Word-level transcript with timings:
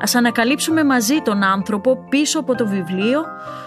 Ας 0.00 0.14
ανακαλύψουμε 0.14 0.84
μαζί 0.84 1.20
τον 1.22 1.42
άνθρωπο 1.42 2.04
πίσω 2.08 2.38
από 2.38 2.54
το 2.54 2.66
βιβλίο 2.66 3.24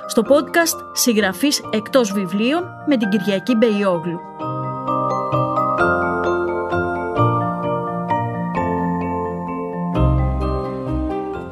στο 0.08 0.24
podcast 0.30 0.78
«Συγγραφής 0.94 1.62
εκτός 1.72 2.12
βιβλίων» 2.12 2.64
με 2.88 2.98
την 2.98 3.10
Κυριακή 3.10 3.56
Μπεϊόγλου. 3.56 4.20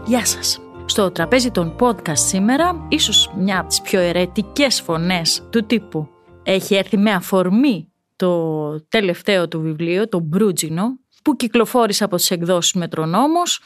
Γεια 0.05 0.25
σας. 0.25 0.59
Στο 0.85 1.11
τραπέζι 1.11 1.51
των 1.51 1.75
podcast 1.79 2.17
σήμερα, 2.17 2.85
ίσως 2.87 3.31
μια 3.37 3.59
από 3.59 3.67
τις 3.67 3.81
πιο 3.81 3.99
ερετικές 3.99 4.81
φωνές 4.81 5.47
του 5.49 5.65
τύπου 5.65 6.07
έχει 6.43 6.75
έρθει 6.75 6.97
με 6.97 7.11
αφορμή 7.11 7.91
το 8.15 8.85
τελευταίο 8.89 9.47
του 9.47 9.61
βιβλίο, 9.61 10.09
το 10.09 10.19
Μπρούτζινο, 10.19 10.83
που 11.23 11.35
κυκλοφόρησε 11.35 12.03
από 12.03 12.15
τις 12.15 12.31
εκδόσεις 12.31 12.73
Μετρονόμος 12.73 13.61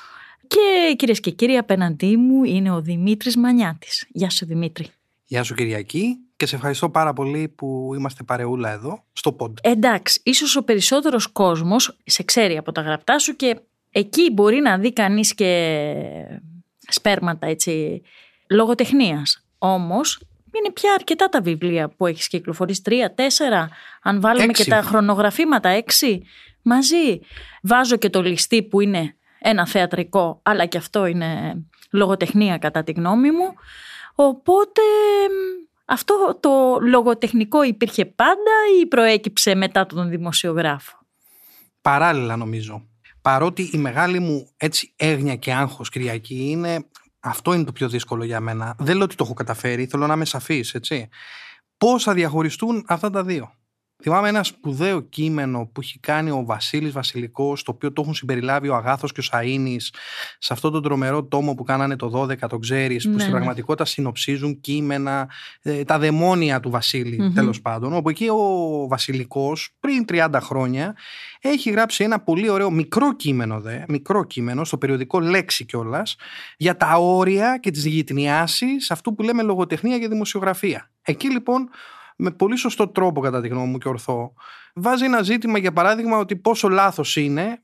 και 0.48 0.96
κυρίες 0.96 1.20
και 1.20 1.32
κύριοι 1.32 1.58
απέναντί 1.58 2.18
μου 2.18 2.44
είναι 2.44 2.72
ο 2.72 2.82
Δημήτρης 2.82 3.38
Μανιάτης. 3.38 4.08
Γεια 4.10 4.30
σου 4.30 4.46
Δημήτρη. 4.46 4.88
Γεια 5.26 5.44
σου 5.44 5.54
Κυριακή 5.54 6.18
και 6.36 6.46
σε 6.46 6.56
ευχαριστώ 6.56 6.90
πάρα 6.90 7.14
πολύ 7.14 7.48
που 7.48 7.92
είμαστε 7.96 8.24
παρεούλα 8.24 8.72
εδώ 8.72 9.04
στο 9.14 9.36
pod. 9.40 9.52
Εντάξει, 9.62 10.22
ίσως 10.24 10.56
ο 10.56 10.64
περισσότερος 10.64 11.28
κόσμος 11.28 11.98
σε 12.06 12.24
ξέρει 12.24 12.58
από 12.58 12.72
τα 12.72 12.82
γραπτά 12.82 13.20
σου 13.20 13.36
και 13.36 13.60
εκεί 13.92 14.32
μπορεί 14.32 14.60
να 14.60 14.78
δει 14.78 14.94
κανείς 14.94 15.34
και 15.34 15.76
σπέρματα 16.88 17.48
έτσι 17.48 18.02
λογοτεχνίας. 18.50 19.46
Όμως 19.58 20.20
είναι 20.58 20.72
πια 20.74 20.94
αρκετά 20.94 21.30
τα 21.30 21.42
βιβλία 21.42 21.90
που 21.90 22.06
έχεις 22.06 22.28
κυκλοφορήσει. 22.28 22.82
Τρία, 22.82 23.14
τέσσερα, 23.14 23.70
αν 24.02 24.22
βάλουμε 24.22 24.44
Έξι. 24.44 24.64
και 24.64 24.70
τα 24.70 24.82
χρονογραφήματα, 24.82 25.70
έξι 25.70 26.24
μαζί. 26.62 27.20
Βάζω 27.62 27.96
και 27.96 28.10
το 28.10 28.22
ληστή 28.22 28.64
που 28.64 28.82
είναι 28.82 29.16
ένα 29.46 29.68
θεατρικό, 29.68 30.40
αλλά 30.44 30.66
και 30.66 30.78
αυτό 30.78 31.06
είναι 31.06 31.62
λογοτεχνία 31.92 32.58
κατά 32.58 32.84
τη 32.84 32.92
γνώμη 32.92 33.32
μου. 33.32 33.54
Οπότε 34.16 34.82
μ, 35.30 35.66
αυτό 35.86 36.38
το 36.40 36.78
λογοτεχνικό 36.82 37.64
υπήρχε 37.64 38.06
πάντα 38.06 38.52
ή 38.82 38.86
προέκυψε 38.86 39.56
μετά 39.56 39.86
τον 39.86 40.10
δημοσιογράφο; 40.10 40.98
Παράλληλα 41.82 42.36
νομίζω. 42.36 42.88
Παρότι 43.22 43.70
η 43.74 43.78
μεγάλη 43.78 44.20
μου 44.20 44.50
έτσι 44.58 44.94
έγνοια 44.96 45.36
και 45.36 45.54
άγχος 45.54 45.90
Κυριακή 45.90 46.50
είναι 46.50 46.86
αυτό 47.20 47.54
είναι 47.54 47.64
το 47.64 47.72
πιο 47.72 47.90
δύσκολο 47.90 48.24
για 48.24 48.40
μένα. 48.40 48.76
Δεν 48.80 48.96
λέω 48.96 49.04
ότι 49.04 49.16
το 49.16 49.24
έχω 49.24 49.34
καταφέρει, 49.34 49.86
θέλω 49.86 50.08
να 50.08 50.14
είμαι 50.14 50.26
σαφής, 50.26 50.74
έτσι. 50.74 51.10
Πώς 51.78 52.04
θα 52.04 52.14
διαχωριστούν 52.14 52.86
αυτά 52.88 53.10
τα 53.10 53.24
δύο; 53.24 53.54
Θυμάμαι 54.04 54.28
ένα 54.28 54.44
σπουδαίο 54.44 55.02
κείμενο 55.02 55.70
που 55.74 55.82
έχει 55.82 56.00
κάνει 56.00 56.30
ο 56.30 56.44
Βασίλης 56.46 56.92
Βασιλικός, 56.92 57.64
το 57.64 57.72
οποίο 57.72 57.94
το 57.94 58.02
έχουν 58.02 58.14
συμπεριλάβει 58.14 58.68
ο 58.70 58.76
Αγάθος 58.76 59.12
και 59.12 59.20
ο 59.20 59.24
Σαΐνης, 59.32 59.90
σε 60.40 60.54
αυτόν 60.54 60.72
τον 60.72 60.84
τρομερό 60.84 61.24
τόμο 61.24 61.54
που 61.54 61.64
κάνανε 61.64 61.96
το 61.96 62.10
12, 62.10 62.38
το 62.50 62.58
ξέρεις, 62.58 63.04
που 63.04 63.10
Ναι, 63.10 63.20
στην 63.20 63.32
ναι. 63.32 63.38
πραγματικότητα 63.38 63.86
συνοψίζουν 63.86 64.60
κείμενα, 64.62 65.30
ε, 65.62 65.84
τα 65.84 66.00
δαιμόνια 66.00 66.60
του 66.60 66.70
βασιλη 66.70 67.22
Μμμ. 67.22 67.34
τέλος 67.34 67.62
πάντων, 67.62 67.94
όπου 67.94 68.10
εκεί 68.10 68.28
ο 68.30 68.88
Βασιλικός 68.88 69.76
πριν 69.80 70.06
30 70.06 70.40
χρόνια 70.42 70.96
έχει 71.42 71.70
γράψει 71.72 72.04
ένα 72.04 72.20
πολύ 72.20 72.50
ωραίο 72.50 72.72
μικρό 72.72 73.16
κείμενο 73.16 73.60
δε, 73.60 73.80
μικρό 73.88 74.24
κείμενο 74.24 74.64
στο 74.64 74.78
περιοδικό 74.78 75.20
Λέξη 75.20 75.66
κιόλας, 75.66 76.16
για 76.58 76.78
τα 76.78 76.96
όρια 76.98 77.58
και 77.58 77.72
τις 77.72 77.86
γυτνιάσεις 77.86 78.92
αυτού 78.92 79.16
που 79.16 79.24
λέμε 79.24 79.44
λογοτεχνία 79.44 80.00
και 80.00 80.08
δημοσιογραφία. 80.08 80.92
Εκεί 81.02 81.30
λοιπόν 81.32 81.70
με 82.16 82.32
πολύ 82.32 82.58
σωστό 82.58 82.88
τρόπο 82.88 83.22
κατά 83.22 83.42
τη 83.42 83.48
γνώμη 83.48 83.68
μου 83.68 83.78
και 83.78 83.88
ορθό 83.88 84.34
βάζει 84.76 85.06
ένα 85.06 85.22
ζήτημα 85.22 85.58
για 85.58 85.74
παράδειγμα 85.74 86.18
ότι 86.18 86.36
πόσο 86.36 86.70
λάθος 86.70 87.16
είναι 87.16 87.64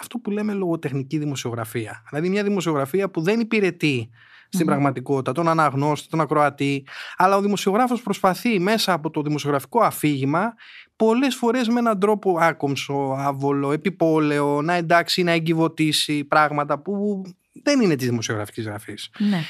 αυτό 0.00 0.18
που 0.18 0.30
λέμε 0.30 0.52
λογοτεχνική 0.52 1.18
δημοσιογραφία. 1.18 2.02
Δηλαδή 2.08 2.28
μια 2.28 2.42
δημοσιογραφία 2.42 3.10
που 3.10 3.20
δεν 3.20 3.40
υπηρετεί 3.40 4.10
στην 4.48 4.66
Μμμ. 4.66 4.72
πραγματικότητα 4.72 5.32
τον 5.32 5.48
αναγνώστη, 5.48 6.08
τον 6.08 6.20
ακροατή, 6.20 6.86
αλλά 7.16 7.36
ο 7.36 7.40
δημοσιογράφος 7.40 8.02
προσπαθεί 8.02 8.60
μέσα 8.60 8.92
από 8.92 9.10
το 9.10 9.22
δημοσιογραφικό 9.22 9.80
αφήγημα 9.80 10.54
πολλές 10.96 11.34
φορές 11.34 11.68
με 11.68 11.78
έναν 11.78 11.98
τρόπο 11.98 12.38
άκομψο, 12.40 13.16
άβολο, 13.18 13.72
επιπόλαιο, 13.72 14.62
να 14.62 14.74
εντάξει, 14.74 15.22
να 15.22 15.30
εγκυβωτήσει 15.30 16.24
πράγματα 16.24 16.78
που 16.78 17.22
δεν 17.62 17.80
είναι 17.80 17.96
της 17.96 18.08
δημοσιογραφικής 18.08 18.64
γραφής. 18.64 19.10
Ναι. 19.18 19.40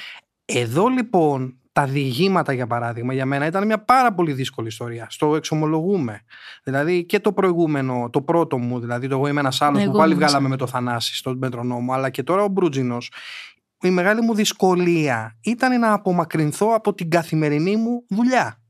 Εδώ 0.45 0.89
λοιπόν 0.89 1.59
τα 1.75 1.85
διηγήματα 1.87 2.53
για 2.53 2.67
παράδειγμα 2.67 3.13
για 3.13 3.27
μένα 3.27 3.47
ήταν 3.47 3.67
μια 3.67 3.85
πάρα 3.85 4.15
πολύ 4.15 4.33
δύσκολη 4.33 4.69
ιστορία. 4.69 5.07
Στο 5.11 5.37
εξομολογούμε. 5.37 6.21
Δηλαδή 6.65 7.05
και 7.05 7.21
το 7.21 7.33
προηγούμενο, 7.33 8.11
το 8.13 8.23
πρώτο 8.23 8.59
μου, 8.59 8.81
δηλαδή 8.81 9.09
το 9.09 9.15
εγώ 9.15 9.27
είμαι 9.27 9.41
ένας 9.41 9.63
άλλος 9.63 9.83
Εγώ 9.83 9.91
που 9.91 9.99
πάλι 9.99 10.13
είμαι 10.13 10.21
ένας 10.21 10.31
βγάλαμε 10.33 10.49
με 10.49 10.57
το 10.57 10.67
Θανάση 10.67 11.17
στον 11.17 11.39
Μετρονόμο, 11.39 11.93
αλλά 11.93 12.11
και 12.11 12.23
τώρα 12.23 12.43
ο 12.43 12.49
Μπρούτζινος. 12.49 13.13
Η 13.81 13.91
μεγάλη 13.91 14.21
μου 14.21 14.35
δυσκολία 14.35 15.37
ήταν 15.41 15.81
να 15.81 15.93
απομακρυνθώ 15.93 16.75
από 16.75 16.95
την 16.95 17.11
καθημερινή 17.11 17.77
μου 17.77 18.05
δουλειά. 18.09 18.63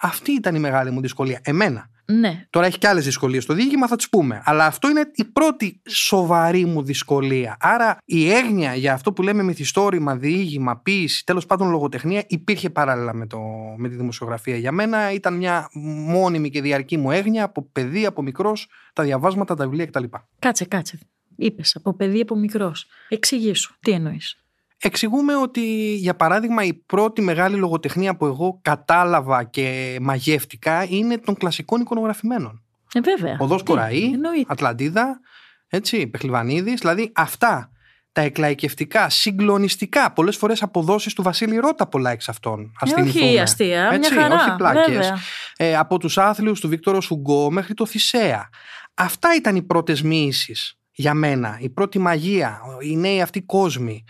Αυτή 0.00 0.32
ήταν 0.32 0.54
η 0.54 0.58
μεγάλη 0.58 0.90
μου 0.90 1.00
δυσκολία. 1.00 1.40
Εμένα. 1.42 1.90
Ναι. 2.06 2.46
Τώρα 2.50 2.66
έχει 2.66 2.78
και 2.78 2.88
άλλες 2.88 3.04
δυσκολίες 3.04 3.42
στο 3.42 3.54
διήγημα, 3.54 3.86
θα 3.86 3.96
τις 3.96 4.08
πούμε. 4.08 4.42
Αλλά 4.44 4.66
αυτό 4.66 4.88
είναι 4.88 5.10
η 5.14 5.24
πρώτη 5.24 5.80
σοβαρή 5.88 6.64
μου 6.64 6.82
δυσκολία. 6.82 7.56
Άρα 7.60 7.98
η 8.04 8.30
έγνοια 8.30 8.74
για 8.74 8.92
αυτό 8.92 9.12
που 9.12 9.22
λέμε 9.22 9.42
μυθιστόρημα, 9.42 10.16
διήγημα, 10.16 10.76
ποίηση, 10.76 11.24
τέλος 11.24 11.46
πάντων 11.46 11.70
λογοτεχνία, 11.70 12.24
υπήρχε 12.28 12.70
παράλληλα 12.70 13.14
με, 13.14 13.26
το, 13.26 13.38
με 13.76 13.88
τη 13.88 13.96
δημοσιογραφία. 13.96 14.56
Για 14.56 14.72
μένα 14.72 15.12
ήταν 15.12 15.34
μια 15.34 15.68
μόνιμη 16.08 16.50
και 16.50 16.60
διαρκή 16.60 16.96
μου 16.96 17.10
έγνοια 17.10 17.44
από 17.44 17.68
παιδί, 17.72 18.06
από 18.06 18.22
μικρός, 18.22 18.68
τα 18.92 19.02
διαβάσματα, 19.02 19.54
τα 19.54 19.64
βιβλία 19.64 19.86
κτλ. 19.86 20.04
Κάτσε, 20.38 20.64
κάτσε. 20.64 20.98
Είπες 21.36 21.76
από 21.76 21.94
παιδί 21.94 22.20
από 22.20 22.36
μικρός. 22.36 22.86
Εξηγήσου. 23.08 23.74
Τι 23.80 23.90
εννοείς. 23.90 24.43
Εξηγούμε 24.86 25.36
ότι, 25.36 25.94
για 25.94 26.14
παράδειγμα, 26.16 26.64
η 26.64 26.74
πρώτη 26.74 27.22
μεγάλη 27.22 27.56
λογοτεχνία 27.56 28.16
που 28.16 28.26
εγώ 28.26 28.58
κατάλαβα 28.62 29.44
και 29.44 29.98
μαγεύτηκα 30.00 30.86
είναι 30.88 31.18
των 31.18 31.34
κλασικών 31.36 31.80
εικονογραφημένων. 31.80 32.62
Ε, 32.92 33.00
βέβαια. 33.00 33.36
Οδός 33.40 33.62
Τι, 33.62 33.64
Κοραή, 33.70 34.02
εννοείται. 34.12 34.44
Ατλαντίδα, 34.52 35.20
έτσι, 35.68 36.06
Πεχλιβανίδης, 36.06 36.80
δηλαδή 36.80 37.12
αυτά 37.14 37.68
τα 38.12 38.20
εκλαϊκευτικά, 38.20 39.08
συγκλονιστικά, 39.08 40.12
πολλές 40.12 40.36
φορές 40.36 40.62
αποδόσεις 40.62 41.12
του 41.14 41.22
Βασίλη 41.22 41.56
Ρώτα 41.56 41.86
πολλά 41.86 42.10
εξ 42.10 42.28
αυτών. 42.28 42.72
Ας 42.80 42.90
Ε, 42.92 42.94
θυμηθούμε. 42.94 43.24
όχι 43.24 43.38
αστεία, 43.40 43.88
Έτσι, 43.92 44.12
μια 44.14 44.22
χαρά. 44.22 44.34
όχι 44.34 44.56
πλάκες. 44.56 44.84
Βέβαια. 44.94 45.18
Ε, 45.56 45.76
από 45.76 45.98
τους 45.98 46.18
άθλιους 46.18 46.60
του 46.60 46.68
Βίκτορος 46.68 47.00
Ουγκό 47.00 47.50
μέχρι 47.50 47.74
το 47.74 47.86
Θησέα. 47.86 48.48
Αυτά 48.94 49.34
ήταν 49.34 49.56
οι 49.56 49.62
πρώτες 49.62 50.02
μυήσεις 50.02 50.78
για 50.92 51.14
μένα, 51.14 51.58
η 51.60 51.68
πρώτη 51.70 51.98
μαγεία, 51.98 52.60
οι 52.80 52.96
νέοι 52.96 53.22
αυτοί 53.22 53.42
κόσμοι. 53.42 54.04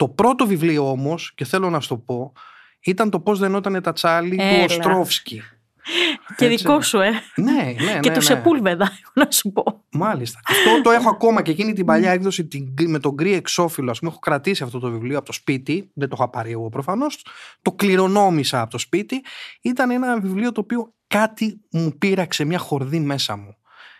Το 0.00 0.08
πρώτο 0.08 0.46
βιβλίο 0.46 0.90
όμως, 0.90 1.32
και 1.34 1.44
θέλω 1.44 1.70
να 1.70 1.80
σου 1.80 1.88
το 1.88 1.96
πω, 1.96 2.32
ήταν 2.80 3.10
το 3.10 3.20
πώς 3.20 3.38
δενόταν 3.38 3.82
τ' 3.82 3.92
ατσάλι 3.92 4.36
του 4.36 4.42
Έλα. 4.42 4.64
Οστρόφσκι. 4.64 5.42
Και 6.36 6.44
Έτσι. 6.44 6.56
δικό 6.56 6.80
σου, 6.80 6.98
ε. 6.98 7.10
Ναι, 7.36 7.52
ναι, 7.52 7.74
ναι. 7.92 8.00
και 8.00 8.08
του 8.08 8.14
ναι. 8.14 8.20
Σεπούλβεδα, 8.20 8.84
έχω 9.02 9.12
να 9.14 9.30
σου 9.30 9.52
πω. 9.52 9.84
Μάλιστα. 9.90 10.40
Αυτό 10.44 10.80
το 10.82 10.90
έχω 10.90 11.08
ακόμα 11.08 11.42
και 11.42 11.50
εκείνη 11.50 11.72
την 11.72 11.84
παλιά 11.86 12.10
έκδοση 12.10 12.46
την, 12.46 12.68
γκρι- 12.72 12.88
με 12.88 12.98
τον 12.98 13.12
γκρι 13.12 13.32
εξώφυλλο. 13.32 13.90
Α 13.90 13.94
πούμε, 13.98 14.10
έχω 14.10 14.20
κρατήσει 14.20 14.62
αυτό 14.62 14.78
το 14.78 14.90
βιβλίο 14.90 15.16
από 15.16 15.26
το 15.26 15.32
σπίτι. 15.32 15.90
Δεν 15.94 16.08
το 16.08 16.16
είχα 16.18 16.30
πάρει 16.30 16.50
εγώ 16.50 16.68
προφανώς. 16.68 17.24
Το 17.62 17.72
κληρονόμησα 17.72 18.60
από 18.60 18.70
το 18.70 18.78
σπίτι. 18.78 19.24
Ήταν 19.62 19.90
ένα 19.90 20.20
βιβλίο 20.20 20.52
το 20.52 20.60
οποίο 20.60 20.94
κάτι 21.06 21.60
μου 21.70 21.92
πείραξε 21.98 22.44
μια 22.44 22.58
χορδή 22.58 23.00
μέσα 23.00 23.36
μου. 23.36 23.56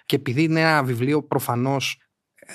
Και 0.07 0.17
επειδή 0.17 0.43
είναι 0.43 0.61
ένα 0.61 0.83
βιβλίο 0.83 1.23
προφανώς, 1.23 1.99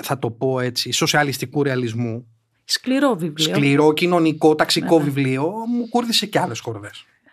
θα 0.03 0.19
το 0.19 0.31
πω 0.31 0.59
έτσι, 0.59 0.91
σοσιαλιστικού 0.91 1.63
ρεαλισμού, 1.63 2.34
Σκληρό 2.65 3.15
βιβλίο. 3.15 3.55
σκληρό, 3.55 3.93
κοινωνικό, 3.93 4.55
ταξικό 4.55 4.97
Βέβαια. 4.97 5.13
βιβλίο, 5.13 5.51
μου 5.67 5.89
κούρδισε 5.89 6.25
και 6.25 6.39
άλλες 6.39 6.59
χορδέ. 6.59 6.89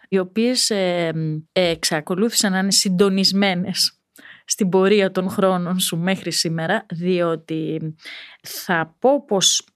οι 0.09 0.19
οποίες 0.19 0.71
ε, 0.71 1.13
ε, 1.53 1.69
εξακολούθησαν 1.69 2.53
να 2.53 2.59
είναι 2.59 2.73
συντονισμένες 2.73 3.97
στην 4.45 4.69
πορεία 4.69 5.11
των 5.11 5.29
χρόνων 5.29 5.79
σου 5.79 5.99
μέχρι 5.99 6.31
σήμερα, 6.31 6.87
διότι 6.91 7.95
θα 8.43 8.97
πω 8.99 9.25
πως 9.25 9.67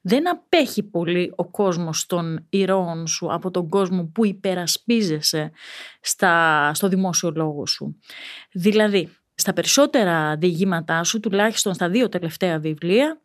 δεν 0.00 0.30
απέχει 0.30 0.82
πολύ 0.82 1.32
ο 1.36 1.50
κόσμος 1.50 2.06
των 2.06 2.46
ηρώων 2.50 3.06
σου 3.06 3.32
από 3.32 3.50
τον 3.50 3.68
κόσμο 3.68 4.10
που 4.14 4.26
υπερασπίζεσαι 4.26 5.50
στα, 6.00 6.70
στο 6.74 6.88
δημόσιο 6.88 7.32
λόγο 7.34 7.66
σου. 7.66 7.98
Δηλαδή, 8.52 9.08
στα 9.34 9.52
περισσότερα 9.52 10.36
διηγήματά 10.36 11.04
σου, 11.04 11.20
τουλάχιστον 11.20 11.74
στα 11.74 11.88
δύο 11.88 12.08
τελευταία 12.08 12.58
βιβλία, 12.58 13.20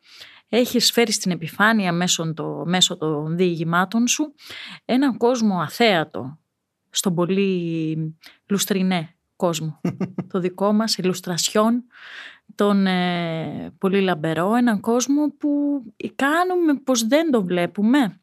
έχεις 0.50 0.92
φέρει 0.92 1.12
στην 1.12 1.31
επιφάνεια 1.31 1.92
μέσω, 1.92 2.33
το, 2.33 2.63
μέσω 2.65 2.97
των 2.97 3.36
διηγημάτων 3.36 4.07
σου 4.07 4.33
έναν 4.86 5.18
κόσμο 5.18 5.59
αθέατο, 5.59 6.39
στον 6.89 7.15
πολύ 7.15 8.15
λουστρινέ 8.50 9.15
κόσμο. 9.36 9.81
το 10.31 10.39
δικό 10.39 10.74
μας, 10.74 10.97
ηλουστρασιόν, 10.97 11.83
τον 12.56 12.88
ε, 12.88 13.74
πολύ 13.77 14.01
λαμπερό, 14.01 14.56
έναν 14.56 14.80
κόσμο 14.80 15.27
που 15.38 15.81
κάνουμε 16.15 16.74
πως 16.83 17.07
δεν 17.07 17.31
τον 17.31 17.45
βλέπουμε. 17.45 18.19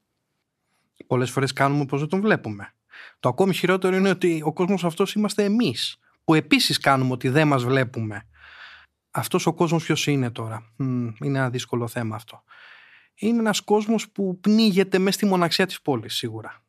Πολλές 1.06 1.30
φορές 1.30 1.52
κάνουμε 1.52 1.84
πως 1.84 2.00
δεν 2.00 2.08
τον 2.08 2.20
βλέπουμε. 2.20 2.74
Το 3.20 3.28
ακόμη 3.28 3.54
χειρότερο 3.54 3.96
είναι 3.96 4.10
ότι 4.10 4.42
ο 4.44 4.52
κόσμος 4.52 4.84
αυτός 4.84 5.14
είμαστε 5.14 5.44
εμείς, 5.44 5.96
που 6.24 6.34
επίσης 6.34 6.78
κάνουμε 6.78 7.12
ότι 7.12 7.28
δεν 7.28 7.48
μας 7.48 7.64
βλέπουμε. 7.64 8.26
Αυτός 9.14 9.46
ο 9.46 9.52
κόσμος 9.52 9.84
ποιος 9.84 10.06
είναι 10.06 10.30
τώρα; 10.30 10.72
είναι 10.76 11.38
ένα 11.38 11.50
δύσκολο 11.50 11.88
θέμα 11.88 12.16
αυτό. 12.16 12.42
Είναι 13.14 13.38
ένας 13.38 13.60
κόσμος 13.60 14.10
που 14.10 14.40
πνίγεται 14.40 14.98
μέσα 14.98 15.12
στη 15.12 15.26
μοναξιά 15.26 15.66
της 15.66 15.80
πόλης 15.80 16.14
σίγουρα. 16.14 16.64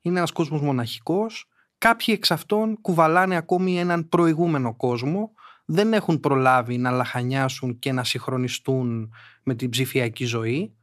Είναι 0.00 0.18
ένας 0.18 0.30
κόσμος 0.30 0.60
μοναχικός. 0.60 1.46
Κάποιοι 1.78 2.14
εξ 2.18 2.30
αυτών 2.30 2.80
κουβαλάνε 2.80 3.36
ακόμη 3.36 3.78
έναν 3.78 4.08
προηγούμενο 4.08 4.74
κόσμο. 4.74 5.32
Δεν 5.64 5.92
έχουν 5.92 6.20
προλάβει 6.20 6.78
να 6.78 6.90
λαχανιάσουν 6.90 7.78
και 7.78 7.92
να 7.92 8.04
συγχρονιστούν 8.04 9.12
με 9.42 9.54
την 9.54 9.70
ψηφιακή 9.70 10.24
ζωή 10.24 10.76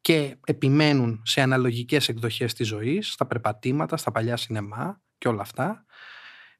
και 0.00 0.36
επιμένουν 0.44 1.22
σε 1.24 1.40
αναλογικές 1.40 2.08
εκδοχές 2.08 2.54
της 2.54 2.66
ζωής, 2.66 3.12
στα 3.12 3.26
περπατήματα, 3.26 3.96
στα 3.96 4.10
παλιά 4.10 4.36
σινεμά 4.36 5.00
και 5.18 5.28
όλα 5.28 5.40
αυτά. 5.40 5.84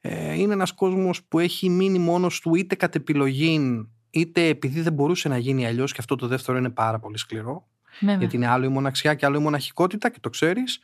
Ε, 0.01 0.35
είναι 0.35 0.53
ένας 0.53 0.73
κόσμος 0.73 1.25
που 1.25 1.39
έχει 1.39 1.69
μείνει 1.69 1.99
μόνος 1.99 2.41
του 2.41 2.55
είτε 2.55 2.75
κατ' 2.75 2.95
επιλογή 2.95 3.87
είτε 4.11 4.47
επειδή 4.47 4.81
δεν 4.81 4.93
μπορούσε 4.93 5.29
να 5.29 5.39
γίνει 5.39 5.67
αλλιώς 5.67 5.93
και 5.93 5.99
αυτό 6.01 6.17
το 6.17 6.27
δεύτερο 6.27 6.59
είναι 6.59 6.71
πάρα 6.71 6.99
πολύ 6.99 7.19
σκληρό. 7.19 7.69
Γιατί 8.19 8.37
είναι 8.37 8.47
άλλο 8.49 8.65
η 8.65 8.69
μοναξιά 8.69 9.15
και 9.15 9.27
άλλο 9.27 9.39
η 9.39 9.43
μοναχικότητα 9.43 10.11
και 10.11 10.19
το 10.21 10.31
ξέρεις. 10.31 10.81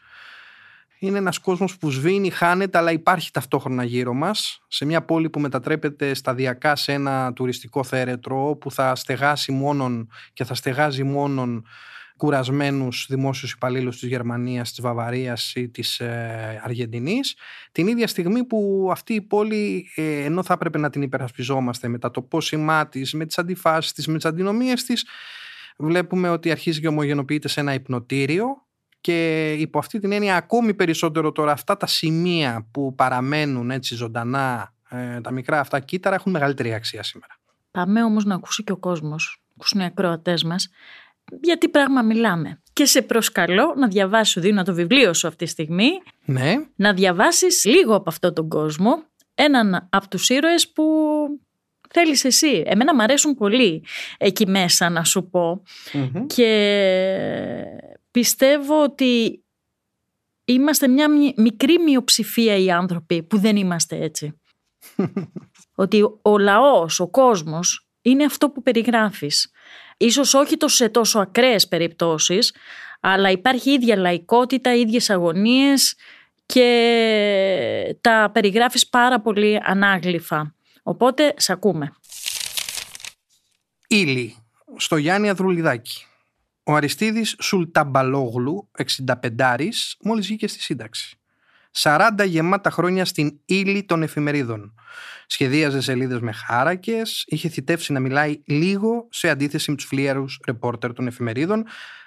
Είναι 0.99 1.19
ένας 1.19 1.39
κόσμος 1.39 1.77
που 1.77 1.91
σβήνει, 1.91 2.31
χάνεται, 2.31 2.79
αλλά 2.79 2.93
υπάρχει 2.93 3.31
ταυτόχρονα 3.31 3.85
γύρω 3.85 4.15
μας. 4.15 4.63
Σε 4.69 4.85
μια 4.85 5.05
πόλη 5.05 5.31
που 5.31 5.41
μετατρέπεται 5.41 6.15
σταδιακά 6.15 6.77
σε 6.77 6.93
ένα 6.93 7.33
τουριστικό 7.33 7.85
θέρετρο 7.85 8.57
που 8.61 8.71
θα 8.71 8.95
στεγάσει 8.95 9.53
μόνον 9.53 10.09
και 10.33 10.45
θα 10.45 10.55
στεγάζει 10.55 11.03
μόνον 11.03 11.67
κουρασμένους 12.17 13.07
δημόσιους 13.09 13.53
υπαλλήλους 13.53 13.99
της 13.99 14.09
Γερμανίας, 14.09 14.69
της 14.69 14.81
Βαβαρίας 14.81 15.55
ή 15.55 15.69
της 15.69 16.01
ε, 16.01 16.61
Αργεντινής 16.65 17.37
την 17.73 17.87
ίδια 17.87 18.07
στιγμή 18.07 18.45
που 18.45 18.89
αυτή 18.91 19.15
η 19.15 19.21
πόλη 19.21 19.91
ε, 19.95 20.25
ενώ 20.25 20.43
θα 20.43 20.53
έπρεπε 20.53 20.79
να 20.79 20.91
την 20.91 21.03
υπερασπιζόμαστε 21.03 21.89
με 21.89 21.99
τα 21.99 22.11
τοπόσημά 22.11 22.89
της, 22.89 23.13
με 23.13 23.27
τις 23.27 23.39
αντιφάσεις 23.39 23.93
της, 23.93 24.07
με 24.07 24.15
τις 24.15 24.25
αντινομίες 24.25 24.85
της 24.85 25.07
βλέπουμε 25.77 26.29
ότι 26.29 26.51
αρχίζει 26.51 26.81
και 26.81 26.89
ομογενοποιείται 26.89 27.49
σε 27.49 27.61
ένα 27.61 27.75
υπνοτήριο 27.75 28.47
και 29.01 29.53
υπό 29.53 29.79
αυτή 29.79 29.99
την 29.99 30.13
έννοια 30.13 30.37
ακόμη 30.37 30.75
περισσότερο 30.75 31.33
τώρα 31.33 31.53
αυτά 31.53 31.77
τα 31.77 31.87
σημεία 31.87 32.69
που 32.71 32.95
παραμένουν 32.95 33.71
έτσι 33.71 33.95
ζωντανά 33.95 34.75
ε, 34.89 35.21
τα 35.21 35.31
μικρά 35.31 35.61
αυτά 35.61 35.81
κύτταρα 35.81 36.15
έχουν 36.15 36.33
μεγαλύτερη 36.33 36.75
αξία 36.75 37.03
σήμερα. 37.03 37.39
Πάμε 37.71 38.05
όμως 38.05 38.25
να 38.25 38.35
ακούσει 38.35 38.65
και 38.65 38.73
ο 38.73 38.77
κόσμος, 38.77 39.43
ακούσουν 39.57 39.81
οι 39.81 39.85
ακροατές 39.85 40.45
μας 40.45 40.69
για 41.43 41.59
τι 41.59 41.69
πράγμα 41.69 42.03
μιλάμε. 42.03 42.63
Και 42.73 42.85
σε 42.85 43.03
προσκαλώ 43.03 43.75
να 43.77 43.89
διαβάσει, 43.89 44.33
σου 44.33 44.41
δίνω 44.41 44.63
το 44.63 44.75
βιβλίο 44.75 45.15
σου 45.15 45.27
αυτή 45.27 45.45
τη 45.45 45.51
στιγμή, 45.51 45.91
ναι. 46.25 46.55
να 46.77 46.93
διαβάσεις 46.95 47.65
λίγο 47.65 47.95
από 47.95 48.09
αυτόν 48.09 48.35
τον 48.35 48.49
κόσμο, 48.49 49.03
έναν 49.35 49.89
από 49.91 50.09
τους 50.09 50.29
ήρωες 50.29 50.73
που 50.73 50.85
θέλεις 51.91 52.25
εσύ. 52.25 52.63
Εμένα 52.67 52.95
μου 52.95 53.03
αρέσουν 53.03 53.35
πολύ 53.35 53.85
εκεί 54.19 54.47
μέσα 54.47 54.89
να 54.89 55.05
σου 55.05 55.29
πω 55.29 55.63
και 56.27 56.51
πιστεύω 58.11 58.83
ότι 58.83 59.43
είμαστε 60.45 60.89
μια 60.89 61.09
μικρή 61.37 61.79
μειοψηφία 61.79 62.57
οι 62.57 62.71
άνθρωποι 62.71 63.23
που 63.23 63.39
δεν 63.39 63.57
είμαστε 63.57 63.97
έτσι. 63.97 64.41
ότι 65.75 66.03
ο 66.23 66.39
λαός, 66.39 67.01
ο 67.01 67.09
κόσμος 67.09 67.89
είναι 68.03 68.25
αυτό 68.25 68.51
που 68.51 68.63
περιγράφεις. 68.63 69.51
Ίσως 69.97 70.35
όχι 70.35 70.57
τόσο 70.57 70.77
σε 70.77 70.89
τόσο 70.89 71.19
ακραίες 71.19 71.69
περιπτώσεις, 71.69 72.55
αλλά 73.01 73.31
υπάρχει 73.31 73.71
ίδια 73.71 73.97
λαϊκότητα, 73.97 74.75
ίδιες 74.75 75.11
αγωνίες 75.11 75.97
και 76.47 77.97
τα 78.01 78.31
περιγράφεις 78.33 78.89
πάρα 78.89 79.21
πολύ 79.21 79.61
ανάγλυφα. 79.63 80.55
Οπότε, 80.83 81.35
σε 81.37 81.53
ακούμε. 81.53 81.93
Ήλι, 83.89 84.37
στο 84.77 84.97
Γιάννη 84.97 85.29
Αδρουλιδάκη. 85.29 86.05
Ο 86.65 86.75
Αριστίδης 86.75 87.37
Σουλταμπαλόγλου, 87.41 88.69
65 89.23 89.97
μόλις 90.01 90.27
βγήκε 90.27 90.47
στη 90.47 90.61
σύνταξη. 90.61 91.19
40 91.77 92.11
γεμάτα 92.27 92.71
χρόνια 92.71 93.05
στην 93.05 93.41
ύλη 93.45 93.85
των 93.85 94.03
εφημερίδων. 94.03 94.75
Σχεδίαζε 95.27 95.81
σελίδες 95.81 96.21
με 96.21 96.33
χάρακες, 96.33 97.25
είχε 97.27 97.49
θητεύσει 97.49 97.93
να 97.93 98.01
μιλάει 98.01 98.43
λίγο 98.47 99.09
σε 99.11 99.29
αντίθεση 99.29 99.71
με 99.71 99.77
τους 99.77 99.87
φλίαρους 99.87 100.41
ρεπόρτερ 100.47 100.93
των 100.93 101.07
εφημερίδων, 101.07 101.65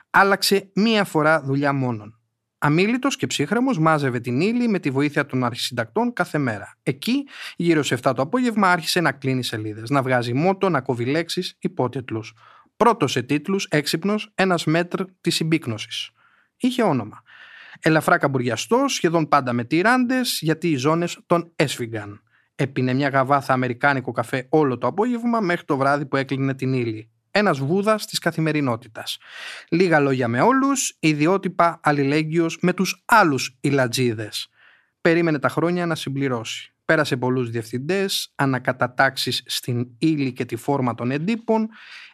άλλαξε 0.10 0.72
μία 0.74 1.04
φορά 1.04 1.42
δουλειά 1.42 1.74
μόνον. 1.74 2.20
Αμήλυτο 2.58 3.08
και 3.08 3.28
ψύχρεμος, 3.28 3.80
μάζευε 3.80 4.20
την 4.20 4.42
ύλη 4.42 4.68
με 4.68 4.80
τη 4.80 4.90
βοήθεια 4.90 5.26
των 5.26 5.44
αρχισυντακτών 5.44 6.14
κάθε 6.14 6.38
μέρα. 6.38 6.78
Εκεί, 6.84 7.28
γύρω 7.56 7.84
σε 7.84 7.94
7 7.94 8.14
το 8.16 8.22
απόγευμα, 8.22 8.72
άρχισε 8.72 9.02
να 9.02 9.12
κλείνει 9.12 9.44
σελίδες, 9.44 9.90
να 9.90 10.02
βγάζει 10.02 10.34
μότο, 10.34 10.70
να 10.70 10.82
κόβει 10.82 11.06
λέξεις, 11.06 11.56
υπότιτλους. 11.60 12.34
Πρώτος 12.78 13.12
σε 13.12 13.22
τίτλους, 13.22 13.66
έξυπνος, 13.66 14.32
ένας 14.36 14.66
μέτρ 14.66 15.04
της 15.22 15.36
συμπίκνωσης. 15.36 16.10
Είχε 16.58 16.84
όνομα. 16.84 17.22
Ελαφρά 17.82 18.18
καμπουριαστό, 18.18 18.86
σχεδόν 18.88 19.28
πάντα 19.28 19.54
με 19.54 19.64
τυράντες, 19.64 20.40
γιατί 20.42 20.70
οι 20.70 20.76
ζώνες 20.76 21.20
τον 21.26 21.52
έσφυγαν. 21.56 22.22
Έπινε 22.56 22.94
μια 22.94 23.10
γαβάθα 23.10 23.54
αμερικάνικο 23.54 24.12
καφέ 24.12 24.46
όλο 24.50 24.78
το 24.78 24.88
απόγευμα 24.88 25.40
μέχρι 25.40 25.66
το 25.66 25.78
βράδυ 25.78 26.06
που 26.06 26.16
έκλεινε 26.16 26.54
την 26.54 26.74
ύλη. 26.74 27.10
Ένας 27.32 27.60
βούδας 27.60 28.06
της 28.06 28.20
καθημερινότητας. 28.20 29.18
Λίγα 29.70 30.00
λόγια 30.00 30.28
με 30.28 30.42
όλους, 30.42 30.98
ιδιότυπα 31.00 31.80
αλληλέγγυος 31.84 32.58
με 32.62 32.74
τους 32.74 33.04
άλλους 33.06 33.58
ηλατζίδες. 33.62 34.50
Περίμενε 35.02 35.40
τα 35.40 35.50
χρόνια 35.50 35.86
να 35.86 35.96
συμπληρώσει. 35.96 36.72
Πέρασε 36.86 37.18
πολλούς 37.18 37.50
διευθυντές, 37.50 38.32
ανακατατάξεις 38.36 39.44
στην 39.46 39.88
ύλη 39.98 40.34
και 40.34 40.46
τη 40.46 40.56
φόρμα 40.56 40.96
των 40.96 41.12
εντύπων, 41.12 41.70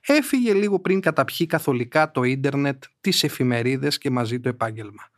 έφυγε 0.06 0.54
λίγο 0.54 0.80
πριν 0.80 1.00
καταπιεί 1.00 1.46
καθολικά 1.46 2.12
το 2.12 2.24
ίντερνετ, 2.24 2.84
τις 3.02 3.24
εφημερίδες 3.24 3.98
και 3.98 4.10
μαζί 4.10 4.40
το 4.40 4.50
επάγγελμα. 4.50 5.12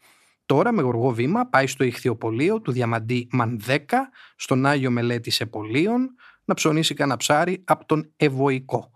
Τώρα 0.45 0.71
με 0.71 0.81
γοργό 0.81 1.11
βήμα 1.11 1.45
πάει 1.45 1.67
στο 1.67 1.83
ηχθιοπολείο 1.83 2.61
του 2.61 2.71
Διαμαντή 2.71 3.27
Μανδέκα, 3.31 4.09
στον 4.35 4.65
Άγιο 4.65 4.91
Μελέτη 4.91 5.31
Επολίων, 5.39 6.15
να 6.45 6.53
ψωνίσει 6.53 6.93
κανένα 6.93 7.17
ψάρι 7.17 7.63
από 7.65 7.85
τον 7.85 8.11
Ευωικό. 8.17 8.91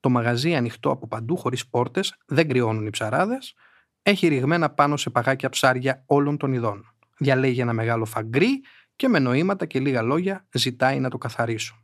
Το 0.00 0.08
μαγαζί 0.08 0.54
ανοιχτό 0.54 0.90
από 0.90 1.08
παντού 1.08 1.36
χωρίς 1.36 1.68
πόρτες, 1.68 2.14
δεν 2.26 2.48
κρυώνουν 2.48 2.86
οι 2.86 2.90
ψαράδες, 2.90 3.54
έχει 4.02 4.28
ρηγμένα 4.28 4.70
πάνω 4.70 4.96
σε 4.96 5.10
παγάκια 5.10 5.48
ψάρια 5.48 6.02
όλων 6.06 6.36
των 6.36 6.52
ειδών. 6.52 6.94
Διαλέγει 7.18 7.60
ένα 7.60 7.72
μεγάλο 7.72 8.04
φαγκρί 8.04 8.60
και 8.96 9.08
με 9.08 9.18
νοήματα 9.18 9.66
και 9.66 9.80
λίγα 9.80 10.02
λόγια 10.02 10.46
ζητάει 10.52 11.00
να 11.00 11.10
το 11.10 11.18
καθαρίσουν. 11.18 11.76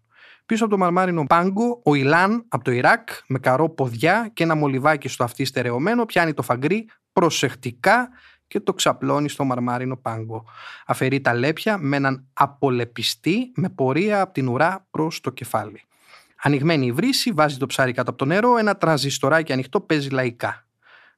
Πίσω 0.47 0.65
από 0.65 0.73
το 0.73 0.79
μαρμάρινο 0.79 1.25
πάγκο, 1.27 1.81
ο 1.85 1.95
Ιλάν 1.95 2.45
από 2.49 2.65
το 2.65 2.71
Ιράκ, 2.71 3.09
με 3.27 3.39
καρό 3.39 3.69
ποδιά 3.69 4.31
και 4.33 4.43
ένα 4.43 4.55
μολυβάκι 4.55 5.09
στο 5.09 5.25
αυτί 5.25 5.45
στερεωμένο, 5.45 6.05
πιάνει 6.05 6.35
το 6.35 6.43
φαγκρί 6.43 6.89
προσεκτικά 7.13 8.09
και 8.55 8.61
το 8.61 8.75
ξαπλώνει 8.75 9.29
στο 9.29 9.45
μαρμάρινο 9.45 9.97
πάγκο. 9.97 10.45
Αφαιρεί 10.87 11.21
τα 11.21 11.35
λέπια 11.35 11.79
με 11.79 11.97
έναν 11.97 12.27
απολεπιστή 12.33 13.53
με 13.55 13.69
πορεία 13.69 14.21
από 14.21 14.33
την 14.33 14.49
ουρά 14.49 14.87
προς 14.91 15.21
το 15.21 15.31
κεφάλι. 15.31 15.83
Ανοιγμένη 16.43 16.87
η 16.87 16.93
βρύση, 16.93 17.33
βάζει 17.33 17.57
το 17.57 17.67
ψάρι 17.67 17.93
κάτω 17.93 18.11
από 18.11 18.19
το 18.19 18.25
νερό, 18.25 18.57
ένα 18.57 18.77
τρανζιστοράκι 18.77 19.53
ανοιχτό 19.53 19.81
παίζει 19.81 20.09
λαϊκά. 20.09 20.67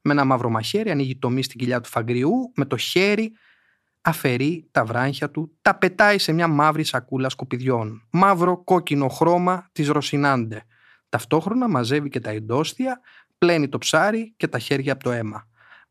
Με 0.00 0.12
ένα 0.12 0.24
μαύρο 0.24 0.50
μαχαίρι 0.50 0.90
ανοίγει 0.90 1.16
το 1.16 1.30
μη 1.30 1.42
στην 1.42 1.58
κοιλιά 1.58 1.80
του 1.80 1.88
φαγκριού, 1.88 2.52
με 2.54 2.64
το 2.64 2.76
χέρι 2.76 3.32
αφαιρεί 4.00 4.68
τα 4.70 4.84
βράχια 4.84 5.30
του, 5.30 5.52
τα 5.62 5.74
πετάει 5.74 6.18
σε 6.18 6.32
μια 6.32 6.48
μαύρη 6.48 6.84
σακούλα 6.84 7.28
σκουπιδιών. 7.28 8.02
Μαύρο 8.10 8.56
κόκκινο 8.64 9.08
χρώμα 9.08 9.68
της 9.72 9.88
Ρωσινάντε. 9.88 10.62
Ταυτόχρονα 11.08 11.68
μαζεύει 11.68 12.08
και 12.08 12.20
τα 12.20 12.30
εντόστια, 12.30 13.00
πλένει 13.38 13.68
το 13.68 13.78
ψάρι 13.78 14.34
και 14.36 14.48
τα 14.48 14.58
χέρια 14.58 14.92
από 14.92 15.04
το 15.04 15.10
αίμα. 15.10 15.46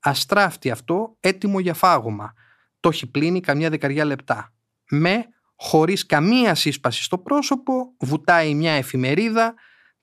Αστράφτη 0.08 0.72
αυτό, 0.72 1.18
έτοιμο 1.20 1.60
για 1.60 1.74
φάγωμα. 1.74 2.34
Το 2.80 2.90
έχει 2.90 3.08
πλύνει 3.08 3.40
καμιά 3.40 3.70
δεκαριά 3.70 4.06
λεπτά. 4.06 4.54
Με, 4.90 5.26
χωρίς 5.56 6.06
καμία 6.06 6.56
σύσπαση 6.56 7.04
στο 7.04 7.18
πρόσωπο, 7.18 7.94
βουτάει 8.00 8.54
μια 8.54 8.72
εφημερίδα, 8.72 9.54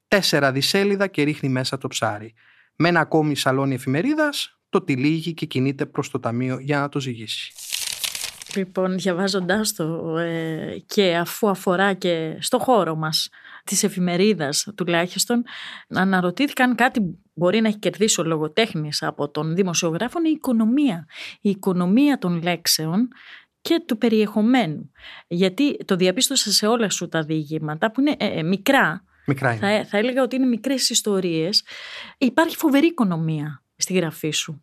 τέσσερα 0.09 0.53
δισέλιδα 0.53 1.07
και 1.07 1.23
ρίχνει 1.23 1.49
μέσα 1.49 1.79
το 1.79 1.89
ψάρι. 1.89 2.35
Με 2.77 2.89
ένα 2.89 3.01
ακόμη 3.01 3.37
σαλόνι 3.37 3.75
εφημερίδας, 3.75 4.59
το 4.69 4.83
τυλίγει 4.83 5.35
και 5.35 5.47
κινείται 5.47 5.87
προς 5.87 6.11
το 6.11 6.21
ταμείο 6.21 6.59
για 6.59 6.79
να 6.79 6.89
το 6.89 7.01
ζυγίσει. 7.01 7.53
Λοιπόν, 8.57 8.99
διαβάζοντάς 8.99 9.73
το 9.73 10.17
ε, 10.19 10.79
και 10.87 11.17
αφού 11.17 11.49
αφορά 11.49 11.93
και 11.93 12.37
στο 12.41 12.59
χώρο 12.59 12.95
μας 12.95 13.29
της 13.65 13.83
εφημερίδας 13.83 14.69
τουλάχιστον, 14.75 15.43
αναρωτήθηκαν 15.89 16.75
κάτι 16.75 17.19
μπορεί 17.35 17.61
να 17.61 17.69
έχει 17.69 17.79
κερδίσει 17.79 18.21
ο 18.21 18.25
λογοτέχνης 18.25 19.03
από 19.03 19.31
τον 19.31 19.55
δημοσιογράφο, 19.55 20.19
η 20.25 20.31
οικονομία. 20.31 21.07
Η 21.41 21.51
οικονομία 21.51 22.19
των 22.19 22.43
λέξεων 22.43 23.09
και 23.61 23.83
του 23.87 23.99
περιεχομένου. 23.99 24.91
Γιατί 25.27 25.85
το 25.85 25.97
διαπίστωσα 25.97 26.51
σε 26.53 26.67
όλα 26.67 26.91
σου 26.91 27.09
τα 27.09 27.23
διηγήματα 27.23 27.91
που 27.91 28.01
είναι 28.01 28.15
ε, 28.19 28.39
ε, 28.39 28.43
μικρά. 28.43 29.05
Μικρά 29.27 29.53
είναι. 29.53 29.61
Θα, 29.61 29.85
θα 29.85 29.99
έλεγα 29.99 30.23
ότι 30.23 30.37
είναι 30.37 30.47
μικρές 30.47 30.91
ιστορίες. 30.91 31.65
Υπάρχει 32.19 32.57
φοβερή 32.57 32.87
οικονομία 32.87 33.63
στη 33.77 33.93
γραφή 33.93 34.31
σου. 34.31 34.63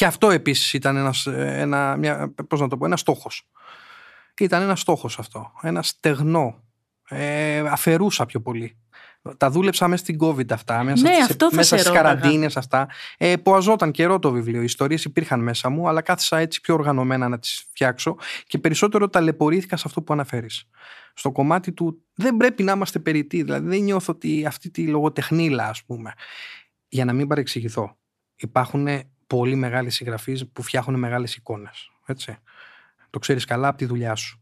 Και 0.00 0.06
αυτό 0.06 0.30
επίσης 0.30 0.72
ήταν 0.72 0.96
ένας, 0.96 1.26
ε, 1.26 1.54
ένα, 1.58 1.96
μια, 1.96 2.34
πώς 2.48 2.60
να 2.60 2.68
το 2.68 2.76
πω, 2.76 2.86
ένας 2.86 3.00
στόχος. 3.00 3.48
Ήταν 4.38 4.62
ένας 4.62 4.80
στόχος 4.80 5.18
αυτό. 5.18 5.52
Ένα 5.62 5.82
στεγνό. 5.82 6.62
Ε, 7.08 7.58
αφαιρούσα 7.58 8.26
πιο 8.26 8.40
πολύ. 8.40 8.78
Τα 9.36 9.50
δούλεψα 9.50 9.88
μέσα 9.88 10.02
στην 10.02 10.18
COVID 10.20 10.52
αυτά, 10.52 10.82
μέσα, 10.82 11.08
Ναι, 11.08 11.14
στις, 11.14 11.30
αυτό 11.30 11.50
θα 11.50 11.56
μέσα 11.56 11.76
σε 11.76 11.82
στις 11.82 11.92
ρώταγα. 11.92 12.14
καραντίνες 12.14 12.56
αυτά. 12.56 12.88
Ε, 13.16 13.36
που 13.36 13.54
αζόταν 13.54 13.90
καιρό 13.90 14.18
το 14.18 14.30
βιβλίο. 14.30 14.60
Οι 14.60 14.64
ιστορίες 14.64 15.04
υπήρχαν 15.04 15.40
μέσα 15.40 15.68
μου, 15.68 15.88
αλλά 15.88 16.00
κάθισα 16.00 16.38
έτσι 16.38 16.60
πιο 16.60 16.74
οργανωμένα 16.74 17.28
να 17.28 17.38
τις 17.38 17.66
φτιάξω 17.70 18.16
και 18.46 18.58
περισσότερο 18.58 19.08
ταλαιπωρήθηκα 19.08 19.76
σε 19.76 19.84
αυτό 19.86 20.02
που 20.02 20.12
αναφέρεις. 20.12 20.64
Στο 21.14 21.32
κομμάτι 21.32 21.72
του 21.72 22.02
δεν 22.14 22.36
πρέπει 22.36 22.62
να 22.62 22.72
είμαστε 22.72 22.98
περιττοί. 22.98 23.42
Δηλαδή 23.42 23.68
δεν 23.68 23.82
νιώθω 23.82 24.12
ότι 24.12 24.46
αυτή 24.46 24.70
τη 24.70 24.86
λογοτεχνίλα, 24.86 25.68
ας 25.68 25.84
πούμε. 25.84 26.12
Για 26.88 27.04
να 27.04 27.12
μην 27.12 27.26
παρεξηγηθώ. 27.26 27.96
Υπάρχουν 28.36 28.86
πολύ 29.30 29.54
μεγάλοι 29.54 29.90
συγγραφείς 29.90 30.48
που 30.48 30.62
φτιάχνουν 30.62 30.98
μεγάλες 30.98 31.36
εικόνες. 31.36 31.90
Έτσι. 32.06 32.38
Το 33.10 33.18
ξέρεις 33.18 33.44
καλά 33.44 33.68
από 33.68 33.78
τη 33.78 33.84
δουλειά 33.84 34.14
σου. 34.14 34.40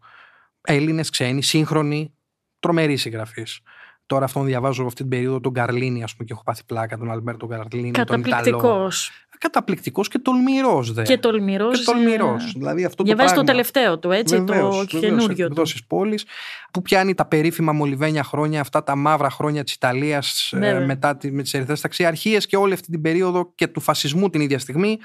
Έλληνες, 0.61 1.11
ξένοι, 1.11 1.43
σύγχρονοι, 1.43 2.15
τρομεροί 2.59 2.97
συγγραφείς. 2.97 3.61
Τώρα 4.09 4.25
αυτόν 4.25 4.45
διαβάζω 4.45 4.85
αυτή 4.85 5.01
την 5.01 5.09
περίοδο 5.09 5.41
τον 5.41 5.53
Καρλίνη, 5.53 6.03
ας 6.03 6.13
πούμε, 6.13 6.25
και 6.25 6.33
έχω 6.33 6.43
πάθει 6.43 6.63
πλάκα 6.67 6.99
τον 6.99 7.11
Αλμπέρτο 7.11 7.47
Καρλίνη. 7.47 7.91
Τον 7.91 8.03
Ιταλό. 8.03 8.23
Καταπληκτικός. 8.23 9.11
Καταπληκτικός 9.39 10.09
και 10.09 10.19
τολμηρός, 10.19 10.93
δε. 10.93 11.03
Και 11.03 11.19
τολμηρός. 11.19 11.79
Και 11.79 11.85
τολμηρός. 11.85 12.45
ε, 12.45 12.53
Δηλαδή 12.55 12.85
αυτό 12.85 13.05
Διαβάζει 13.05 13.29
το 13.29 13.35
το 13.39 13.45
πράγμα. 13.45 13.63
τελευταίο 13.63 13.99
του, 13.99 14.11
έτσι, 14.11 14.45
το 14.45 14.85
καινούριο 14.87 15.35
του. 15.37 15.43
Εκδόσεις 15.43 15.87
πόλης, 15.87 16.25
που 16.73 16.83
πιάνει 16.83 17.15
τα 17.15 17.25
περίφημα 17.27 17.73
μολυβένια 17.73 18.23
χρόνια, 18.25 18.61
αυτά 18.61 18.83
τα 18.83 18.97
μαύρα 18.97 19.31
χρόνια 19.31 19.65
της 19.65 19.73
Ιταλίας 19.75 20.51
Βέβαια. 20.55 20.87
μετά 20.87 21.17
τη, 21.17 21.33
με 21.33 21.43
τις 21.43 21.55
ερυθρές 21.55 21.81
ταξιαρχίες 21.81 22.47
και 22.47 22.57
όλη 22.57 22.73
αυτή 22.73 22.91
την 22.91 23.01
περίοδο 23.01 23.53
και 23.55 23.67
του 23.67 23.81
φασισμού 23.81 24.31
την 24.31 24.41
ίδια 24.41 24.59
στιγμή. 24.59 24.99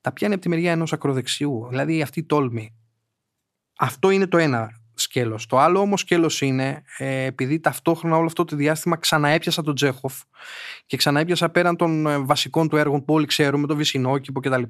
Τα 0.00 0.12
πιάνει 0.12 0.32
από 0.34 0.42
τη 0.42 0.48
μεριά 0.48 0.72
ενός 0.72 0.92
ακροδεξιού. 0.92 1.66
Δηλαδή 1.68 2.02
αυτή 2.02 2.18
η 2.18 2.24
τόλμη. 2.24 2.74
Αυτό 3.78 4.10
είναι 4.10 4.26
το 4.26 4.38
ένα 4.38 4.79
σκέλος. 5.00 5.46
Το 5.46 5.58
άλλο 5.58 5.80
όμως 5.80 6.00
σκέλος 6.00 6.40
είναι 6.40 6.82
ε, 6.98 7.24
επειδή 7.24 7.60
ταυτόχρονα 7.60 8.16
όλο 8.16 8.26
αυτό 8.26 8.44
το 8.44 8.56
διάστημα 8.56 8.96
ξαναέπιασα 8.96 9.62
τον 9.62 9.74
Τζέχοφ 9.74 10.20
και 10.86 10.96
ξαναέπιασα 10.96 11.48
πέραν 11.48 11.76
των 11.76 12.06
ε, 12.06 12.18
βασικών 12.18 12.68
του 12.68 12.76
έργων 12.76 13.04
που 13.04 13.14
όλοι 13.14 13.26
ξέρουμε, 13.26 13.66
τον 13.66 13.76
Βυσινόκηπο 13.76 14.40
κτλ. 14.40 14.62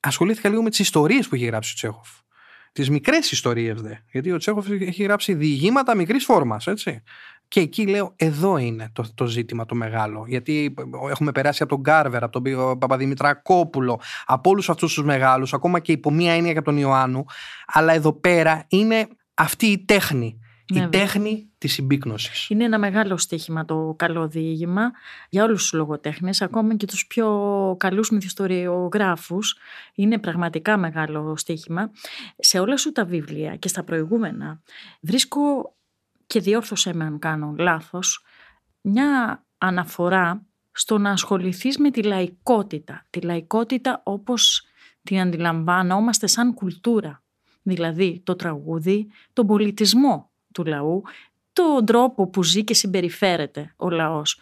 Ασχολήθηκα 0.00 0.48
λίγο 0.48 0.62
με 0.62 0.70
τις 0.70 0.78
ιστορίες 0.78 1.28
που 1.28 1.34
έχει 1.34 1.44
γράψει 1.44 1.70
ο 1.70 1.74
Τσέχοφ. 1.74 2.08
Τις 2.72 2.90
μικρές 2.90 3.30
ιστορίες 3.30 3.80
δε. 3.80 3.94
Γιατί 4.10 4.32
ο 4.32 4.36
Τσέχοφ 4.36 4.70
έχει 4.70 5.02
γράψει 5.02 5.34
διηγήματα 5.34 5.94
μικρής 5.94 6.24
φόρμας, 6.24 6.66
έτσι. 6.66 7.02
Και 7.48 7.60
εκεί 7.60 7.86
λέω, 7.86 8.12
εδώ 8.16 8.56
είναι 8.56 8.90
το, 8.92 9.04
το 9.14 9.26
ζήτημα 9.26 9.66
το 9.66 9.74
μεγάλο. 9.74 10.24
Γιατί 10.28 10.74
έχουμε 11.10 11.32
περάσει 11.32 11.62
από 11.62 11.72
τον 11.72 11.80
Γκάρβερ, 11.80 12.22
από 12.24 12.40
τον 12.40 12.78
Παπαδημητρακόπουλο, 12.78 14.00
από 14.26 14.50
όλους 14.50 14.70
αυτούς 14.70 14.94
τους 14.94 15.04
μεγάλους, 15.04 15.52
ακόμα 15.52 15.80
και 15.80 15.92
υπό 15.92 16.10
μία 16.10 16.32
έννοια 16.32 16.52
και 16.52 16.58
από 16.58 16.70
τον 16.70 16.78
Ιωάννου. 16.78 17.24
Αλλά 17.66 17.92
εδώ 17.92 18.12
πέρα 18.12 18.64
είναι 18.68 19.08
αυτή 19.40 19.66
η 19.66 19.84
τέχνη. 19.84 20.38
Ναι, 20.72 20.78
η 20.78 20.82
βέβαια. 20.82 21.00
τέχνη 21.00 21.50
της 21.58 21.72
συμπίκνωσης. 21.72 22.48
Είναι 22.48 22.64
ένα 22.64 22.78
μεγάλο 22.78 23.16
στοίχημα 23.16 23.64
το 23.64 23.94
καλό 23.98 24.28
διήγημα 24.28 24.90
για 25.28 25.44
όλους 25.44 25.62
τους 25.62 25.72
λογοτέχνες, 25.72 26.42
ακόμα 26.42 26.76
και 26.76 26.86
τους 26.86 27.06
πιο 27.06 27.76
καλούς 27.78 28.10
μυθιστοριογράφους. 28.10 29.56
Είναι 29.94 30.18
πραγματικά 30.18 30.76
μεγάλο 30.76 31.36
στοίχημα. 31.36 31.90
Σε 32.38 32.58
όλα 32.58 32.76
σου 32.76 32.92
τα 32.92 33.04
βιβλία 33.04 33.56
και 33.56 33.68
στα 33.68 33.84
προηγούμενα 33.84 34.62
βρίσκω 35.00 35.74
και 36.26 36.40
διόρθωσέ 36.40 36.94
με 36.94 37.04
αν 37.04 37.18
κάνω 37.18 37.54
λάθος, 37.58 38.24
μια 38.80 39.44
αναφορά 39.58 40.46
στο 40.72 40.98
να 40.98 41.10
ασχοληθείς 41.10 41.78
με 41.78 41.90
τη 41.90 42.02
λαϊκότητα. 42.02 43.06
Τη 43.10 43.20
λαϊκότητα 43.20 44.00
όπως 44.04 44.66
την 45.02 45.20
αντιλαμβανόμαστε 45.20 46.26
σαν 46.26 46.54
κουλτούρα. 46.54 47.22
Δηλαδή 47.74 48.20
το 48.24 48.36
τραγούδι, 48.36 49.06
τον 49.32 49.46
πολιτισμό 49.46 50.30
του 50.52 50.64
λαού, 50.64 51.02
τον 51.52 51.84
τρόπο 51.84 52.28
που 52.28 52.44
ζει 52.44 52.64
και 52.64 52.74
συμπεριφέρεται 52.74 53.74
ο 53.76 53.90
λαός. 53.90 54.40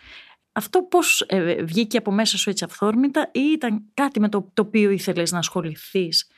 Αυτό 0.53 0.83
πώς 0.83 1.25
ε, 1.27 1.63
βγήκε 1.63 1.99
από 1.99 2.11
μέσα 2.11 2.37
σου 2.37 2.51
έτσι 2.51 2.65
αυθόρμητα 2.65 3.31
ή 3.33 3.41
ήταν 3.41 3.85
κάτι 3.95 4.21
με 4.21 4.29
το, 4.29 4.51
το 4.55 4.63
οποίο 4.63 4.91
ήθελες 4.91 5.33
να 5.33 5.39
ασχοληθείς; 5.39 6.31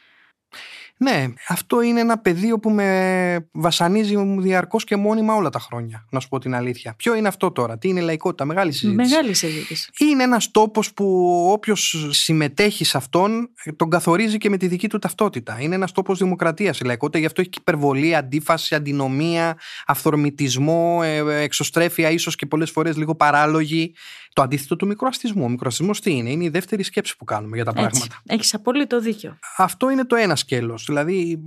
Ναι, 1.02 1.26
αυτό 1.48 1.82
είναι 1.82 2.00
ένα 2.00 2.18
πεδίο 2.18 2.58
που 2.58 2.70
με 2.70 3.48
βασανίζει 3.52 4.14
διαρκώς 4.38 4.84
και 4.84 4.96
μόνιμα 4.96 5.34
όλα 5.34 5.50
τα 5.50 5.58
χρόνια. 5.58 6.06
Να 6.10 6.20
σου 6.20 6.28
πω 6.28 6.38
την 6.38 6.54
αλήθεια. 6.54 6.94
Ποιο 6.96 7.14
είναι 7.14 7.28
αυτό 7.28 7.50
τώρα, 7.50 7.78
τι 7.78 7.88
είναι 7.88 8.00
η 8.00 8.02
λαϊκότητα, 8.02 8.44
μεγάλη 8.44 8.72
συζήτηση. 8.72 9.10
Μεγάλη 9.10 9.34
συζήτηση. 9.34 9.90
Είναι 9.98 10.22
ένας 10.22 10.50
τόπος 10.50 10.92
που 10.92 11.46
όποιος 11.52 12.08
συμμετέχει 12.10 12.84
σε 12.84 12.96
αυτόν 12.96 13.50
ε, 13.64 13.72
τον 13.72 13.90
καθορίζει 13.90 14.38
και 14.38 14.48
με 14.50 14.56
τη 14.56 14.66
δική 14.66 14.88
του 14.88 14.98
ταυτότητα. 14.98 15.56
Είναι 15.60 15.74
ένας 15.74 15.92
τόπος 15.92 16.18
δημοκρατίας 16.18 16.78
η 16.78 16.84
λαϊκότητα, 16.84 17.18
γι' 17.18 17.26
αυτό 17.26 17.40
έχει 17.40 17.50
και 17.50 17.58
υπερβολή, 17.60 18.16
αντίφαση, 18.16 18.74
αντινομία, 18.74 19.58
αυθορμητισμό, 19.86 21.00
ε, 21.02 21.42
εξωστρέφεια, 21.42 22.10
ίσως 22.10 22.34
και 22.34 22.46
πολλές 22.46 22.70
φορές 22.70 22.96
λίγο 22.96 23.14
παράλογη. 23.14 23.94
Το 24.32 24.42
αντίθετο 24.42 24.76
του 24.76 24.86
μικροαστισμού. 24.86 25.44
Ο 25.44 25.48
μικροαστισμός 25.48 26.00
τι 26.00 26.12
είναι, 26.16 26.30
είναι 26.30 26.44
η 26.44 26.48
δεύτερη 26.48 26.82
σκέψη 26.82 27.16
που 27.16 27.24
κάνουμε 27.24 27.56
για 27.56 27.64
τα 27.64 27.70
Έτσι. 27.70 27.88
πράγματα. 27.90 28.22
Έχεις 28.26 28.54
απόλυτο 28.54 29.00
δίκιο. 29.00 29.38
Αυτό 29.56 29.90
είναι 29.90 30.04
το 30.04 30.16
ένα 30.16 30.36
σκέλος. 30.36 30.88
Δηλαδή 30.90 31.42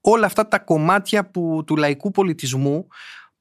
όλα 0.00 0.26
αυτά 0.26 0.48
τα 0.48 0.58
κομμάτια 0.58 1.30
που, 1.30 1.62
του 1.66 1.76
λαϊκού 1.76 2.10
πολιτισμού 2.10 2.86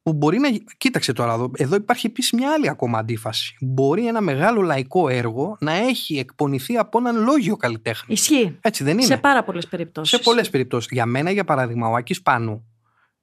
που 0.01 0.13
μπορεί 0.13 0.39
να. 0.39 0.49
Κοίταξε 0.77 1.13
τώρα 1.13 1.33
εδώ. 1.33 1.51
Εδώ 1.57 1.75
υπάρχει 1.75 2.07
επίσης 2.07 2.31
μια 2.31 2.51
άλλη 2.51 2.69
ακόμα 2.69 2.97
αντίφαση. 2.97 3.55
Μπορεί 3.61 4.07
ένα 4.07 4.21
μεγάλο 4.21 4.61
λαϊκό 4.61 5.09
έργο 5.09 5.57
να 5.59 5.71
έχει 5.71 6.17
εκπονηθεί 6.17 6.77
από 6.77 6.97
έναν 6.97 7.23
λόγιο 7.23 7.57
καλλιτέχνη. 7.57 8.13
Ισχύει. 8.13 8.57
Έτσι 8.61 8.83
δεν 8.83 8.93
είναι; 8.93 9.05
Σε 9.05 9.17
πάρα 9.17 9.43
πολλές 9.43 9.67
περιπτώσεις. 9.67 10.17
Σε 10.17 10.23
πολλές 10.23 10.49
περιπτώσεις. 10.49 10.91
Για 10.91 11.05
μένα, 11.05 11.31
για 11.31 11.43
παράδειγμα, 11.45 11.87
ο 11.87 11.95
Άκης 11.95 12.21
Πάνου 12.21 12.65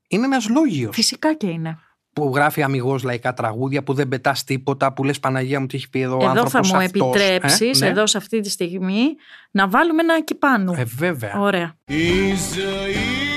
είναι 0.09 0.25
ένας 0.25 0.49
λόγιος 0.49 0.95
Φυσικά 0.95 1.35
και 1.35 1.47
είναι. 1.47 1.79
Που 2.13 2.33
γράφει 2.35 2.63
αμυγός 2.63 3.03
λαϊκά 3.03 3.35
τραγούδια, 3.35 3.83
που 3.83 3.93
δεν 3.93 4.09
πετάς 4.09 4.45
τίποτα, 4.45 4.93
που 4.93 5.05
λες 5.05 5.21
Παναγία 5.21 5.61
μου 5.61 5.67
τι 5.67 5.77
έχει 5.77 5.91
πει 5.91 6.01
εδώ 6.01 6.15
ο 6.17 6.21
Εδώ 6.23 6.29
άνθρωπος 6.31 6.71
θα 6.71 6.77
μου 6.77 6.83
αυτός. 6.85 7.11
επιτρέψεις, 7.15 7.81
Ε, 7.81 7.85
ναι. 7.85 7.91
εδώ 7.91 8.07
σε 8.07 8.17
αυτή 8.19 8.41
τη 8.41 8.51
στιγμή, 8.51 9.03
να 9.51 9.69
βάλουμε 9.69 10.03
ένα 10.03 10.23
κυπάνου. 10.23 10.73
Ε, 10.77 10.85
βέβαια. 10.85 11.39
Ωραία. 11.41 11.75
Η 11.85 12.35
ζωή 12.55 13.32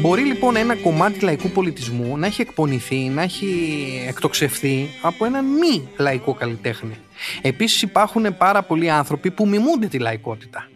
Μπορεί 0.00 0.22
λοιπόν 0.24 0.56
ένα 0.56 0.76
κομμάτι 0.76 1.20
λαϊκού 1.20 1.48
πολιτισμού 1.48 2.16
να 2.18 2.26
έχει 2.26 2.40
εκπονηθεί, 2.40 2.96
να 2.96 3.22
έχει 3.22 3.46
εκτοξευθεί 4.08 4.88
από 5.02 5.24
έναν 5.24 5.44
μη 5.44 5.88
λαϊκό 5.98 6.34
καλλιτέχνη. 6.34 6.96
Επίσης 7.42 7.82
υπάρχουν 7.82 8.36
πάρα 8.36 8.62
πολλοί 8.62 8.90
άνθρωποι 8.90 9.30
που 9.30 9.48
μιμούνται 9.48 9.86
τη 9.86 9.98
λαϊκότητα. 9.98 10.68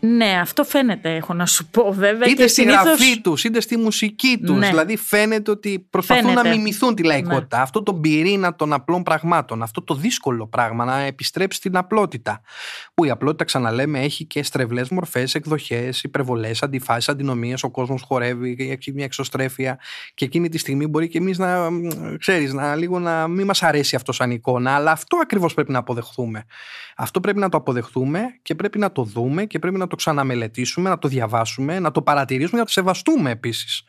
Ναι, 0.00 0.38
αυτό 0.40 0.64
φαίνεται, 0.64 1.14
έχω 1.14 1.34
να 1.34 1.46
σου 1.46 1.66
πω 1.70 1.92
βέβαια. 1.92 2.28
είτε 2.28 2.42
και 2.42 2.48
στη 2.48 2.60
συνήθως- 2.60 2.84
γραφή 2.84 3.20
τους, 3.20 3.44
είτε 3.44 3.60
στη 3.60 3.76
μουσική 3.76 4.38
τους. 4.46 4.56
Ναι. 4.58 4.66
Δηλαδή 4.68 4.96
φαίνεται 4.96 5.50
ότι 5.50 5.86
προσπαθούν 5.90 6.28
Φαίνεται. 6.28 6.48
να 6.48 6.54
μιμηθούν 6.56 6.94
τη 6.94 7.02
λαϊκότητα. 7.02 7.60
Αυτό 7.62 7.82
το 7.82 7.94
πυρήνα 7.94 8.54
των 8.54 8.72
απλών 8.72 9.02
πραγμάτων. 9.02 9.62
Αυτό 9.62 9.82
το 9.82 9.94
δύσκολο 9.94 10.46
πράγμα 10.46 10.84
να 10.84 10.98
επιστρέψει 11.00 11.58
στην 11.58 11.76
απλότητα. 11.76 12.40
Που 12.94 13.04
η 13.04 13.10
απλότητα, 13.10 13.44
ξαναλέμε, 13.44 14.00
έχει 14.00 14.24
και 14.24 14.42
στρεβλές 14.42 14.88
μορφές, 14.88 15.34
εκδοχές, 15.34 16.02
υπερβολές, 16.02 16.62
αντιφάσεις, 16.62 17.08
αντινομίες. 17.08 17.62
Ο 17.62 17.70
κόσμος 17.70 18.02
χορεύει, 18.02 18.56
έχει 18.80 18.92
μια 18.92 19.04
εξωστρέφεια. 19.04 19.78
Και 20.14 20.24
εκείνη 20.24 20.48
τη 20.48 20.58
στιγμή 20.58 20.86
μπορεί 20.86 21.08
και 21.08 21.18
εμείς 21.18 21.38
να, 21.38 21.70
μ, 21.70 21.88
ξέρεις, 22.18 22.52
να 22.52 22.74
λίγο 22.76 22.98
να 22.98 23.28
μην 23.28 23.46
μας 23.46 23.62
αρέσει 23.62 23.96
αυτό 23.96 24.12
σαν 24.12 24.30
εικόνα. 24.30 24.74
Αλλά 24.74 24.90
αυτό 24.90 25.16
ακριβώς 25.22 25.54
πρέπει 25.54 25.72
να 25.72 25.78
αποδεχθούμε. 25.78 26.44
Αυτό 26.96 27.20
πρέπει 27.20 27.38
να 27.38 27.48
το 27.48 27.56
αποδεχθούμε 27.56 28.20
και 28.42 28.54
πρέπει 28.54 28.78
να 28.78 28.92
το 28.92 29.02
δούμε 29.02 29.44
και 29.44 29.58
πρέπει 29.58 29.78
να 29.78 29.86
το 29.88 29.96
ξαναμελετήσουμε, 29.96 30.88
να 30.88 30.98
το 30.98 31.08
διαβάσουμε, 31.08 31.78
να 31.78 31.90
το 31.90 32.02
παρατηρήσουμε, 32.02 32.58
να 32.58 32.64
το 32.66 32.72
σεβαστούμε 32.72 33.30
επίσης. 33.30 33.82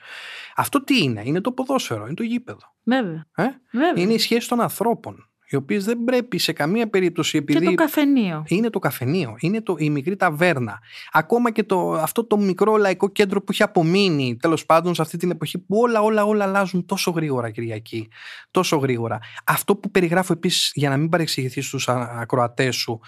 Αυτό 0.55 0.83
τι 0.83 1.03
είναι, 1.03 1.21
είναι 1.25 1.41
το 1.41 1.51
ποδόσφαιρο, 1.51 2.05
είναι 2.05 2.13
το 2.13 2.23
γήπεδο. 2.23 2.73
Βέβαια. 2.83 3.25
Ε; 3.35 3.43
βέβαια. 3.71 4.03
Είναι 4.03 4.13
η 4.13 4.17
σχέση 4.17 4.47
των 4.47 4.61
ανθρώπων, 4.61 5.29
οι 5.49 5.55
οποίες 5.55 5.85
δεν 5.85 6.03
πρέπει 6.03 6.37
σε 6.37 6.51
καμία 6.51 6.89
περίπτωση 6.89 7.37
επειδή... 7.37 7.59
Και 7.59 7.65
το 7.65 7.73
καφενείο. 7.73 8.43
Είναι 8.47 8.69
το 8.69 8.79
καφενείο, 8.79 9.35
είναι 9.39 9.61
το, 9.61 9.75
η 9.77 9.89
μικρή 9.89 10.15
ταβέρνα. 10.15 10.79
Ακόμα 11.11 11.51
και 11.51 11.63
το, 11.63 11.91
αυτό 11.91 12.25
το 12.25 12.37
μικρό 12.37 12.77
λαϊκό 12.77 13.09
κέντρο 13.09 13.39
που 13.39 13.51
έχει 13.51 13.63
απομείνει 13.63 14.37
τέλος 14.41 14.65
πάντων 14.65 14.95
σε 14.95 15.01
αυτή 15.01 15.17
την 15.17 15.31
εποχή 15.31 15.57
που 15.57 15.77
όλα, 15.77 16.01
όλα, 16.01 16.25
όλα 16.25 16.43
αλλάζουν 16.43 16.85
τόσο 16.85 17.11
γρήγορα, 17.11 17.49
Κυριακή. 17.49 18.07
Τόσο 18.51 18.77
γρήγορα. 18.77 19.19
Αυτό 19.45 19.75
που 19.75 19.91
περιγράφω 19.91 20.33
επίσης, 20.33 20.71
για 20.73 20.89
να 20.89 20.97
μην 20.97 21.09
παρεξηγηθεί 21.09 21.61
στους 21.61 21.89
ακροατές 21.89 22.75
σου, 22.75 22.99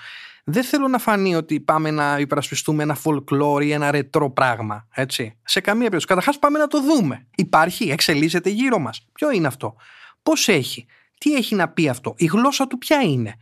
δεν 0.43 0.63
θέλω 0.63 0.87
να 0.87 0.97
φανεί 0.97 1.35
ότι 1.35 1.59
πάμε 1.59 1.91
να 1.91 2.19
υπερασπιστούμε 2.19 2.83
ένα 2.83 2.97
folklore 3.03 3.63
ή 3.63 3.71
ένα 3.71 3.91
ρετρό 3.91 4.31
πράγμα. 4.31 4.87
Έτσι. 4.93 5.37
Σε 5.43 5.59
καμία 5.59 5.89
περίπτωση. 5.89 6.07
Καταρχάς, 6.07 6.39
πάμε 6.39 6.59
να 6.59 6.67
το 6.67 6.81
δούμε. 6.81 7.27
Υπάρχει, 7.35 7.89
εξελίσσεται 7.89 8.49
γύρω 8.49 8.79
μας. 8.79 9.07
Ποιο 9.13 9.31
είναι 9.31 9.47
αυτό, 9.47 9.75
Πώς 10.23 10.47
έχει, 10.47 10.85
τι 11.17 11.33
έχει 11.35 11.55
να 11.55 11.69
πει 11.69 11.89
αυτό, 11.89 12.13
η 12.17 12.25
γλώσσα 12.25 12.67
του 12.67 12.77
ποια 12.77 13.01
είναι; 13.01 13.35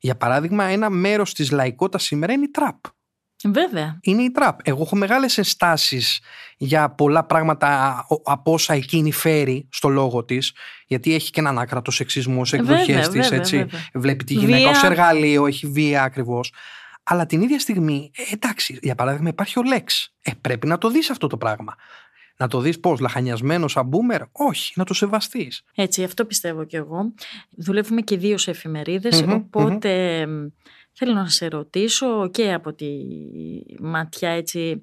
Για 0.00 0.16
παράδειγμα, 0.16 0.64
ένα 0.64 0.90
μέρος 0.90 1.34
της 1.34 1.50
λαϊκότητας 1.50 2.02
σήμερα 2.04 2.32
είναι 2.32 2.44
η 2.44 2.50
τραπ. 2.50 2.76
Βέβαια. 3.44 3.98
Είναι 4.02 4.22
η 4.22 4.30
τραπ. 4.30 4.60
Εγώ 4.62 4.82
έχω 4.82 4.96
μεγάλες 4.96 5.38
ενστάσεις 5.38 6.20
για 6.56 6.90
πολλά 6.90 7.24
πράγματα 7.24 8.04
από 8.24 8.52
όσα 8.52 8.74
εκείνη 8.74 9.12
φέρει 9.12 9.68
στο 9.70 9.88
λόγο 9.88 10.24
της, 10.24 10.52
γιατί 10.86 11.14
έχει 11.14 11.30
και 11.30 11.40
έναν 11.40 11.58
άκρατο 11.58 11.90
σεξισμός 11.90 12.48
σε 12.48 12.56
εκδοχές 12.56 13.08
της. 13.08 13.64
Βλέπει 13.94 14.24
τη 14.24 14.34
γυναίκα 14.34 14.70
ως 14.70 14.82
εργαλείο, 14.82 15.46
έχει 15.46 15.66
βία 15.66 16.02
ακριβώς. 16.02 16.52
Αλλά 17.02 17.26
την 17.26 17.42
ίδια 17.42 17.58
στιγμή, 17.58 18.10
ε, 18.16 18.22
εντάξει, 18.32 18.78
για 18.82 18.94
παράδειγμα, 18.94 19.28
υπάρχει 19.28 19.58
ο 19.58 19.62
Λέξ. 19.62 20.14
Ε, 20.22 20.30
πρέπει 20.40 20.66
να 20.66 20.78
το 20.78 20.90
δεις 20.90 21.10
αυτό 21.10 21.26
το 21.26 21.36
πράγμα. 21.36 21.74
Να 22.36 22.48
το 22.48 22.60
δεις 22.60 22.80
πώς, 22.80 23.00
λαχανιασμένος 23.00 23.72
σαν 23.72 23.86
μπούμερ. 23.86 24.20
Όχι, 24.32 24.72
να 24.76 24.84
το 24.84 24.94
σεβαστείς. 24.94 25.62
Έτσι, 25.74 26.04
αυτό 26.04 26.24
πιστεύω 26.24 26.64
κι 26.64 26.76
εγώ. 26.76 27.14
Δουλεύουμε 27.50 28.00
και 28.00 28.16
δύο 28.16 28.38
σε 28.38 28.50
εφημεριδε 28.50 29.08
οποτε 29.32 30.26
Θέλω 30.98 31.12
να 31.12 31.28
σε 31.28 31.48
ρωτήσω 31.48 32.28
και 32.30 32.52
από 32.52 32.72
τη 32.72 32.86
ματιά 33.80 34.30
έτσι, 34.30 34.82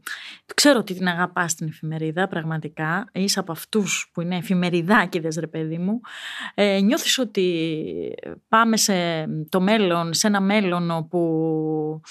ξέρω 0.55 0.79
ότι 0.79 0.93
την 0.93 1.08
αγαπάς 1.08 1.55
την 1.55 1.67
εφημερίδα 1.67 2.27
πραγματικά, 2.27 3.10
είσαι 3.12 3.39
από 3.39 3.51
αυτούς 3.51 4.10
που 4.13 4.22
είναι 4.22 4.38
εφημεριδάκιδες 4.38 5.36
ρε 5.36 5.48
παιδί 5.48 5.77
μου, 5.77 6.00
ε, 6.53 6.79
νιώθεις 6.79 7.17
ότι 7.17 7.74
πάμε 8.48 8.77
σε 8.77 8.93
το 9.50 9.62
μέλλον, 9.62 10.13
σε 10.13 10.27
ένα 10.27 10.41
μέλλον 10.41 10.91
όπου 10.91 12.01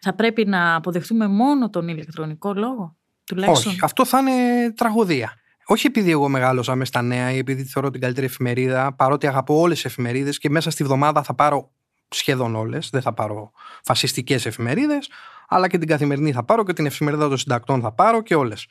θα 0.00 0.14
πρέπει 0.14 0.46
να 0.46 0.74
αποδεχτούμε 0.74 1.26
μόνο 1.26 1.70
τον 1.70 1.88
ηλεκτρονικό 1.88 2.52
λόγο, 2.54 2.96
τουλάχιστον; 3.24 3.72
Όχι, 3.72 3.80
αυτό 3.82 4.04
θα 4.04 4.18
είναι 4.18 4.72
τραγωδία. 4.72 5.32
Όχι 5.66 5.86
επειδή 5.86 6.10
εγώ 6.10 6.28
μεγάλωσα 6.28 6.74
με 6.74 6.84
στα 6.84 7.02
νέα 7.02 7.32
ή 7.32 7.38
επειδή 7.38 7.64
θεωρώ 7.64 7.90
την 7.90 8.00
καλύτερη 8.00 8.26
εφημερίδα, 8.26 8.94
παρότι 8.94 9.26
αγαπώ 9.26 9.54
όλες 9.54 9.76
τις 9.76 9.84
εφημερίδες 9.84 10.38
και 10.38 10.50
μέσα 10.50 10.70
στη 10.70 10.84
βδομάδα 10.84 11.22
θα 11.22 11.34
πάρω 11.34 11.70
σχεδόν 12.14 12.54
όλες. 12.54 12.90
Δεν 12.90 13.02
θα 13.02 13.12
πάρω 13.12 13.52
φασιστικές 13.82 14.46
εφημερίδες, 14.46 15.10
αλλά 15.48 15.68
και 15.68 15.78
την 15.78 15.88
καθημερινή 15.88 16.32
θα 16.32 16.44
πάρω 16.44 16.64
και 16.64 16.72
την 16.72 16.86
εφημερίδα 16.86 17.28
των 17.28 17.36
συντακτών 17.36 17.80
θα 17.80 17.92
πάρω 17.92 18.22
και 18.22 18.34
όλες. 18.34 18.66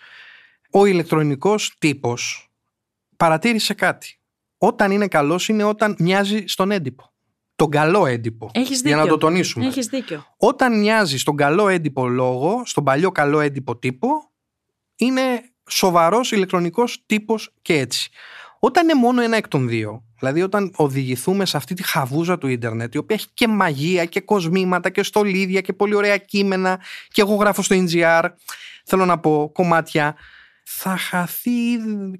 Ο 0.71 0.85
ηλεκτρονικός 0.85 1.75
τύπος 1.77 2.49
παρατήρησε 3.17 3.73
κάτι. 3.73 4.19
Όταν 4.57 4.91
είναι 4.91 5.07
καλός 5.07 5.49
είναι 5.49 5.63
όταν 5.63 5.95
μοιάζει 5.99 6.43
στον 6.47 6.71
έντυπο. 6.71 7.11
Τον 7.55 7.69
καλό 7.69 8.05
έντυπο. 8.05 8.49
Έχεις 8.53 8.81
Για 8.81 8.95
να 8.95 9.07
το 9.07 9.17
τονίσουμε. 9.17 9.65
Έχεις 9.65 9.87
δίκιο. 9.87 10.25
Όταν 10.37 10.79
μοιάζει 10.79 11.17
στον 11.17 11.35
καλό 11.35 11.67
έντυπο 11.67 12.07
λόγο, 12.07 12.61
στον 12.65 12.83
παλιό 12.83 13.11
καλό 13.11 13.39
έντυπο 13.39 13.77
τύπο, 13.77 14.31
είναι 14.95 15.21
σοβαρός 15.69 16.31
ηλεκτρονικός 16.31 17.03
τύπος 17.05 17.53
και 17.61 17.73
έτσι. 17.73 18.09
Όταν 18.59 18.83
είναι 18.83 18.99
μόνο 18.99 19.21
ένα 19.21 19.37
εκ 19.37 19.47
των 19.47 19.67
δύο, 19.67 20.05
δηλαδή 20.21 20.41
όταν 20.41 20.71
οδηγηθούμε 20.75 21.45
σε 21.45 21.57
αυτή 21.57 21.73
τη 21.73 21.83
χαβούζα 21.83 22.37
του 22.37 22.47
ίντερνετ, 22.47 22.93
η 22.95 22.97
οποία 22.97 23.15
έχει 23.15 23.27
και 23.33 23.47
μαγεία 23.47 24.05
και 24.05 24.21
κοσμήματα 24.21 24.89
και 24.89 25.03
στολίδια 25.03 25.61
και 25.61 25.73
πολύ 25.73 25.95
ωραία 25.95 26.17
κείμενα 26.17 26.79
και 27.07 27.21
εγώ 27.21 27.35
γράφω 27.35 27.61
στο 27.61 27.75
NGR, 27.75 28.23
θέλω 28.85 29.05
να 29.05 29.19
πω 29.19 29.49
κομμάτια, 29.53 30.15
θα 30.63 30.97
χαθεί 30.97 31.51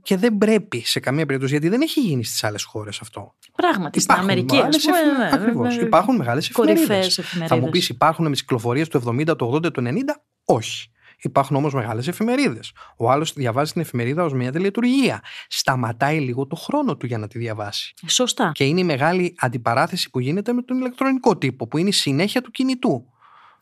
και 0.01 0.17
δεν 0.17 0.37
πρέπει 0.37 0.81
σε 0.85 0.99
καμία 0.99 1.25
περίπτωση, 1.25 1.51
γιατί 1.53 1.69
δεν 1.69 1.81
έχει 1.81 1.99
γίνει 1.99 2.23
στις 2.23 2.43
άλλες 2.43 2.63
χώρες 2.63 2.99
αυτό. 3.01 3.35
Πράγματι, 3.55 3.99
στην 3.99 4.15
Αμερική, 4.15 4.57
ας 4.57 4.77
πούμε. 4.77 5.29
Ακριβώς. 5.33 5.75
Υπάρχουν 5.75 6.15
μεγάλες 6.15 6.49
εφημερίδες. 6.49 7.19
Θα 7.47 7.55
μου 7.55 7.69
πεις 7.69 7.89
υπάρχουν 7.89 8.27
με 8.27 8.35
κυκλοφορίες 8.35 8.87
του 8.87 8.97
70, 8.97 9.35
του 9.37 9.45
80, 9.45 9.71
του 9.71 9.81
90. 9.81 10.23
Όχι. 10.45 10.91
Υπάρχουν 11.21 11.55
όμως 11.55 11.73
μεγάλες 11.73 12.07
εφημερίδες. 12.07 12.71
Ο 12.97 13.11
άλλος 13.11 13.33
διαβάζει 13.33 13.71
την 13.71 13.81
εφημερίδα 13.81 14.23
ως 14.23 14.33
μια 14.33 14.51
τελετουργία. 14.51 15.23
Σταματάει 15.47 16.19
λίγο 16.19 16.47
το 16.47 16.55
χρόνο 16.55 16.97
του 16.97 17.05
για 17.05 17.17
να 17.17 17.27
τη 17.27 17.37
διαβάσει. 17.37 17.93
Σωστά. 18.07 18.51
Και 18.53 18.63
είναι 18.63 18.79
η 18.79 18.83
μεγάλη 18.83 19.35
αντιπαράθεση 19.37 20.09
που 20.09 20.19
γίνεται 20.19 20.53
με 20.53 20.61
τον 20.61 20.77
ηλεκτρονικό 20.77 21.37
τύπο, 21.37 21.67
που 21.67 21.77
είναι 21.77 21.89
η 21.89 21.91
συνέχεια 21.91 22.41
του 22.41 22.51
κινητού. 22.51 23.05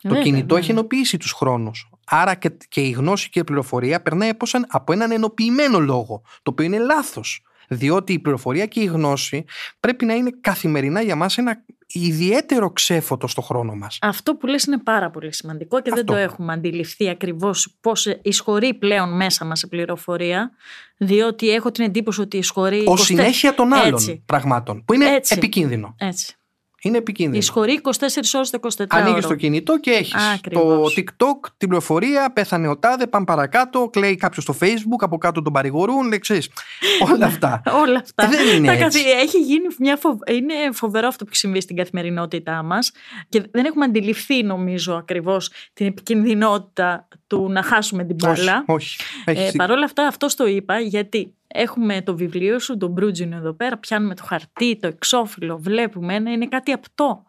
το 0.02 0.20
κινητό 0.22 0.56
έχει 0.56 0.70
ενοποιήσει 0.70 1.16
τους 1.16 1.32
χρόνους. 1.32 1.90
Άρα 2.06 2.34
και, 2.34 2.56
και 2.68 2.80
η 2.80 2.90
γνώση 2.90 3.28
και 3.30 3.38
η 3.38 3.44
πληροφορία 3.44 4.02
περνάει 4.02 4.30
από 4.68 4.92
έναν 4.92 5.10
ενοποιημένο 5.10 5.78
λόγο, 5.78 6.22
το 6.42 6.50
οποίο 6.50 6.64
είναι 6.64 6.78
λάθος. 6.78 7.42
Διότι 7.72 8.12
η 8.12 8.18
πληροφορία 8.18 8.66
και 8.66 8.80
η 8.80 8.84
γνώση 8.84 9.44
πρέπει 9.80 10.04
να 10.04 10.14
είναι 10.14 10.30
καθημερινά 10.40 11.00
για 11.00 11.16
μας 11.16 11.38
ένα 11.38 11.64
ιδιαίτερο 11.86 12.70
ξέφωτο 12.70 13.26
στο 13.26 13.40
χρόνο 13.40 13.74
μας. 13.74 13.98
Αυτό 14.00 14.34
που 14.34 14.46
λες 14.46 14.64
είναι 14.64 14.78
πάρα 14.78 15.10
πολύ 15.10 15.34
σημαντικό 15.34 15.82
και 15.82 15.90
δεν 15.94 16.04
το 16.04 16.14
έχουμε 16.14 16.52
αντιληφθεί 16.52 17.08
ακριβώς 17.08 17.76
πώς 17.80 18.06
εισχωρεί 18.22 18.74
πλέον 18.74 19.16
μέσα 19.16 19.44
μας 19.44 19.62
η 19.62 19.68
πληροφορία 19.68 20.50
διότι 20.96 21.50
έχω 21.50 21.70
την 21.70 21.84
εντύπωση 21.84 22.20
ότι 22.20 22.36
εισχωρεί... 22.36 22.84
Ο 22.86 22.96
συνέχεια 22.96 23.54
των 23.54 23.72
άλλων 23.72 24.22
πραγμάτων 24.26 24.84
που 24.84 24.92
είναι 24.92 25.20
επικίνδυνο. 25.28 25.94
Έτσι. 25.98 26.34
Είναι 26.82 26.98
επικίνδυνο. 26.98 27.38
Ισχωρεί 27.38 27.80
24 27.82 27.90
ώρες 28.34 28.50
το 28.50 28.58
24 28.78 28.84
Ανοίγεις 28.88 29.26
το 29.26 29.34
κινητό 29.34 29.78
και 29.78 29.90
έχεις 29.90 30.40
το 30.50 30.84
TikTok, 30.84 31.48
την 31.56 31.68
πληροφορία, 31.68 32.32
πέθανε 32.32 32.68
ο 32.68 32.78
τάδε, 32.78 33.06
πάμε 33.06 33.24
παρακάτω, 33.24 33.88
κλαίει 33.92 34.16
κάποιος 34.16 34.44
στο 34.44 34.54
Facebook, 34.60 34.98
από 34.98 35.18
κάτω 35.18 35.42
τον 35.42 35.52
παρηγορούν, 35.52 36.18
ξέρεις. 36.18 36.50
όλα 37.12 37.26
αυτά. 37.26 37.62
όλα 37.82 37.98
αυτά. 37.98 38.28
Δεν 38.28 38.56
είναι 38.56 38.72
έτσι. 38.72 39.00
Έχει 39.00 39.38
γίνει 39.38 39.66
μια 39.78 39.96
φοβ... 39.96 40.18
Είναι 40.30 40.54
φοβερό 40.72 41.06
αυτό 41.06 41.24
που 41.24 41.30
έχει 41.30 41.40
συμβεί 41.40 41.60
στην 41.60 41.76
καθημερινότητά 41.76 42.62
μας 42.62 42.92
και 43.28 43.42
δεν 43.50 43.64
έχουμε 43.64 43.84
αντιληφθεί, 43.84 44.42
νομίζω, 44.42 44.94
ακριβώς 44.94 45.50
την 45.72 45.86
επικινδυνότητα 45.86 47.08
του 47.26 47.50
να 47.50 47.62
χάσουμε 47.62 48.04
την 48.04 48.16
μπάλα. 48.18 48.64
Όχι. 48.66 48.98
όχι. 49.26 49.40
Ε, 49.40 49.50
Παρ' 49.56 49.70
όλα 49.70 49.84
αυτά, 49.84 50.06
αυτός 50.06 50.34
το 50.34 50.46
είπα 50.46 50.78
γιατί 50.78 51.34
Έχουμε 51.54 52.02
το 52.02 52.16
βιβλίο 52.16 52.58
σου, 52.58 52.76
τον 52.76 52.90
Μπρούτζινο 52.90 53.36
εδώ 53.36 53.52
πέρα, 53.52 53.78
πιάνουμε 53.78 54.14
το 54.14 54.22
χαρτί, 54.24 54.76
το 54.76 54.86
εξώφυλλο, 54.86 55.58
βλέπουμε, 55.58 56.14
είναι 56.14 56.46
κάτι 56.48 56.72
απτό. 56.72 57.24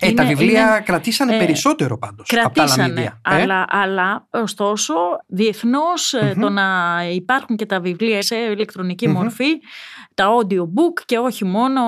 Ε, 0.00 0.12
τα 0.12 0.24
βιβλία 0.24 0.70
είναι, 0.70 0.80
κρατήσανε 0.80 1.36
ε, 1.36 1.38
περισσότερο 1.38 1.98
πάντως 1.98 2.28
κρατήσανε, 2.28 3.00
από 3.00 3.18
τα 3.22 3.34
αλλά, 3.34 3.66
αλλά 3.68 4.26
ωστόσο 4.30 4.94
διεθνώς 5.26 6.14
mm-hmm. 6.20 6.34
το 6.40 6.48
να 6.48 6.98
υπάρχουν 7.10 7.56
και 7.56 7.66
τα 7.66 7.80
βιβλία 7.80 8.22
σε 8.22 8.36
ηλεκτρονικη 8.36 9.08
μορφή, 9.08 9.60
τα 10.14 10.26
audiobook 10.28 11.02
και 11.04 11.18
όχι 11.18 11.44
μόνο, 11.44 11.82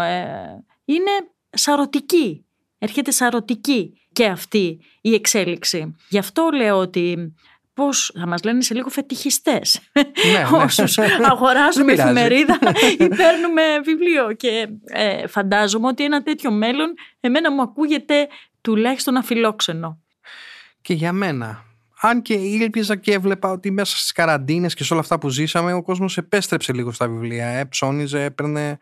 ε, 0.00 0.64
είναι 0.84 1.10
σαρωτική. 1.50 2.44
Έρχεται 2.78 3.10
σαρωτική 3.10 3.98
και 4.12 4.26
αυτή 4.26 4.80
η 5.00 5.14
εξέλιξη. 5.14 5.96
Γι' 6.08 6.18
αυτό 6.18 6.48
λέω 6.54 6.76
ότι 6.76 7.34
πώς 7.74 8.12
θα 8.18 8.26
μας 8.26 8.42
λένε 8.42 8.62
σε 8.62 8.74
λίγο 8.74 8.88
φετιχιστές 8.88 9.80
ναι, 9.92 10.02
ναι. 10.58 10.64
όσους 10.64 10.98
αγοράζουμε 11.30 11.92
εφημερίδα 11.92 12.58
ή 12.98 13.08
παίρνουμε 13.08 13.62
βιβλίο 13.84 14.32
και 14.32 14.68
ε, 14.84 15.26
φαντάζομαι 15.26 15.86
ότι 15.86 16.04
ένα 16.04 16.22
τέτοιο 16.22 16.50
μέλλον 16.50 16.94
εμένα 17.20 17.52
μου 17.52 17.62
ακούγεται 17.62 18.28
τουλάχιστον 18.60 19.16
αφιλόξενο. 19.16 19.98
Και 20.82 20.94
για 20.94 21.12
μένα 21.12 21.63
αν 22.06 22.22
και 22.22 22.34
ήλπιζα 22.34 22.96
και 22.96 23.12
έβλεπα 23.12 23.50
ότι 23.50 23.70
μέσα 23.70 23.96
στις 23.96 24.12
καραντίνες 24.12 24.74
και 24.74 24.84
σε 24.84 24.92
όλα 24.92 25.02
αυτά 25.02 25.18
που 25.18 25.28
ζήσαμε, 25.28 25.72
ο 25.72 25.82
κόσμος 25.82 26.16
επέστρεψε 26.16 26.72
λίγο 26.72 26.92
στα 26.92 27.08
βιβλία. 27.08 27.46
Ε, 27.46 27.64
ψώνιζε, 27.64 28.24
έπαιρνε. 28.24 28.78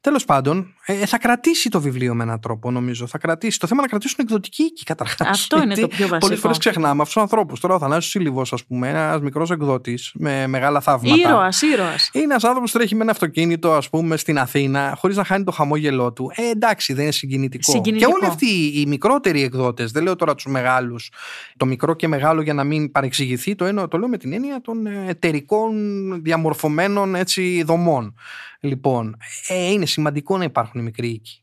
Τέλος 0.00 0.24
πάντων, 0.24 0.74
ε, 0.84 1.06
θα 1.06 1.18
κρατήσει 1.18 1.68
το 1.68 1.80
βιβλίο 1.80 2.14
με 2.14 2.22
έναν 2.22 2.40
τρόπο, 2.40 2.70
νομίζω. 2.70 3.06
Θα 3.06 3.18
κρατήσει. 3.18 3.58
Το 3.58 3.66
θέμα 3.66 3.80
να 3.80 3.88
κρατήσουν 3.88 4.16
εκδοτική 4.20 4.62
οίκη 4.62 4.84
καταρχάς. 4.84 5.28
Αυτό 5.28 5.62
είναι 5.62 5.74
το 5.74 5.88
πιο 5.88 5.98
βασικό. 5.98 6.18
Πολλές 6.18 6.38
φορές 6.38 6.58
ξεχνάμε 6.58 7.02
αυτούς 7.02 7.12
τους 7.12 7.22
ανθρώπους. 7.22 7.60
Τώρα 7.60 7.74
ο 7.74 7.78
Θανάσιο 7.78 8.10
Σύλληβος, 8.10 8.52
ας 8.52 8.64
πούμε, 8.64 8.88
ένας 8.88 9.20
μικρός 9.20 9.50
εκδότης 9.50 10.10
με 10.14 10.46
μεγάλα 10.46 10.80
θαύματα. 10.80 11.28
Ήρωας, 11.28 11.62
ήρωας. 11.62 12.10
Είναι 12.12 12.24
ένας 12.24 12.44
άνθρωπος 12.44 12.72
που 12.72 12.78
τρέχει 12.78 12.94
με 12.94 13.02
ένα 13.02 13.10
αυτοκίνητο, 13.10 13.72
ας 13.72 13.90
πούμε, 13.90 14.16
στην 14.16 14.38
Αθήνα, 14.38 14.94
χωρίς 14.98 15.16
να 15.16 15.24
χάνει 15.24 15.44
το 15.44 15.52
χαμόγελό 15.52 16.12
του. 16.12 16.30
Ε, 16.34 16.50
εντάξει, 16.50 16.92
δεν 16.92 17.02
είναι 17.02 17.12
συγκινητικό. 17.12 17.72
συγκινητικό. 17.72 18.10
Και 18.10 18.16
όλοι 18.16 18.26
αυτοί 18.26 18.46
οι 18.80 18.86
μικρότεροι 18.86 19.42
εκδότες, 19.42 19.90
δεν 19.90 20.02
λέω 20.02 20.16
τώρα 20.16 20.34
τους 20.34 20.46
μεγάλους, 20.46 21.10
το 21.56 21.66
μικρό 21.66 21.94
και 21.94 22.08
μεγάλο 22.08 22.42
για 22.42 22.54
να 22.58 22.64
μην 22.64 22.90
παρεξηγηθεί, 22.90 23.54
το, 23.54 23.64
εννοώ, 23.64 23.88
το 23.88 23.98
λέω 23.98 24.08
με 24.08 24.16
την 24.16 24.32
έννοια 24.32 24.60
των 24.60 24.86
εταιρικών 24.86 25.74
διαμορφωμένων 26.22 27.14
έτσι, 27.14 27.62
δομών. 27.62 28.14
Λοιπόν, 28.60 29.16
ε, 29.48 29.70
είναι 29.70 29.86
σημαντικό 29.86 30.36
να 30.36 30.44
υπάρχουν 30.44 30.82
μικροί 30.82 31.08
οίκοι. 31.08 31.42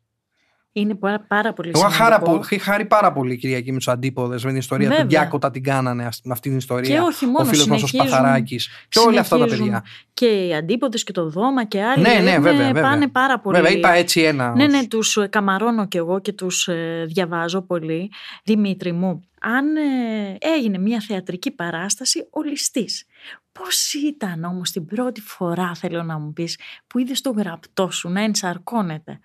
Είναι 0.78 0.97
πάρα 1.28 1.54
πολύ 1.54 1.71
Εγώ 1.75 1.89
σημαντικό. 1.89 2.45
Είχα 2.49 2.71
χάρη 2.71 2.86
πάρα 2.86 3.13
πολύ 3.13 3.38
Κυριακή 3.38 3.71
με 3.71 3.80
του 3.80 3.91
αντίποδες 3.91 4.43
με 4.43 4.49
την 4.49 4.60
ιστορία 4.60 4.88
Βέβαια. 4.88 5.04
του 5.04 5.10
Διάκοτα 5.10 5.51
την 5.51 5.63
κάνανε 5.63 6.10
με 6.23 6.32
αυτή 6.32 6.49
την 6.49 6.58
ιστορία. 6.58 6.95
Και 6.95 7.01
όχι 7.01 7.25
μόνο. 7.25 7.38
Ο 7.39 7.45
φίλος 7.45 7.67
μας 7.67 7.84
ο 7.84 7.88
Σπαθαράκης. 7.88 8.69
Και 8.89 8.99
όλα 8.99 9.19
αυτά 9.19 9.38
τα 9.38 9.45
παιδιά. 9.45 9.84
Και 10.13 10.25
οι 10.25 10.56
αντίποδες 10.56 11.04
και 11.04 11.12
το 11.12 11.30
Δώμα 11.30 11.65
και 11.65 11.84
άλλοι. 11.84 12.01
Ναι, 12.01 12.13
ναι, 12.13 12.39
βέβαια, 12.39 12.65
βέβαια. 12.65 12.84
Πάνε 12.84 13.08
πάρα 13.08 13.39
πολύ. 13.39 13.58
Βέβαια, 13.58 13.71
είπα 13.71 13.93
έτσι 13.93 14.21
ένα. 14.21 14.56
Ναι, 14.56 14.67
ναι, 14.67 14.88
τους 14.88 15.17
ε, 15.17 15.28
καμαρώνω 15.28 15.88
κι 15.88 15.97
εγώ 15.97 16.19
και 16.19 16.32
τους 16.32 16.67
ε, 16.67 17.06
διαβάζω 17.08 17.62
πολύ. 17.62 18.12
Δημήτρη 18.43 18.91
μου, 18.91 19.23
αν 19.48 19.76
ε, 19.76 20.38
έγινε 20.40 20.78
μια 20.78 21.00
θεατρική 21.00 21.52
παράσταση 21.52 22.28
ο 22.32 22.42
ληστής. 22.42 23.06
Πώς 23.52 23.94
ήταν 23.94 24.44
όμως 24.44 24.72
την 24.72 24.86
πρώτη 24.86 25.22
φορά 25.22 25.76
θέλω 25.76 26.04
να 26.04 26.18
μου 26.20 26.34
πεις 26.34 26.60
που 26.88 27.00
είδες 27.00 27.22
το 27.22 27.30
γραπτό 27.30 27.92
σου 27.92 28.10
να 28.10 28.22
ενσαρκώνεται; 28.22 29.20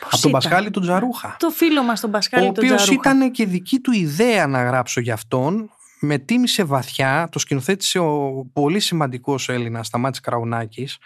Πώς 0.00 0.12
Από 0.12 0.20
τον 0.22 0.30
ήταν; 0.30 0.40
Πασχάλη 0.40 0.70
του 0.70 0.80
Τζαρούχα. 0.80 1.36
Το 1.38 1.50
φίλο 1.50 1.82
μας 1.82 2.00
τον 2.00 2.10
Πασχάλη 2.10 2.48
ο 2.48 2.52
τον 2.52 2.64
οποίος 2.64 2.82
Τζαρούχα. 2.82 3.10
ήταν 3.10 3.30
και 3.30 3.46
δική 3.46 3.78
του 3.80 3.92
ιδέα 3.92 4.46
να 4.46 4.62
γράψω 4.62 5.00
για 5.00 5.14
αυτόν. 5.14 5.70
Με 6.00 6.18
τίμησε 6.18 6.64
βαθιά, 6.64 7.28
το 7.32 7.38
σκηνοθέτησε 7.38 7.98
ο 7.98 8.44
πολύ 8.52 8.80
σημαντικός 8.80 9.48
Έλληνας 9.48 9.86
Σταμάτης 9.86 10.20
Κραουνάκης 10.20 10.98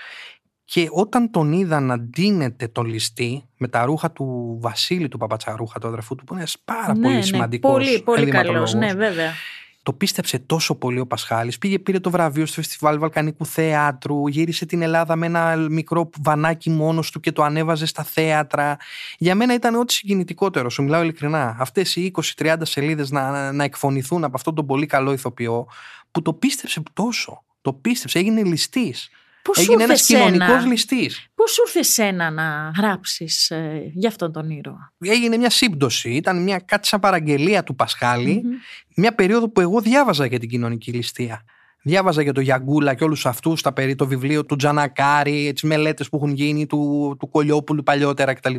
και 0.70 0.88
όταν 0.90 1.30
τον 1.30 1.52
είδα 1.52 1.80
να 1.80 1.98
ντύνεται 1.98 2.68
τον 2.68 2.86
ληστή 2.86 3.44
με 3.56 3.68
τα 3.68 3.84
ρούχα 3.84 4.10
του 4.10 4.58
Βασίλη 4.60 5.08
του 5.08 5.18
Παπατσαρούχα, 5.18 5.78
του 5.78 5.86
αδερφού 5.86 6.14
του, 6.14 6.24
που 6.24 6.34
είναι 6.34 6.44
πάρα 6.64 6.94
ναι, 6.94 7.02
πολύ 7.02 7.14
ναι, 7.14 7.22
σημαντικός 7.22 7.72
Πολύ, 7.72 8.02
πολύ 8.02 8.26
καλός, 8.26 8.72
ενδυματολόγος. 8.74 8.74
ναι, 8.74 8.94
βέβαια. 8.94 9.32
Το 9.82 9.92
πίστεψε 9.92 10.38
τόσο 10.38 10.74
πολύ 10.74 11.00
ο 11.00 11.06
Πασχάλης. 11.06 11.58
Πήγε, 11.58 11.78
πήρε 11.78 11.98
το 11.98 12.10
βραβείο 12.10 12.46
στο 12.46 12.54
Φεστιβάλ 12.54 12.98
Βαλκανικού 12.98 13.46
Θεάτρου, 13.46 14.26
γύρισε 14.26 14.66
την 14.66 14.82
Ελλάδα 14.82 15.16
με 15.16 15.26
ένα 15.26 15.56
μικρό 15.56 16.10
βανάκι 16.22 16.70
μόνος 16.70 17.10
του 17.10 17.20
και 17.20 17.32
το 17.32 17.42
ανέβαζε 17.42 17.86
στα 17.86 18.02
θέατρα. 18.02 18.76
Για 19.18 19.34
μένα 19.34 19.54
ήταν 19.54 19.74
ό,τι 19.74 19.92
συγκινητικότερο, 19.92 20.70
σου 20.70 20.82
μιλάω 20.82 21.02
ειλικρινά. 21.02 21.56
Αυτές 21.58 21.96
οι 21.96 22.10
20-30 22.38 22.56
σελίδες 22.62 23.10
να, 23.10 23.52
να 23.52 23.64
εκφωνηθούν 23.64 24.24
από 24.24 24.36
αυτόν 24.36 24.54
τον 24.54 24.66
πολύ 24.66 24.86
καλό 24.86 25.12
ηθοποιό 25.12 25.66
που 26.10 26.22
το 26.22 26.32
πίστεψε 26.32 26.82
τόσο. 26.92 27.42
Το 27.60 27.72
πίστεψε, 27.72 28.18
έγινε 28.18 28.42
ληστής. 28.42 29.10
Πώς 29.48 29.56
σου 29.56 29.62
Έγινε 29.72 29.82
ήρθε 29.82 29.84
ένας 29.92 30.06
κοινωνικός 30.06 30.46
σένα, 30.60 30.66
ληστής. 30.66 31.26
πώς 31.34 31.50
σου 31.52 31.62
ήρθε 31.66 31.82
σένα 31.82 32.30
να 32.30 32.72
γράψεις 32.76 33.50
ε, 33.50 33.90
για 33.94 34.08
αυτόν 34.08 34.32
τον 34.32 34.50
ήρωα; 34.50 34.92
Έγινε 34.98 35.36
μια 35.36 35.50
σύμπτωση, 35.50 36.10
ήταν 36.10 36.42
μια 36.42 36.58
κάτι 36.58 36.86
σαν 36.86 37.00
παραγγελία 37.00 37.62
του 37.62 37.74
Πασχάλη 37.74 38.40
Μμμ. 38.44 38.52
μια 38.96 39.14
περίοδο 39.14 39.48
που 39.48 39.60
εγώ 39.60 39.80
διάβαζα 39.80 40.26
για 40.26 40.38
την 40.38 40.48
κοινωνική 40.48 40.92
ληστεία. 40.92 41.44
Διάβαζα 41.82 42.22
για 42.22 42.32
το 42.32 42.40
Γιαγκούλα 42.40 42.94
και 42.94 43.04
όλους 43.04 43.26
αυτούς 43.26 43.62
τα 43.62 43.72
περί 43.72 43.94
το 43.94 44.06
βιβλίο 44.06 44.44
του 44.44 44.56
Τζανακάρη, 44.56 45.52
τις 45.52 45.62
μελέτες 45.62 46.08
που 46.08 46.16
έχουν 46.16 46.32
γίνει, 46.32 46.66
του, 46.66 47.16
του 47.18 47.28
Κολιόπουλου 47.28 47.82
παλιότερα 47.82 48.34
κτλ. 48.34 48.54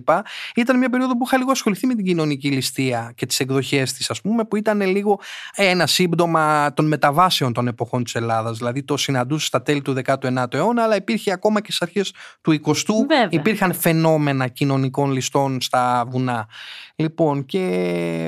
Ήταν 0.55 0.77
μια 0.77 0.89
περίοδο 0.89 1.17
που 1.17 1.23
είχα 1.25 1.37
λίγο 1.37 1.51
ασχοληθεί 1.51 1.87
με 1.87 1.95
την 1.95 2.05
κοινωνική 2.05 2.51
ληστεία 2.51 3.13
και 3.15 3.25
τις 3.25 3.39
εκδοχές 3.39 3.93
της 3.93 4.09
ας 4.09 4.21
πούμε, 4.21 4.45
που 4.45 4.55
ήταν 4.55 4.81
λίγο 4.81 5.19
ένα 5.55 5.87
σύμπτωμα 5.87 6.73
των 6.73 6.87
μεταβάσεων 6.87 7.53
των 7.53 7.67
εποχών 7.67 8.03
της 8.03 8.15
Ελλάδας. 8.15 8.57
Δηλαδή 8.57 8.83
το 8.83 8.97
συναντούσε 8.97 9.45
στα 9.45 9.61
τέλη 9.61 9.81
του 9.81 9.95
19ου 10.05 10.53
αιώνα, 10.53 10.83
αλλά 10.83 10.95
υπήρχε 10.95 11.31
ακόμα 11.31 11.61
και 11.61 11.71
στις 11.71 11.81
αρχές 11.81 12.13
του 12.41 12.51
20ου. 12.51 12.93
Βέβαια. 13.07 13.27
Υπήρχαν 13.29 13.73
φαινόμενα 13.73 14.47
κοινωνικών 14.47 15.11
ληστών 15.11 15.61
στα 15.61 16.05
βουνά. 16.09 16.47
Λοιπόν, 16.95 17.45
και 17.45 17.63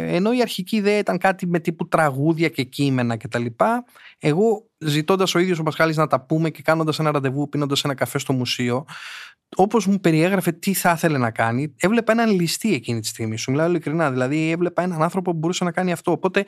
ενώ 0.08 0.34
η 0.34 0.42
αρχική 0.42 0.76
ιδέα 0.76 0.98
ήταν 0.98 1.18
κάτι 1.18 1.48
με 1.48 1.60
τύπου 1.60 1.88
τραγούδια 1.88 2.50
και 2.50 2.64
κείμενα 2.64 3.18
κτλ. 3.18 3.46
Εγώ 4.20 4.71
ζητώντας 4.82 5.36
ο 5.36 5.40
ίδιος 5.40 5.60
ο 5.60 5.64
Πασχάλης 5.64 5.98
να 5.98 6.08
τα 6.08 6.22
πούμε 6.22 6.50
και 6.50 6.62
κάνοντας 6.62 7.00
ένα 7.00 7.12
ραντεβού, 7.12 7.50
πίνοντας 7.50 7.84
ένα 7.84 7.94
καφέ 7.94 8.18
στο 8.18 8.34
μουσείο, 8.34 8.86
όπως 9.56 9.86
μου 9.86 10.00
περιέγραφε 10.00 10.52
τι 10.52 10.74
θα 10.74 10.92
ήθελε 10.92 11.18
να 11.18 11.32
κάνει, 11.32 11.76
έβλεπα 11.80 12.12
έναν 12.12 12.30
ληστή 12.30 12.74
εκείνη 12.74 13.00
τη 13.00 13.08
στιγμή. 13.08 13.38
Σου 13.38 13.52
μιλάω 13.52 13.68
ειλικρινά. 13.68 14.12
Δηλαδή, 14.12 14.52
έβλεπα 14.52 14.82
έναν 14.82 15.04
άνθρωπο 15.04 15.32
που 15.32 15.38
μπορούσε 15.38 15.64
να 15.64 15.72
κάνει 15.72 15.92
αυτό. 15.92 16.12
Οπότε 16.12 16.46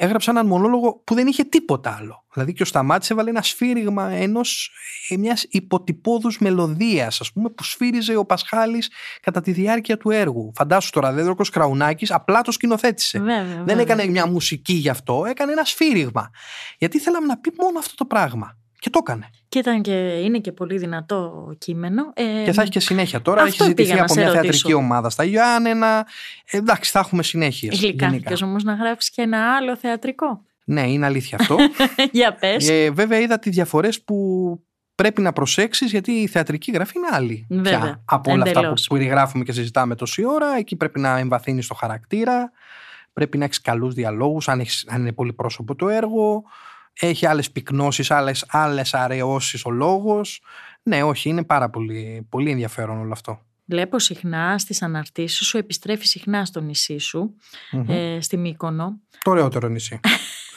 έγραψα 0.00 0.30
έναν 0.30 0.46
μονόλογο 0.46 1.02
που 1.04 1.14
δεν 1.14 1.26
είχε 1.26 1.44
τίποτα 1.44 1.96
άλλο. 2.00 2.24
Δηλαδή, 2.32 2.52
και 2.52 2.62
ο 2.62 2.66
Σταμάτης 2.66 3.10
έβαλε 3.10 3.30
ένα 3.30 3.42
σφύριγμα 3.42 4.10
ενός, 4.10 4.70
ε, 5.08 5.16
μιας 5.16 5.46
υποτυπώδους 5.48 6.38
μελωδίας, 6.38 7.20
ας 7.20 7.32
πούμε, 7.32 7.48
που 7.48 7.64
σφύριζε 7.64 8.16
ο 8.16 8.24
Πασχάλης 8.24 8.90
κατά 9.20 9.40
τη 9.40 9.52
διάρκεια 9.52 9.96
του 9.96 10.10
έργου. 10.10 10.52
Φαντάσου 10.54 10.90
τώρα, 10.90 11.12
Δέδροκος 11.12 11.50
Κραουνάκης 11.50 12.12
απλά 12.12 12.40
το 12.40 12.52
σκηνοθέτησε. 12.52 13.18
Βέβαια, 13.18 13.44
Δεν 13.44 13.64
βέβαια. 13.64 13.80
έκανε 13.82 14.06
μια 14.06 14.26
μουσική 14.26 14.72
γι' 14.72 14.88
αυτό, 14.88 15.24
έκανε 15.26 15.52
ένα 15.52 15.64
σφύριγμα. 15.64 16.30
Γιατί 16.78 16.98
θέλαμε 16.98 17.26
να 17.26 17.38
πει 17.38 17.52
μόνο 17.58 17.78
αυτό 17.78 17.94
το 17.94 18.04
πράγμα. 18.04 18.56
Και 18.80 18.90
το 18.90 18.98
έκανε. 19.02 19.30
Και, 19.48 19.58
ήταν 19.58 19.82
και 19.82 19.92
είναι 20.24 20.38
και 20.38 20.52
πολύ 20.52 20.78
δυνατό 20.78 21.52
κείμενο. 21.58 22.12
Ε, 22.14 22.42
και 22.44 22.52
θα 22.52 22.62
έχει 22.62 22.70
και 22.70 22.80
συνέχεια. 22.80 23.22
Τώρα 23.22 23.42
αυτό 23.42 23.54
έχει 23.64 23.70
ζητηθεί 23.70 23.82
πήγα 23.88 23.98
να 23.98 24.04
από 24.04 24.12
σε 24.12 24.18
μια 24.20 24.28
ρωτήσω. 24.28 24.42
θεατρική 24.52 24.72
ομάδα 24.72 25.10
στα 25.10 25.24
Γιάννενα. 25.24 26.06
Ε, 26.50 26.56
εντάξει, 26.56 26.90
θα 26.90 26.98
έχουμε 26.98 27.22
συνέχεια. 27.22 27.72
Γλυκάθηκες 27.80 28.42
όμως 28.42 28.64
να 28.64 28.74
γράψεις 28.74 29.10
και 29.10 29.22
ένα 29.22 29.56
άλλο 29.56 29.76
θεατρικό. 29.76 30.42
Ναι, 30.64 30.90
είναι 30.90 31.06
αλήθεια 31.06 31.38
αυτό. 31.40 31.56
Για 32.12 32.34
πες. 32.34 32.68
ε, 32.68 32.90
βέβαια, 32.90 33.18
είδα 33.18 33.38
τις 33.38 33.54
διαφορές 33.54 34.02
που 34.02 34.16
πρέπει 34.94 35.22
να 35.22 35.32
προσέξεις, 35.32 35.90
γιατί 35.90 36.12
η 36.12 36.26
θεατρική 36.26 36.70
γραφή 36.70 36.92
είναι 36.98 37.08
άλλη. 37.10 37.46
Βέβαια, 37.50 37.78
πια 37.78 38.02
από 38.04 38.32
όλα 38.32 38.42
αυτά 38.42 38.52
που 38.52 38.58
εντελώς. 38.64 38.86
περιγράφουμε 38.86 39.44
και 39.44 39.52
συζητάμε 39.52 39.94
τόση 39.94 40.24
ώρα. 40.24 40.56
Εκεί 40.58 40.76
πρέπει 40.76 41.00
να 41.00 41.18
εμβαθύνεις 41.18 41.66
το 41.66 41.74
χαρακτήρα, 41.74 42.50
πρέπει 43.12 43.38
να 43.38 43.44
έχεις 43.44 43.60
καλούς 43.60 43.94
διαλόγους, 43.94 44.48
αν, 44.48 44.60
έχεις- 44.60 44.86
αν 44.88 45.00
είναι 45.00 45.12
πολύ 45.12 45.32
πρόσωπο 45.32 45.74
το 45.74 45.88
έργο. 45.88 46.42
Έχει 47.00 47.26
άλλες 47.26 47.50
πυκνώσεις, 47.50 48.10
άλλες 48.10 48.44
άλλες 48.48 48.94
αραιώσεις 48.94 49.64
ο 49.64 49.70
λόγος. 49.70 50.42
Ναι, 50.82 51.02
όχι, 51.02 51.28
είναι 51.28 51.44
πάρα 51.44 51.70
πολύ, 51.70 52.26
πολύ 52.28 52.50
ενδιαφέρον 52.50 52.98
όλο 52.98 53.12
αυτό. 53.12 53.42
Βλέπω 53.64 53.98
συχνά 53.98 54.58
στις 54.58 54.82
αναρτήσεις 54.82 55.46
σου, 55.46 55.56
επιστρέφει 55.58 56.06
συχνά 56.06 56.44
στο 56.44 56.60
νησί 56.60 56.98
σου, 56.98 57.34
Μμμ. 57.72 57.90
ε, 57.90 58.18
στη 58.20 58.36
Μύκονο. 58.36 59.00
Το 59.22 59.30
ωραιότερο 59.30 59.68
νησί. 59.68 60.00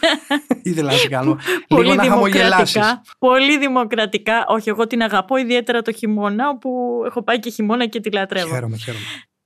Ήθελα 0.63 0.91
να 0.91 0.97
σε 0.97 1.07
κάνω. 1.07 1.37
Πολύ 1.67 1.83
λίγο 1.83 1.95
να 1.95 2.03
χαμογελάσεις. 2.03 2.73
δημοκρατικά. 2.73 3.01
Πολύ 3.19 3.57
δημοκρατικά. 3.57 4.45
Όχι, 4.47 4.69
εγώ 4.69 4.87
την 4.87 5.01
αγαπώ 5.01 5.37
ιδιαίτερα 5.37 5.81
το 5.81 5.91
χειμώνα, 5.91 6.49
όπου 6.49 7.01
έχω 7.05 7.23
πάει 7.23 7.39
και 7.39 7.49
χειμώνα 7.49 7.85
και 7.85 7.99
τη 7.99 8.11
λατρεύω. 8.11 8.53
Χαίρομαι, 8.53 8.77
χαίρομαι. 8.77 9.03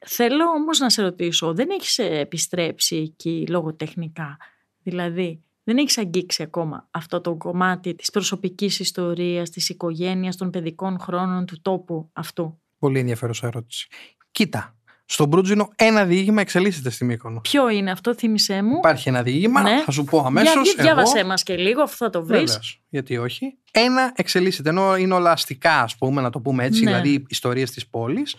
Θέλω 0.08 0.46
όμως 0.46 0.80
να 0.80 0.90
σε 0.90 1.02
ρωτήσω, 1.02 1.54
δεν 1.54 1.70
έχεις 1.70 1.98
ε, 1.98 2.20
επιστρέψει 2.20 2.96
εκεί 2.96 3.46
λογοτεχνικά; 3.50 4.38
Δηλαδή, 4.84 5.44
δεν 5.68 5.78
έχεις 5.78 5.98
αγγίξει 5.98 6.44
ακόμα 6.44 6.88
αυτό 6.92 7.22
το 7.22 7.36
κομμάτι 7.36 7.96
της 7.96 8.10
προσωπικής 8.12 8.80
ιστορίας, 8.80 9.50
της 9.50 9.70
οικογένειας, 9.70 10.36
των 10.36 10.50
παιδικών 10.50 11.00
χρόνων 11.00 11.46
του 11.46 11.62
τόπου 11.62 12.10
αυτού; 12.14 12.60
Πολύ 12.80 13.00
ενδιαφέρουσα 13.00 13.48
ερώτηση. 13.48 13.88
Κοίτα, 14.32 14.76
στον 15.06 15.28
Μπρούτζινο 15.28 15.70
ένα 15.76 16.06
διήγημα 16.06 16.42
εξελίσσεται 16.42 16.90
στη 16.90 17.06
Μύκονο. 17.06 17.40
Ποιο 17.42 17.70
είναι 17.70 17.92
αυτό, 17.92 18.16
θύμισέ 18.16 18.62
μου; 18.62 18.76
Υπάρχει 18.78 19.10
ένα 19.10 19.24
διήγημα, 19.24 19.62
Ναι. 19.62 19.82
θα 19.86 19.92
σου 19.92 20.04
πω 20.04 20.20
αμέσως. 20.26 20.54
Για, 20.54 20.74
για- 20.74 20.84
διάβασέ 20.84 21.24
μας 21.24 21.44
και 21.44 21.56
λίγο, 21.58 21.82
αφού 21.82 21.96
θα 21.96 22.10
το 22.10 22.26
βρεις. 22.26 22.80
Γιατί 22.90 23.18
όχι. 23.18 23.58
Ένα 23.72 24.12
εξελίσσεται, 24.16 24.70
ενώ 24.70 24.96
είναι 24.98 25.14
όλα 25.14 25.32
αστικά, 25.32 25.82
ας 25.82 25.98
πούμε, 25.98 26.22
να 26.22 26.30
το 26.30 26.40
πούμε 26.40 26.64
έτσι, 26.64 26.84
Ναι. 26.84 26.92
δηλαδή 26.92 27.26
ιστορίες 27.30 27.72
της 27.72 27.88
πόλης. 27.88 28.36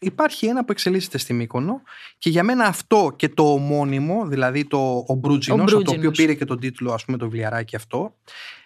Υπάρχει 0.00 0.46
ένα 0.46 0.64
που 0.64 0.72
εξελίσσεται 0.72 1.18
στη 1.18 1.32
Μύκονο 1.32 1.82
και 2.18 2.30
για 2.30 2.42
μένα 2.42 2.64
αυτό 2.64 3.12
και 3.16 3.28
το 3.28 3.52
ομώνυμο, 3.52 4.26
δηλαδή 4.26 4.64
το 4.64 5.04
ο 5.08 5.14
Μπρούτζινος, 5.14 5.58
Ο 5.60 5.62
από 5.62 5.70
το 5.70 5.76
οποίο 5.76 6.00
Μπρούτζινος. 6.00 6.16
πήρε 6.16 6.34
και 6.34 6.44
τον 6.44 6.60
τίτλο, 6.60 6.92
ας 6.92 7.04
πούμε, 7.04 7.16
το 7.16 7.24
βιβλιαράκι 7.24 7.76
αυτό, 7.76 8.14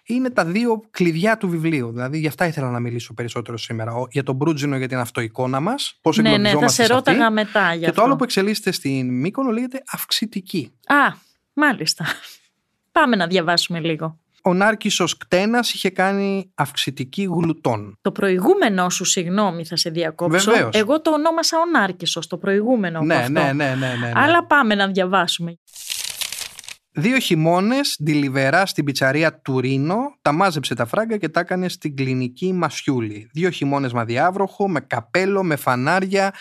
είναι 0.05 0.31
τα 0.31 0.45
δύο 0.45 0.83
κλειδιά 0.91 1.37
του 1.37 1.49
βιβλίου. 1.49 1.91
Δηλαδή, 1.93 2.19
γι' 2.19 2.27
αυτά 2.27 2.47
ήθελα 2.47 2.71
να 2.71 2.81
μιλήσω 2.81 3.15
περισσότερο 3.15 3.59
σήμερα. 3.59 3.93
Ο- 3.95 4.07
Για 4.11 4.23
τον 4.23 4.35
Μπρούτζινο, 4.35 4.77
για 4.77 4.89
την 4.89 4.99
αυτοεικόνα 4.99 5.61
μας, 5.61 5.99
πώς 6.01 6.17
Ναι, 6.17 6.23
ναι, 6.23 6.29
θα 6.29 6.35
εγκλωβιζόμαστε 6.35 6.83
σε 6.83 6.89
σε 6.89 6.95
αυτή. 6.95 7.11
ρώταγα 7.11 7.31
μετά 7.31 7.73
γι' 7.75 7.79
Και 7.79 7.85
το 7.85 7.91
αυτό. 7.91 8.03
άλλο 8.03 8.17
που 8.17 8.25
εξελίσσεται 8.25 8.71
στην 8.73 9.09
Μύκονο 9.21 9.51
λέγεται 9.51 9.83
αυξητική. 9.93 10.73
Α, 10.87 11.15
μάλιστα. 11.53 12.05
Πάμε 12.93 13.17
να 13.17 13.27
διαβάσουμε 13.27 13.81
λίγο. 13.81 14.19
Ο 14.43 14.55
Νάρκισσος 14.55 15.17
Κτένας 15.17 15.73
είχε 15.73 15.91
κάνει 15.91 16.51
αυξητική 16.55 17.23
γλουτών. 17.23 17.99
Το 18.01 18.13
προηγούμενο 18.13 18.91
σου, 18.91 19.05
συγγνώμη, 19.05 19.65
θα 19.65 19.77
σε 19.77 19.91
διακόψω. 19.91 20.51
Βεβαίως. 20.51 20.77
Εγώ 20.77 21.01
το 21.01 21.11
ονόμασα 21.11 21.59
ο 21.59 21.71
Νάρκησος, 21.79 22.27
το 22.27 22.39
προηγούμενο 22.39 22.97
από 22.99 23.07
Ναι, 23.07 23.15
αυτό. 23.15 23.31
ναι, 23.31 23.41
ναι, 23.41 23.53
ναι, 23.53 23.75
ναι, 23.75 23.97
ναι. 24.01 24.13
Αλλά 24.15 24.47
πάμε 24.47 24.75
να 24.75 24.87
διαβάσουμε. 24.87 25.59
Δύο 26.93 27.19
χειμώνες, 27.19 27.99
ντιλιβερά 28.03 28.67
στην 28.67 28.85
πιτσαρία 28.85 29.41
του 29.41 29.61
Ρήνο, 29.61 29.97
τα 30.23 30.33
μάζεψε 30.33 30.75
τα 30.75 30.87
φράγκα 30.87 31.17
και 31.17 31.29
τα 31.29 31.41
έκανε 31.41 31.69
στην 31.69 31.97
κλινική 31.97 32.53
Μασιούλη. 32.53 33.29
Δύο 33.33 33.51
χειμώνες 33.51 33.93
μαδιάβροχο, 33.93 34.69
με 34.69 34.81
καπέλο, 34.81 35.43
με 35.43 35.57
φανάρια 35.57 36.35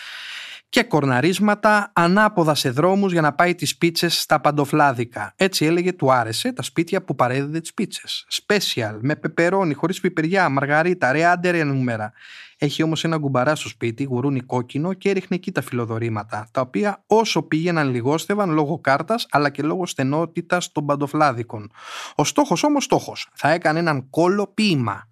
και 0.70 0.82
κορναρίσματα, 0.82 1.90
ανάποδα 1.92 2.54
σε 2.54 2.70
δρόμους 2.70 3.12
για 3.12 3.20
να 3.20 3.32
πάει 3.32 3.54
τις 3.54 3.76
πίτσες 3.76 4.20
στα 4.20 4.40
παντοφλάδικα. 4.40 5.32
Έτσι 5.36 5.64
έλεγε 5.64 5.92
του 5.92 6.12
άρεσε 6.12 6.52
τα 6.52 6.62
σπίτια 6.62 7.02
που 7.02 7.14
παρέδιδε 7.14 7.60
τις 7.60 7.74
πίτσες. 7.74 8.26
Special, 8.30 8.98
με 9.00 9.16
πεπερώνι, 9.16 9.74
χωρίς 9.74 10.00
πιπεριά, 10.00 10.48
μαργαρίτα, 10.48 11.12
ρε 11.12 11.24
άντε 11.24 11.50
ρε 11.50 11.64
νούμερα. 11.64 12.12
Έχει 12.58 12.82
όμως 12.82 13.04
ένα 13.04 13.18
κουμπαρά 13.18 13.54
στο 13.54 13.68
σπίτι, 13.68 14.04
γουρούνι 14.04 14.40
κόκκινο 14.40 14.92
και 14.92 15.10
έριχνε 15.10 15.36
εκεί 15.36 15.52
τα 15.52 15.62
φιλοδορήματα, 15.62 16.48
τα 16.50 16.60
οποία 16.60 17.02
όσο 17.06 17.42
πήγαιναν 17.42 17.90
λιγόστευαν 17.90 18.50
λόγω 18.50 18.78
κάρτας 18.78 19.26
αλλά 19.30 19.50
και 19.50 19.62
λόγω 19.62 19.86
στενότητας 19.86 20.72
των 20.72 20.86
παντοφλάδικων. 20.86 21.70
Ο 22.14 22.24
στόχος 22.24 22.62
όμως 22.62 22.84
στόχος. 22.84 23.28
Θα 23.34 23.50
έκανε 23.50 23.78
έναν 23.78 24.10
κόλλο 24.10 24.46
ποίημα. 24.54 25.08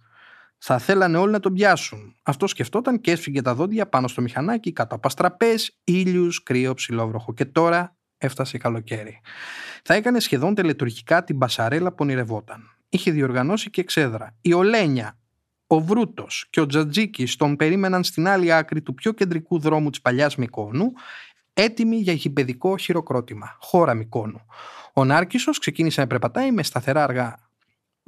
Θα 0.59 0.79
θέλανε 0.79 1.19
όλοι 1.19 1.33
να 1.33 1.41
τον 1.41 1.53
πιάσουν. 1.53 2.15
Αυτό 2.23 2.47
σκεφτόταν 2.47 3.01
και 3.01 3.11
έσφυγε 3.11 3.43
τα 3.43 3.55
δόντια 3.55 3.89
πάνω 3.89 4.09
στο 4.09 4.23
μηχανάκι, 4.23 4.73
κάτω 4.73 4.95
από 4.95 5.07
αστραπές, 5.07 5.79
ήλιους, 5.85 6.43
κρύο, 6.43 6.75
ψηλόβροχο. 6.75 7.35
Και 7.35 7.45
τώρα 7.45 7.97
έφτασε 8.19 8.59
καλοκαίρι. 8.59 9.21
Θα 9.83 9.95
έκανε 9.95 10.21
σχεδόν 10.21 10.55
τελετουργικά 10.55 11.25
την 11.25 11.37
μπασαρέλα 11.37 11.91
που 11.91 11.97
ονειρευόταν. 11.99 12.63
Είχε 12.89 13.11
διοργανώσει 13.11 13.71
και 13.71 13.81
εξέδρα. 13.81 14.37
Η 14.41 14.53
Ολένια, 14.53 15.19
ο 15.67 15.81
Βρούτος 15.81 16.47
και 16.51 16.61
ο 16.61 16.67
Τζατζίκης 16.67 17.37
τον 17.37 17.57
περίμεναν 17.57 18.05
στην 18.05 18.29
άλλη 18.29 18.53
άκρη 18.53 18.83
του 18.83 18.95
πιο 18.95 19.13
κεντρικού 19.13 19.59
δρόμου 19.59 19.91
της 19.91 20.01
παλιάς 20.01 20.37
Μικόνου, 20.37 20.93
έτοιμοι 21.53 21.97
για 21.97 22.13
γηπαιδικό 22.13 22.77
χειροκρότημα. 22.77 23.57
Χώρα 23.61 23.95
Μικόνου. 23.95 24.41
Ο 24.93 25.05
Νάρκησος 25.05 25.59
ξεκίνησε 25.59 26.01
να 26.01 26.07
περπατάει 26.07 26.53
με 26.53 26.63
σταθερά 26.63 27.03
αργά 27.03 27.48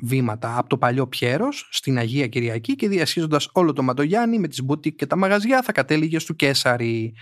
βήματα 0.02 0.58
από 0.58 0.68
το 0.68 0.78
παλιό 0.78 1.06
Πιέρος 1.06 1.68
στην 1.70 1.98
Αγία 1.98 2.26
Κυριακή 2.26 2.74
και 2.74 2.88
διασχίζοντας 2.88 3.48
όλο 3.52 3.72
το 3.72 3.82
Ματογιάννη 3.82 4.38
με 4.38 4.48
τις 4.48 4.62
μπουτίκ 4.62 4.96
και 4.96 5.06
τα 5.06 5.16
μαγαζιά 5.16 5.62
θα 5.62 5.72
κατέληγε 5.72 6.18
στο 6.18 6.32
Κέσαρι. 6.32 7.14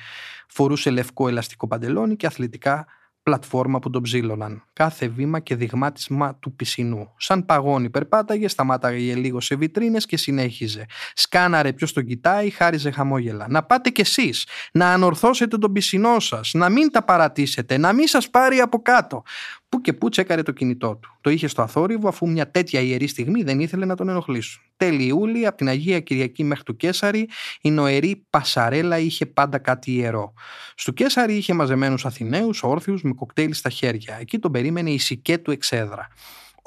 Φορούσε 0.49 0.91
λευκό 0.91 1.29
ελαστικό 1.29 1.67
παντελόνι 1.67 2.17
και 2.17 2.27
αθλητικά 2.27 2.87
πλατφόρμα 3.29 3.79
που 3.79 3.91
τον 3.91 4.03
ψήλωναν. 4.03 4.63
Κάθε 4.73 5.09
βήμα 5.09 5.41
και 5.41 5.57
δειγμάτισμα 5.57 6.35
του 6.35 6.57
πισινού. 6.57 7.15
Σαν 7.17 7.45
παγόνι 7.45 7.91
περπάταγε, 7.91 8.49
σταμάταγε 8.49 9.15
λίγο 9.15 9.41
σε 9.41 9.55
βιτρίνες 9.55 10.07
και 10.07 10.17
συνέχιζε. 10.17 10.87
Σκάναρε 11.15 11.73
ποιος 11.73 11.93
τον 11.93 12.05
κοιτάει, 12.05 12.51
χάριζε 12.51 12.91
χαμόγελα. 12.91 13.47
Να 13.49 13.63
πάτε 13.63 13.91
κι 13.91 14.01
εσείς, 14.01 14.47
να 14.73 14.93
ανορθώσετε 14.93 15.59
τον 15.59 15.73
πισινό 15.73 16.21
σας, 16.21 16.51
να 16.55 16.69
μην 16.69 16.91
τα 16.91 17.05
παρατήσετε, 17.05 17.79
να 17.79 17.93
μην 17.93 18.07
σας 18.07 18.31
πάρει 18.31 18.59
από 18.59 18.83
κάτω. 18.83 19.23
Πού 19.69 19.81
και 19.81 19.93
πού 19.93 20.09
τσέκαρε 20.09 20.43
το 20.43 20.53
κινητό 20.53 20.97
του. 20.97 21.19
Το 21.21 21.31
είχε 21.31 21.47
στο 21.47 21.63
αθόρυβο 21.63 22.09
αφού 22.09 22.29
μια 22.29 22.51
τέτοια 22.51 22.81
ιερή 22.81 23.07
στιγμή 23.07 23.43
δεν 23.43 23.61
ήθελε 23.61 23.85
να 23.85 23.95
τον 23.95 24.09
ενοχλήσουν. 24.09 24.63
Τέλη 24.77 25.07
Ιούλη, 25.07 25.47
από 25.47 25.57
την 25.57 25.69
Αγία 25.69 26.01
Κυριακή 26.01 26.45
μέχρι 26.45 26.65
του 26.65 26.77
Κέσαρη, 26.77 27.29
η 27.61 27.71
νοερή 27.71 28.27
Πασαρέλα 28.31 28.99
είχε 28.99 29.27
πάντα 29.27 29.59
κάτι 29.59 29.93
ιερό. 29.93 30.33
Στο 30.75 30.93
Κέσαρη 30.93 31.35
είχε 31.35 31.53
μαζεμένους 31.55 32.07
Αθηναίους, 32.07 32.63
όρθιους, 32.63 33.03
με 33.03 33.13
κοκτέιλ 33.13 33.53
στα 33.53 33.71
χέρια. 33.71 34.17
Εκεί 34.21 34.39
τον 34.39 34.53
περίμενε 34.53 34.91
η 34.91 34.99
σικέ 34.99 35.39
του 35.39 35.51
εξέδρα 35.51 36.09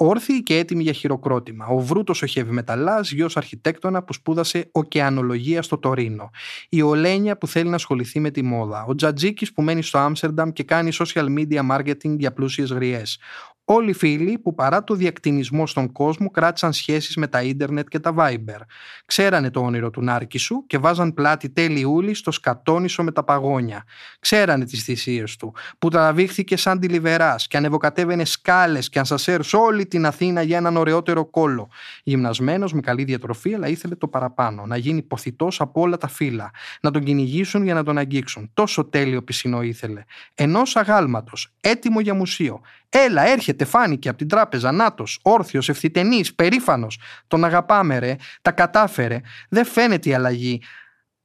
όρθιοι 0.06 0.42
και 0.42 0.58
έτοιμοι 0.58 0.82
για 0.82 0.92
χειροκρότημα. 0.92 1.66
Ο 1.66 1.78
Βρούτος 1.78 2.22
ο 2.22 2.26
Χεβιμεταλλά, 2.26 3.00
γιος 3.00 3.36
αρχιτέκτονα 3.36 4.02
που 4.02 4.12
σπούδασε 4.12 4.68
ωκεανολογία 4.72 5.62
στο 5.62 5.78
Τωρίνο. 5.78 6.30
Η 6.68 6.82
Ολένια 6.82 7.38
που 7.38 7.46
θέλει 7.46 7.68
να 7.68 7.74
ασχοληθεί 7.74 8.20
με 8.20 8.30
τη 8.30 8.42
μόδα. 8.42 8.84
Ο 8.88 8.94
Τζατζίκης 8.94 9.52
που 9.52 9.62
μένει 9.62 9.82
στο 9.82 9.98
Άμστερνταμ 9.98 10.50
και 10.50 10.62
κάνει 10.62 10.90
social 10.98 11.26
media 11.38 11.70
marketing 11.70 12.16
για 12.18 12.32
πλούσιες 12.32 12.72
γριές. 12.72 13.18
Όλοι 13.64 13.90
οι 13.90 13.92
φίλοι 13.92 14.38
που 14.38 14.54
παρά 14.54 14.84
το 14.84 14.94
διακτηνισμό 14.94 15.66
στον 15.66 15.92
κόσμο 15.92 16.30
κράτησαν 16.30 16.72
σχέσεις 16.72 17.16
με 17.16 17.26
τα 17.26 17.42
ίντερνετ 17.42 17.88
και 17.88 17.98
τα 17.98 18.14
Viber. 18.18 18.60
Ξέρανε 19.06 19.50
το 19.50 19.60
όνειρο 19.60 19.90
του 19.90 20.02
Νάρκη 20.02 20.38
σου 20.38 20.64
και 20.66 20.78
βάζαν 20.78 21.14
πλάτη 21.14 21.50
τέλη 21.50 21.80
Ιούλη 21.80 22.14
στο 22.14 22.30
σκατόνισο 22.30 23.02
με 23.02 23.12
τα 23.12 23.24
παγόνια. 23.24 23.84
Ξέρανε 24.18 24.64
τις 24.64 24.84
θυσίες 24.84 25.36
του 25.36 25.54
που 25.78 25.88
τραβήχθηκε 25.88 26.56
σαν 26.56 26.78
τηλιβεράς 26.78 27.46
και 27.46 27.56
ανεβοκατέβαινε 27.56 28.24
σκάλες 28.24 28.88
και 28.88 28.98
ανσασέρους 28.98 29.52
όλη 29.52 29.86
την 29.86 30.06
Αθήνα 30.06 30.42
για 30.42 30.56
έναν 30.56 30.76
ωραιότερο 30.76 31.24
κόλο. 31.24 31.68
Γυμνασμένος 32.02 32.72
με 32.72 32.80
καλή 32.80 33.04
διατροφή 33.04 33.54
αλλά 33.54 33.68
ήθελε 33.68 33.94
το 33.94 34.08
παραπάνω. 34.08 34.66
Να 34.66 34.76
γίνει 34.76 35.02
ποθητός 35.02 35.60
από 35.60 35.80
όλα 35.80 35.96
τα 35.96 36.08
φύλλα. 36.08 36.50
Να 36.80 36.90
τον 36.90 37.02
κυνηγήσουν 37.02 37.64
για 37.64 37.74
να 37.74 37.82
τον 37.82 37.98
αγγίξουν. 37.98 38.50
Τόσο 38.54 38.84
τέλειο 38.84 39.22
πισινό 39.22 39.62
ήθελε. 39.62 40.02
Ενός 40.34 40.76
αγάλματος, 40.76 41.52
έτοιμο 41.60 42.00
για 42.00 42.14
μουσείο. 42.14 42.60
Έλα, 42.94 43.26
έρχεται, 43.26 43.51
φάνηκε 43.64 44.08
από 44.08 44.18
την 44.18 44.28
τράπεζα, 44.28 44.72
νάτος, 44.72 45.18
όρθιος, 45.22 45.68
ευθυτενής, 45.68 46.34
περήφανος. 46.34 46.98
Τον 47.26 47.44
αγαπάμε, 47.44 47.98
ρε, 47.98 48.16
τα 48.42 48.50
κατάφερε. 48.50 49.20
Δεν 49.48 49.64
φαίνεται 49.64 50.08
η 50.08 50.14
αλλαγή 50.14 50.60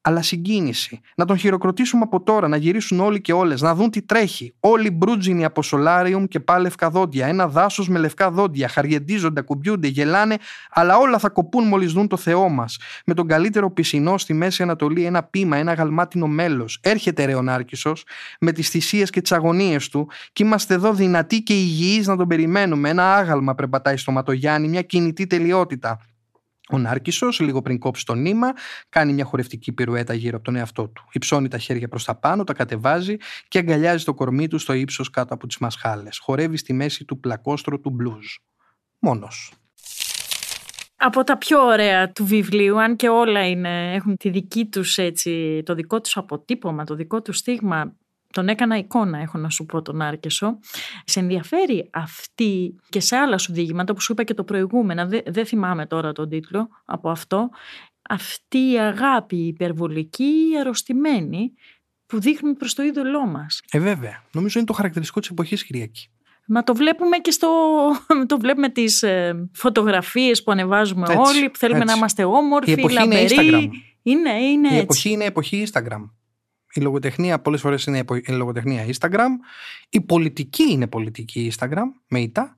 αλλά 0.08 0.22
συγκίνηση. 0.22 1.00
Να 1.16 1.26
τον 1.26 1.38
χειροκροτήσουμε 1.38 2.02
από 2.04 2.24
τώρα, 2.24 2.48
να 2.48 2.58
γυρίσουν 2.58 3.00
όλοι 3.00 3.22
και 3.22 3.34
όλες, 3.34 3.62
να 3.62 3.76
δουν 3.76 3.90
τι 3.90 4.02
τρέχει. 4.02 4.54
Όλοι 4.60 4.92
μπρούτζινοι 4.92 5.46
από 5.46 5.62
σολάριουμ 5.62 6.26
και 6.26 6.40
πάλι 6.40 6.62
λευκά 6.62 6.90
δόντια. 6.90 7.28
Ένα 7.28 7.48
δάσος 7.48 7.90
με 7.90 8.00
λευκά 8.00 8.32
δόντια. 8.32 8.68
Χαριεντίζονται, 8.68 9.40
ακουμπιούνται, 9.40 9.88
γελάνε, 9.88 10.38
αλλά 10.70 10.98
όλα 10.98 11.20
θα 11.20 11.30
κοπούν 11.30 11.68
μόλις 11.68 11.92
δουν 11.92 12.08
το 12.08 12.18
Θεό 12.18 12.50
μας. 12.50 12.78
Με 13.06 13.14
τον 13.14 13.28
καλύτερο 13.28 13.72
πισινό 13.72 14.18
στη 14.18 14.34
Μέση 14.34 14.64
Ανατολή, 14.64 15.06
ένα 15.06 15.24
πείμα, 15.24 15.58
ένα 15.58 15.74
γαλμάτινο 15.74 16.28
μέλος. 16.28 16.80
Έρχεται 16.82 17.26
Ρεονάρκησο 17.26 17.94
με 18.40 18.52
τις 18.52 18.70
θυσίες 18.70 19.10
και 19.10 19.22
τις 19.22 19.32
αγωνίες 19.32 19.90
του, 19.90 20.10
και 20.34 20.44
είμαστε 20.44 20.74
εδώ 20.74 20.94
δυνατοί 20.94 21.42
και 21.42 21.54
υγιείς 21.54 22.08
να 22.08 22.18
τον 22.18 22.28
περιμένουμε. 22.28 22.90
Ένα 22.90 23.16
άγαλμα 23.16 23.56
περπατάει 23.56 23.98
στο 23.98 24.12
Ματογιάννη, 24.12 24.68
μια 24.68 24.82
κινητή 24.82 25.28
τελειότητα. 25.28 26.00
Ο 26.70 26.78
Νάρκησο, 26.78 27.28
λίγο 27.40 27.62
πριν 27.62 27.80
κόψει 27.80 28.06
το 28.06 28.14
νήμα, 28.14 28.54
κάνει 28.90 29.14
μια 29.14 29.26
χορευτική 29.26 29.72
πυρουέτα 29.72 30.14
γύρω 30.14 30.36
από 30.36 30.46
τον 30.46 30.56
εαυτό 30.56 30.88
του. 30.90 31.06
Υψώνει 31.12 31.48
τα 31.48 31.58
χέρια 31.58 31.88
προς 31.88 32.04
τα 32.04 32.16
πάνω, 32.16 32.44
τα 32.44 32.54
κατεβάζει 32.54 33.16
και 33.48 33.58
αγκαλιάζει 33.58 34.04
το 34.04 34.14
κορμί 34.14 34.48
του 34.48 34.58
στο 34.58 34.74
ύψος 34.74 35.10
κάτω 35.10 35.34
από 35.34 35.48
τις 35.48 35.58
μασχάλες. 35.58 36.18
Χορεύει 36.18 36.58
στη 36.58 36.74
μέση 36.74 37.06
του 37.06 37.20
πλακόστρο 37.20 37.80
του 37.80 37.90
μπλουζ. 37.90 38.26
Μόνος. 39.00 39.52
Από 41.00 41.24
τα 41.24 41.38
πιο 41.38 41.66
ωραία 41.66 42.12
του 42.12 42.26
βιβλίου, 42.26 42.82
αν 42.82 42.96
και 42.96 43.10
όλα 43.10 43.48
είναι, 43.48 43.94
έχουν 43.94 44.18
τη 44.18 44.30
δική 44.30 44.66
τους 44.66 44.98
έτσι, 44.98 45.62
το 45.66 45.74
δικό 45.74 46.02
τους 46.02 46.18
αποτύπωμα, 46.18 46.84
το 46.84 46.96
δικό 46.96 47.22
τους 47.22 47.38
στίγμα, 47.38 47.96
τον 48.38 48.48
έκανα 48.48 48.78
εικόνα, 48.78 49.20
έχω 49.20 49.38
να 49.38 49.50
σου 49.50 49.66
πω 49.66 49.82
τον 49.82 50.02
Άρκεσο. 50.02 50.60
Σε 51.06 51.20
ενδιαφέρει 51.20 51.90
αυτή 51.94 52.76
και 52.90 53.00
σε 53.00 53.16
άλλα 53.16 53.38
σου 53.38 53.54
διηγήματα 53.54 53.94
που 53.94 54.02
σου 54.02 54.12
είπα 54.12 54.24
και 54.24 54.34
το 54.34 54.44
προηγούμενα, 54.44 55.06
δεν 55.06 55.22
δε 55.26 55.44
θυμάμαι 55.44 55.86
τώρα 55.86 56.12
τον 56.12 56.30
τίτλο 56.30 56.68
από 56.86 57.10
αυτό, 57.10 57.50
αυτή 58.10 58.58
η 58.58 58.80
αγάπη 58.80 59.36
υπερβολική, 59.36 60.34
αρρωστημένη, 60.60 61.54
που 62.06 62.20
δείχνουμε 62.20 62.56
προς 62.56 62.74
το 62.74 62.84
είδωλό 62.84 63.26
μας. 63.26 63.62
Ε, 63.72 63.80
βέβαια. 63.80 64.24
Νομίζω 64.32 64.60
είναι 64.60 64.68
το 64.68 64.74
χαρακτηριστικό 64.74 65.20
της 65.20 65.30
εποχής 65.30 65.64
Κυριακή. 65.64 66.10
Μα 66.48 66.64
το 66.64 66.76
βλέπουμε 66.76 67.18
και 67.18 67.32
στο. 67.32 67.50
το 68.28 68.40
βλέπουμε 68.40 68.70
τις 68.70 69.04
ε, 69.04 69.50
φωτογραφίες 69.54 70.44
που 70.44 70.52
ανεβάζουμε 70.52 71.16
όλοι, 71.18 71.50
που 71.50 71.58
θέλουμε 71.58 71.84
να 71.84 71.94
είμαστε 71.94 72.24
όμορφοι, 72.24 72.70
η 72.70 72.74
εποχή 72.74 72.94
λαμπεροί. 72.94 73.36
Είναι, 73.36 73.58
Instagram. 73.58 73.70
είναι, 74.02 74.34
είναι 74.34 74.68
η 74.68 74.72
έτσι. 74.72 74.82
εποχή 74.82 75.10
είναι 75.10 75.26
εποχή 75.26 75.68
Instagram. 75.72 76.10
Η 76.78 76.82
λογοτεχνία 76.82 77.40
πολλές 77.40 77.62
φορές 77.62 77.86
είναι 77.86 77.98
η 78.26 78.32
λογοτεχνία 78.32 78.86
Instagram. 78.86 79.30
Η 79.90 80.02
πολιτική 80.02 80.64
είναι 80.72 80.88
πολιτική 80.88 81.52
Instagram, 81.58 81.84
με 82.08 82.20
ητά. 82.20 82.58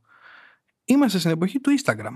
Είμαστε 0.85 1.19
στην 1.19 1.31
εποχή 1.31 1.59
του 1.59 1.71
Instagram. 1.79 2.15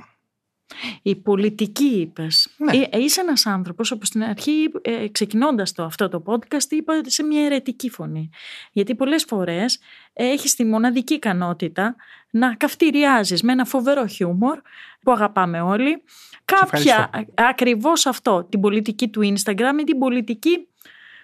Η 1.02 1.16
πολιτική 1.16 1.86
είπες. 1.86 2.50
Ναι. 2.58 2.78
Ε, 2.78 3.00
είσαι 3.00 3.22
ένας 3.22 3.46
άνθρωπος, 3.46 3.92
όπως 3.92 4.08
στην 4.08 4.24
αρχή, 4.24 4.72
ε, 4.82 5.08
ξεκινώντας 5.08 5.72
το, 5.72 5.84
αυτό 5.84 6.10
το 6.10 6.24
podcast, 6.26 6.70
είπα 6.70 7.02
σε 7.06 7.24
μια 7.24 7.46
αιρετική 7.46 7.89
φωνή. 7.89 8.30
Γιατί 8.72 8.96
πολλές 8.96 9.24
φορές 9.24 9.80
ε, 10.13 10.26
έχεις 10.26 10.56
τη 10.56 10.66
μοναδική 10.66 11.13
ικανότητα 11.13 11.96
να 12.30 12.56
καυτηριάζεις 12.56 13.44
με 13.44 13.52
ένα 13.52 13.66
φοβερό 13.66 14.08
χιούμορ 14.08 14.62
που 15.02 15.12
αγαπάμε 15.12 15.62
όλοι. 15.62 16.04
Κάποια, 16.46 17.10
ακριβώς 17.34 18.06
αυτό, 18.06 18.44
την 18.50 18.60
πολιτική 18.60 19.08
του 19.08 19.22
Instagram 19.22 19.80
ή 19.80 19.84
την 19.84 19.98
πολιτική 19.98 20.68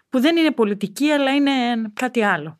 που 0.09 0.19
δεν 0.19 0.37
είναι 0.37 0.51
πολιτική, 0.51 1.09
αλλά 1.11 1.35
είναι 1.35 1.51
κάτι 1.93 2.21
άλλο. 2.21 2.59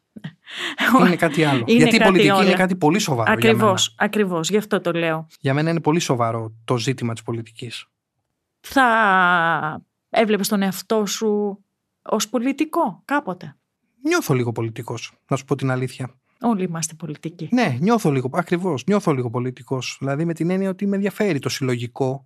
Είναι 0.99 1.15
κάτι 1.15 1.43
άλλο. 1.43 1.63
Είναι 1.67 1.77
Γιατί 1.77 1.95
η 1.95 1.99
κάτι 1.99 2.11
πολιτική 2.11 2.35
όλα. 2.35 2.45
είναι 2.45 2.53
κάτι 2.53 2.75
πολύ 2.75 2.99
σοβαρό. 2.99 3.31
Για 3.31 3.39
μένα. 3.39 3.51
Ακριβώς, 3.51 3.95
ακριβώς, 3.97 4.49
γι' 4.49 4.57
αυτό 4.57 4.81
το 4.81 4.91
λέω. 4.91 5.27
για 5.39 5.53
μένα 5.53 5.69
είναι 5.69 5.81
πολύ 5.81 5.99
σοβαρό 5.99 6.53
το 6.65 6.77
ζήτημα 6.77 7.13
της 7.13 7.23
πολιτικής. 7.23 7.85
Θα 8.59 9.81
έβλεπες 10.09 10.47
τον 10.47 10.61
εαυτό 10.61 11.05
σου 11.05 11.63
ως 12.01 12.29
πολιτικό 12.29 13.01
κάποτε; 13.05 13.57
Νιώθω 14.03 14.33
λίγο 14.33 14.51
πολιτικός, 14.51 15.11
να 15.29 15.35
σου 15.35 15.45
πω 15.45 15.55
την 15.55 15.71
αλήθεια. 15.71 16.13
Όλοι 16.41 16.63
είμαστε 16.63 16.93
πολιτικοί. 16.93 17.49
Ναι, 17.51 17.77
νιώθω 17.79 18.11
λίγο, 18.11 18.29
ακριβώς, 18.33 18.83
νιώθω 18.87 19.11
λίγο 19.11 19.29
πολιτικός. 19.29 19.97
Δηλαδή 19.99 20.25
με 20.25 20.33
την 20.33 20.49
έννοια 20.49 20.69
ότι 20.69 20.87
με 20.87 20.95
ενδιαφέρει 20.95 21.39
το 21.39 21.49
συλλογικό, 21.49 22.25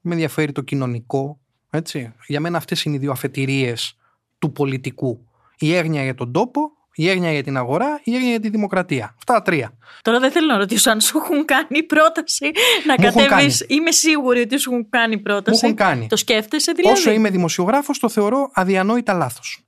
με 0.00 0.12
ενδιαφέρει 0.12 0.52
το 0.52 0.60
κοινωνικό, 0.60 1.40
έτσι. 1.70 2.12
Για 2.26 2.40
μένα 2.40 2.56
αυτές 2.56 2.84
είναι 2.84 2.96
οι 2.96 2.98
δύο 2.98 3.10
αφετηρίες 3.10 3.96
του 4.38 4.52
πολιτικού. 4.52 5.26
Η 5.58 5.74
έγνοια 5.74 6.02
για 6.02 6.14
τον 6.14 6.32
τόπο, 6.32 6.72
η 6.94 7.08
έγνοια 7.08 7.32
για 7.32 7.42
την 7.42 7.56
αγορά, 7.56 8.00
η 8.04 8.14
έγνοια 8.14 8.30
για 8.30 8.40
τη 8.40 8.48
δημοκρατία. 8.48 9.14
Αυτά 9.18 9.34
τα 9.34 9.42
τρία. 9.42 9.78
Τώρα 10.02 10.18
δεν 10.18 10.30
θέλω 10.30 10.46
να 10.46 10.56
ρωτήσω 10.56 10.90
αν 10.90 11.00
σου 11.00 11.18
έχουν 11.18 11.44
κάνει 11.44 11.82
πρόταση 11.82 12.50
να 12.86 12.94
Μου 12.98 13.06
έχουν 13.06 13.26
κατέβεις. 13.26 13.64
Είμαι 13.68 13.90
σίγουρη 13.90 14.40
ότι 14.40 14.58
σου 14.58 14.70
έχουν 14.72 14.88
κάνει 14.90 15.18
πρόταση. 15.18 15.50
Μου 15.50 15.60
έχουν 15.62 15.86
κάνει. 15.86 16.06
Το 16.06 16.16
σκέφτεσαι 16.16 16.72
δηλαδή; 16.72 16.96
Όσο 16.96 17.10
είμαι 17.10 17.30
δημοσιογράφος 17.30 17.98
το 17.98 18.08
θεωρώ 18.08 18.50
αδιανόητα 18.52 19.12
λάθος. 19.12 19.62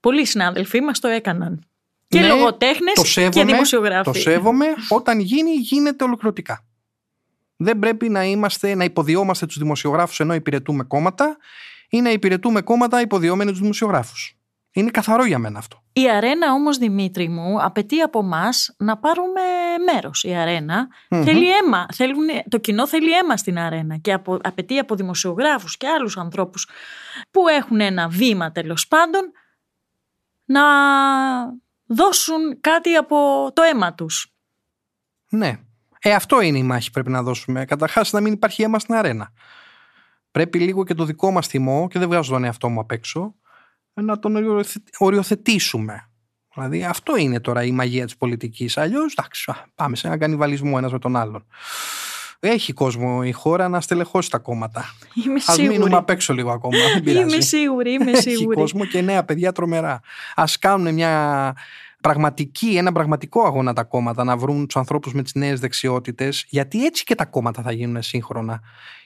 Πολλοί 0.00 0.26
συνάδελφοί 0.26 0.80
μας 0.80 1.00
το 1.00 1.08
έκαναν. 1.08 1.66
Και 2.08 2.20
Ναι, 2.20 2.26
λογοτέχνες 2.26 2.94
το 2.94 3.02
και 3.02 3.08
σέβομαι, 3.08 3.44
δημοσιογράφοι. 3.52 4.10
Το 4.10 4.12
σέβομαι. 4.12 4.66
Όταν 4.88 5.20
γίνει, 5.20 5.50
γίνεται 5.50 6.04
ολοκληρωτικά. 6.04 6.64
Δεν 7.56 7.78
πρέπει 7.78 8.08
να, 8.08 8.24
είμαστε, 8.24 8.74
να 8.74 8.84
υποδιόμαστε 8.84 9.46
τους 9.46 9.58
δημοσιογράφους 9.58 10.20
ενώ 10.20 10.34
υπηρετούμε 10.34 10.84
κόμματα 10.84 11.36
ή 11.88 12.00
να 12.00 12.10
υπηρετούμε 12.10 12.60
κόμματα 12.60 13.00
υποδιόμενοι 13.00 13.50
τους 13.50 13.60
δημοσιογράφους. 13.60 14.36
Είναι 14.72 14.90
καθαρό 14.90 15.24
για 15.24 15.38
μένα 15.38 15.58
αυτό. 15.58 15.82
Η 15.92 16.10
αρένα 16.10 16.52
όμως 16.52 16.78
Δημήτρη 16.78 17.28
μου 17.28 17.62
απαιτεί 17.62 18.00
από 18.00 18.18
εμά 18.18 18.48
να 18.76 18.96
πάρουμε 18.96 19.40
μέρος. 19.92 20.24
Η 20.24 20.34
αρενα 20.34 20.88
Μμμ. 21.10 21.24
θέλει 21.24 21.50
αίμα. 21.56 21.86
Θέλουν, 21.94 22.26
το 22.48 22.58
κοινό 22.58 22.86
θέλει 22.86 23.16
αίμα 23.16 23.36
στην 23.36 23.58
αρένα 23.58 23.96
και 23.96 24.12
απο, 24.12 24.38
απαιτεί 24.42 24.78
από 24.78 24.94
δημοσιογράφους 24.94 25.76
και 25.76 25.88
άλλους 25.88 26.16
ανθρώπους 26.16 26.68
που 27.30 27.48
έχουν 27.48 27.80
ένα 27.80 28.08
βήμα 28.08 28.52
τέλος 28.52 28.88
πάντων 28.88 29.32
να 30.44 30.62
δώσουν 31.86 32.60
κάτι 32.60 32.94
από 32.94 33.50
το 33.52 33.62
αίμα 33.62 33.94
τους. 33.94 34.34
Ναι. 35.28 35.58
Ε, 36.00 36.14
αυτό 36.14 36.40
είναι 36.40 36.58
η 36.58 36.62
μάχη 36.62 36.86
που 36.86 36.92
πρέπει 36.92 37.10
να 37.10 37.22
δώσουμε. 37.22 37.64
Καταρχάς, 37.64 38.12
να 38.12 38.20
μην 38.20 38.32
υπάρχει 38.32 38.62
αίμα 38.62 38.78
στην 38.78 38.94
αρένα. 38.94 39.32
Πρέπει 40.36 40.58
λίγο 40.58 40.84
και 40.84 40.94
το 40.94 41.04
δικό 41.04 41.30
μας 41.30 41.46
θυμό, 41.46 41.88
και 41.90 41.98
δεν 41.98 42.08
βγάζω 42.08 42.32
τον 42.32 42.44
εαυτό 42.44 42.68
μου 42.68 42.80
απ' 42.80 42.90
έξω, 42.90 43.34
να 43.92 44.18
τον 44.18 44.36
οριοθε- 44.36 44.94
οριοθετήσουμε. 44.98 46.10
Δηλαδή, 46.54 46.84
αυτό 46.84 47.16
είναι 47.16 47.40
τώρα 47.40 47.62
η 47.62 47.70
μαγεία 47.70 48.04
της 48.04 48.16
πολιτικής. 48.16 48.76
Αλλιώς, 48.78 49.12
εντάξει, 49.18 49.50
α, 49.50 49.54
πάμε 49.74 49.96
σε 49.96 50.06
έναν 50.06 50.18
κανιβαλισμό 50.18 50.74
ένας 50.76 50.92
με 50.92 50.98
τον 50.98 51.16
άλλον. 51.16 51.46
Έχει 52.40 52.72
κόσμο 52.72 53.20
η 53.24 53.32
χώρα 53.32 53.68
να 53.68 53.80
στελεχώσει 53.80 54.30
τα 54.30 54.38
κόμματα. 54.38 54.84
Είμαι 55.26 55.34
Α 55.34 55.52
σίγουρη. 55.52 55.78
μείνουμε 55.78 55.96
απ' 55.96 56.10
έξω 56.10 56.32
λίγο 56.32 56.50
ακόμα. 56.50 56.76
Δεν 56.92 57.02
πειράζει. 57.02 57.32
Είμαι 57.34 57.40
σίγουρη, 57.42 57.92
είμαι 57.92 58.10
Έχει 58.10 58.20
σίγουρη. 58.30 58.56
κόσμο 58.56 58.84
και 58.84 59.00
νέα 59.00 59.24
παιδιά 59.24 59.52
τρομερά. 59.52 60.00
Α 60.34 60.44
κάνουν 60.60 60.94
μια 60.94 61.54
πραγματική, 62.06 62.76
ένα 62.76 62.92
πραγματικό 62.92 63.46
αγώνα 63.46 63.72
τα 63.72 63.84
κόμματα 63.84 64.24
να 64.24 64.36
βρουν 64.36 64.66
τους 64.66 64.76
ανθρώπους 64.76 65.14
με 65.14 65.22
τις 65.22 65.34
νέες 65.34 65.60
δεξιότητες, 65.60 66.46
γιατί 66.48 66.84
έτσι 66.84 67.04
και 67.04 67.14
τα 67.14 67.24
κόμματα 67.24 67.62
θα 67.62 67.72
γίνουν 67.72 68.02
σύγχρονα 68.02 68.60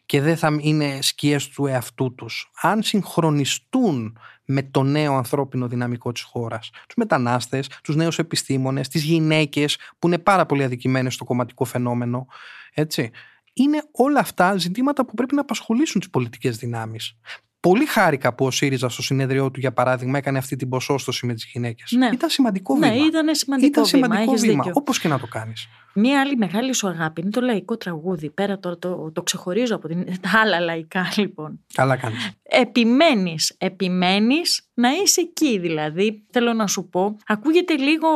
και 0.06 0.20
δεν 0.20 0.36
θα 0.36 0.56
είναι 0.60 0.98
σκιές 1.02 1.48
του 1.48 1.66
εαυτού 1.66 2.14
τους. 2.14 2.50
Αν 2.60 2.82
συγχρονιστούν 2.82 4.18
με 4.44 4.62
το 4.62 4.82
νέο 4.82 5.14
ανθρώπινο 5.14 5.68
δυναμικό 5.68 6.12
της 6.12 6.22
χώρας. 6.22 6.70
Τους 6.70 6.96
μετανάστες, 6.96 7.68
τους 7.82 7.96
νέους 7.96 8.18
επιστήμονες, 8.18 8.88
τις 8.88 9.02
γυναίκες 9.02 9.78
που 9.98 10.06
είναι 10.06 10.18
πάρα 10.18 10.46
πολύ 10.46 10.64
αδικημένες 10.64 11.14
στο 11.14 11.24
κομματικό 11.24 11.64
φαινόμενο. 11.64 12.26
Έτσι. 12.74 13.10
Είναι 13.52 13.82
όλα 13.92 14.20
αυτά 14.20 14.56
ζητήματα 14.56 15.04
που 15.04 15.14
πρέπει 15.14 15.34
να 15.34 15.40
απασχολήσουν 15.40 16.00
τις 16.00 16.10
πολιτικές 16.10 16.56
δυνάμεις. 16.56 17.16
Πολύ 17.60 17.86
χάρηκα 17.86 18.34
που 18.34 18.46
ο 18.46 18.50
ΣΥΡΙΖΑ 18.50 18.88
στο 18.88 19.02
συνέδριό 19.02 19.50
του, 19.50 19.60
για 19.60 19.72
παράδειγμα, 19.72 20.18
έκανε 20.18 20.38
αυτή 20.38 20.56
την 20.56 20.68
ποσόστοση 20.68 21.26
με 21.26 21.34
τις 21.34 21.44
γυναίκες. 21.52 21.92
Ναι. 21.92 22.08
Ήταν 22.12 22.28
σημαντικό 22.30 22.76
Ναι, 22.78 22.90
βήμα. 22.90 23.06
ήταν 23.06 23.34
σημαντικό, 23.34 23.66
Ήταν 23.68 23.84
σημαντικό 23.84 24.20
βήμα. 24.20 24.32
Έχεις 24.32 24.40
βήμα. 24.46 24.62
δίκιο. 24.64 24.72
Όπως 24.76 25.00
και 25.00 25.08
να 25.08 25.18
το 25.18 25.26
κάνεις. 25.26 25.68
Μία 25.94 26.20
άλλη 26.20 26.36
μεγάλη 26.36 26.74
σου 26.74 26.88
αγάπη 26.88 27.20
είναι 27.20 27.30
το 27.30 27.40
λαϊκό 27.40 27.76
τραγούδι. 27.76 28.30
Πέρα 28.30 28.58
τώρα 28.58 28.78
το, 28.78 29.10
το 29.12 29.22
ξεχωρίζω 29.22 29.74
από 29.74 29.88
την, 29.88 30.04
τα 30.20 30.30
άλλα 30.42 30.60
λαϊκά 30.60 31.08
λοιπόν. 31.16 31.60
Καλά 31.74 31.96
κάνεις. 31.96 32.30
Επιμένεις, 32.42 33.54
επιμένεις 33.58 34.68
να 34.74 34.88
είσαι 35.02 35.20
εκεί 35.20 35.58
δηλαδή. 35.58 36.22
Θέλω 36.30 36.52
να 36.52 36.66
σου 36.66 36.88
πω, 36.88 37.16
ακούγεται 37.26 37.74
λίγο 37.76 38.08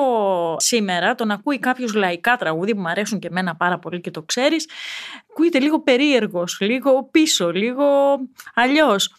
σήμερα, 0.59 1.15
τον 1.15 1.31
ακούει 1.31 1.59
κάποιος 1.59 1.95
λαϊκά 1.95 2.37
τραγούδι 2.37 2.75
που 2.75 2.81
μου 2.81 2.89
αρέσουν 2.89 3.19
και 3.19 3.27
εμένα 3.27 3.57
πάρα 3.57 3.79
πολύ 3.79 4.01
και 4.01 4.11
το 4.11 4.23
ξέρεις, 4.23 4.69
ακούγεται 5.31 5.61
λίγο 5.61 5.83
περίεργος, 5.83 6.59
λίγο 6.61 7.09
πίσω, 7.11 7.51
λίγο 7.51 7.85
αλλιώς. 8.55 9.15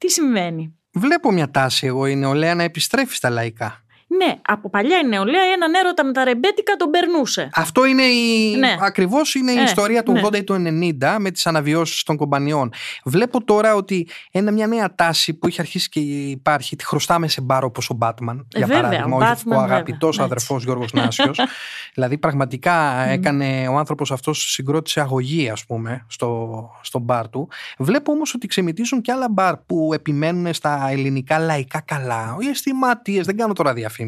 Τι 0.00 0.10
συμβαίνει; 0.10 0.74
Βλέπω 0.92 1.32
μια 1.32 1.50
τάση 1.50 1.86
εγώ 1.86 2.06
η 2.06 2.16
νεολαία 2.16 2.54
να 2.54 2.62
επιστρέφει 2.62 3.14
στα 3.14 3.30
λαϊκά. 3.30 3.84
Ναι, 4.16 4.34
από 4.46 4.70
παλιά 4.70 4.98
η 4.98 5.06
νεολαία 5.06 5.42
έναν 5.54 5.74
έρωτα 5.74 6.04
με 6.04 6.12
τα 6.12 6.24
ρεμπέτικα 6.24 6.76
τον 6.76 6.90
περνούσε. 6.90 7.48
Αυτό 7.54 7.84
είναι 7.84 8.02
η... 8.02 8.56
Ναι. 8.56 8.76
ακριβώς 8.80 9.34
είναι 9.34 9.52
η 9.52 9.58
Ε, 9.58 9.62
ιστορία 9.62 10.02
του 10.02 10.12
ναι. 10.12 10.20
80 10.24 10.36
ή 10.36 10.44
του 10.44 10.54
90 11.00 11.16
με 11.18 11.30
τις 11.30 11.46
αναβιώσεις 11.46 12.02
των 12.02 12.16
κομπανιών. 12.16 12.72
Βλέπω 13.04 13.44
τώρα 13.44 13.74
ότι 13.74 14.08
είναι 14.30 14.50
μια 14.50 14.66
νέα 14.66 14.94
τάση 14.94 15.34
που 15.34 15.46
έχει 15.46 15.60
αρχίσει 15.60 15.88
και 15.88 16.00
υπάρχει, 16.00 16.76
τη 16.76 16.84
χρωστάμε 16.84 17.28
σε 17.28 17.40
μπάρο 17.40 17.66
όπως 17.66 17.90
ο 17.90 17.94
Μπάτμαν, 17.94 18.46
Ε, 18.54 18.58
για 18.58 18.66
βέβαια, 18.66 18.82
παράδειγμα, 18.82 19.16
ο 19.16 19.18
ο, 19.18 19.32
Batman, 19.32 19.56
ο 19.56 19.60
αγαπητός 19.60 20.10
βέβαια, 20.16 20.26
αδερφός 20.26 20.64
Γιώργος 20.64 20.92
Νάσιος. 20.92 21.38
δηλαδή 21.94 22.18
πραγματικά 22.18 23.04
έκανε 23.08 23.68
ο 23.68 23.76
άνθρωπος 23.76 24.12
αυτός 24.12 24.52
συγκρότησε 24.52 25.00
αγωγή 25.00 25.50
ας 25.50 25.64
πούμε 25.66 26.04
στο, 26.08 26.70
στο 26.82 26.98
μπαρ 26.98 27.28
του. 27.28 27.48
Βλέπω 27.78 28.12
όμως 28.12 28.34
ότι 28.34 28.46
ξεμητίζουν 28.46 29.00
και 29.00 29.12
άλλα 29.12 29.28
μπαρ 29.30 29.56
που 29.56 29.90
επιμένουν 29.94 30.54
στα 30.54 30.88
ελληνικά 30.90 31.38
λαϊκά 31.38 31.80
καλά. 31.80 32.36
Οι 32.40 32.48
αισθηματίες, 32.48 33.26
δεν 33.26 33.36
κάνω 33.36 33.52
τώρα 33.52 33.72
διαφήμιση. 33.72 33.98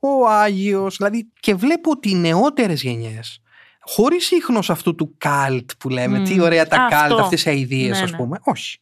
Ο 0.00 0.28
Άγιος, 0.28 0.96
δηλαδή 0.96 1.28
και 1.40 1.54
βλέπω 1.54 1.90
ότι 1.90 2.10
οι 2.10 2.14
νεότερες 2.14 2.82
γενιές 2.82 3.40
χωρίς 3.88 4.30
ίχνος 4.30 4.70
αυτού 4.70 4.94
του 4.94 5.14
καλτ 5.18 5.70
που 5.78 5.88
λέμε, 5.88 6.18
Μμμ. 6.18 6.24
τι 6.24 6.40
ωραία 6.40 6.66
τα 6.66 6.76
Αυτό. 6.76 6.96
καλτ, 6.96 7.20
αυτές 7.20 7.44
οι 7.44 7.48
αηδίες 7.50 7.96
Ναι, 7.98 8.04
ας 8.04 8.10
ναι. 8.10 8.16
πούμε. 8.16 8.38
Όχι. 8.44 8.78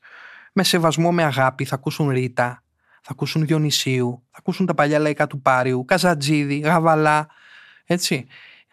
Με 0.53 0.65
σεβασμό, 0.65 1.13
με 1.13 1.23
αγάπη 1.23 1.65
θα 1.65 1.75
ακούσουν 1.75 2.09
Ρίτα, 2.09 2.63
θα 3.01 3.09
ακούσουν 3.11 3.47
Διονυσίου, 3.47 4.23
θα 4.31 4.37
ακούσουν 4.39 4.67
τα 4.67 4.75
παλιά 4.75 4.99
λαϊκά 4.99 5.27
του 5.27 5.41
Πάριου, 5.41 5.85
Καζατζίδη, 5.85 6.59
Γαβαλά, 6.59 7.27
έτσι. 7.85 8.27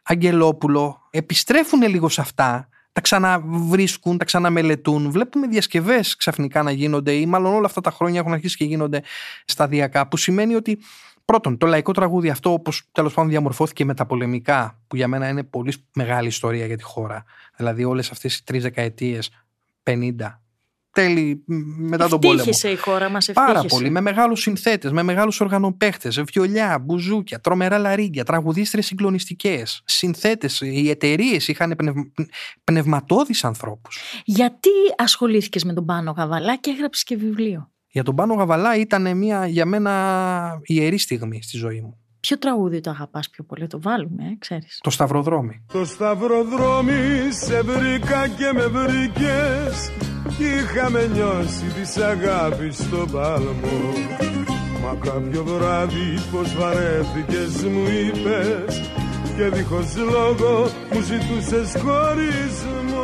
Αγγελόπουλο, 0.04 1.08
επιστρέφουν 1.10 1.82
λίγο 1.82 2.10
σε 2.10 2.22
αυτά, 2.22 2.70
τα 2.92 3.02
ξαναβρίσκουν, 3.02 4.18
τα 4.18 4.26
ξαναμελετούν. 4.26 5.12
Βλέπουμε 5.12 5.48
διασκευές 5.48 6.16
ξαφνικά 6.16 6.64
να 6.64 6.72
γίνονται, 6.72 7.12
ή 7.12 7.26
μάλλον 7.26 7.54
όλα 7.54 7.66
αυτά 7.66 7.82
τα 7.82 7.92
χρόνια 7.92 8.20
έχουν 8.20 8.34
αρχίσει 8.34 8.58
και 8.58 8.66
γίνονται 8.66 9.04
σταδιακά, 9.46 10.08
που 10.08 10.18
σημαίνει 10.18 10.56
ότι 10.56 10.80
πρώτον, 11.32 11.58
το 11.58 11.66
λαϊκό 11.66 11.92
τραγούδι 11.92 12.30
αυτό, 12.30 12.54
όπως 12.54 12.84
τέλος 12.92 13.14
πάντων 13.14 13.30
διαμορφώθηκε 13.30 13.86
μεταπολεμικά, 13.86 14.80
που 14.88 14.96
για 14.96 15.08
μένα 15.08 15.28
είναι 15.28 15.44
πολύ 15.44 15.74
μεγάλη 15.94 16.28
ιστορία 16.28 16.66
για 16.66 16.78
τη 16.78 16.84
χώρα. 16.84 17.24
Δηλαδή, 17.56 17.84
όλες 17.84 18.12
αυτές 18.12 18.38
οι 18.38 18.44
τρεις 18.44 18.64
δεκαετίες, 18.64 19.30
50, 19.84 20.42
τέλη 20.92 21.44
μ, 21.46 21.56
μετά 21.78 22.08
τον 22.08 22.20
πόλεμο. 22.20 22.40
Ευτύχησε 22.40 22.70
η 22.70 22.76
χώρα 22.76 23.10
μας, 23.10 23.28
ευτύχησε. 23.28 23.54
Πάρα 23.54 23.68
πολύ. 23.68 23.90
Με 23.90 24.02
μεγάλους 24.02 24.42
συνθέτες, 24.42 24.92
με 24.92 25.04
μεγάλους 25.04 25.42
οργανοπαίχτες, 25.42 26.22
βιολιά, 26.22 26.80
μπουζούκια, 26.80 27.40
τρομερά 27.40 27.78
λαρίγκια, 27.78 28.24
τραγουδίστρες 28.24 28.86
συγκλονιστικές. 28.86 29.82
Συνθέτες, 29.86 30.62
οι 30.62 30.90
εταιρείες 30.90 31.48
είχαν 31.48 31.74
πνευ... 31.78 31.96
πνευματώδεις 32.64 33.44
ανθρώπους. 33.44 34.00
Γιατί 34.26 34.70
ασχολήθηκες 34.98 35.64
με 35.64 35.74
τον 35.74 35.86
Πάνο 35.86 36.12
Γαβαλά 36.12 36.58
και 36.58 36.70
έγραψες 36.70 37.04
και 37.04 37.16
βιβλίο; 37.16 37.72
Για 37.92 38.04
τον 38.04 38.16
Πάνο 38.16 38.34
Γαβαλά 38.34 38.76
ήταν 38.76 39.18
μια 39.18 39.48
για 39.48 39.66
μένα 39.66 40.62
ιερή 40.64 40.98
στιγμή 40.98 41.42
στη 41.42 41.58
ζωή 41.58 41.82
μου. 41.82 41.96
Ποιο 42.20 42.38
τραγούδι 42.38 42.80
το 42.80 42.90
αγαπάς 42.90 43.30
πιο 43.30 43.44
πολύ, 43.44 43.68
το 43.68 43.82
βάλουμε, 43.82 44.24
ε, 44.24 44.36
ξέρεις. 44.40 44.80
Το 44.82 44.90
Σταυροδρόμι. 44.90 45.66
Το 45.74 45.86
σταυροδρόμι 45.86 47.32
σε 47.32 47.62
βρήκα 47.62 48.28
και 48.28 48.52
με 48.54 48.66
βρήκες 48.68 49.92
Είχαμε 50.40 51.10
νιώσει 51.14 51.66
της 51.66 51.98
αγάπης 51.98 52.78
στο 52.78 53.06
πάλμο 53.12 53.78
Μα 54.84 54.98
κάποιο 55.12 55.44
βράδυ 55.44 56.20
πως 56.32 56.56
βαρέθηκες 56.56 57.64
μου 57.64 57.84
είπες 58.04 58.92
Και 59.36 59.50
δίχως 59.50 59.96
λόγο 59.96 60.70
μου 60.94 61.02
ζητούσες 61.02 61.82
χωρισμό 61.82 63.01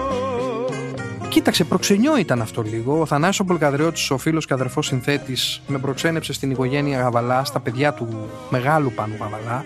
Κοίταξε, 1.29 1.63
προξενιό 1.63 2.17
ήταν 2.17 2.41
αυτό 2.41 2.61
λίγο. 2.61 2.99
Ο 2.99 3.05
Θανάσης 3.05 3.39
ο 3.39 3.45
Πολκαδριώτης, 3.45 4.11
ο 4.11 4.17
φίλος 4.17 4.45
και 4.45 4.53
αδερφός 4.53 4.85
συνθέτης, 4.85 5.61
με 5.67 5.79
προξένεψε 5.79 6.33
στην 6.33 6.51
οικογένεια 6.51 6.99
Γαβαλά, 6.99 7.43
στα 7.43 7.59
παιδιά 7.59 7.93
του 7.93 8.29
μεγάλου 8.49 8.91
Πάνου 8.91 9.15
Γαβαλά, 9.19 9.65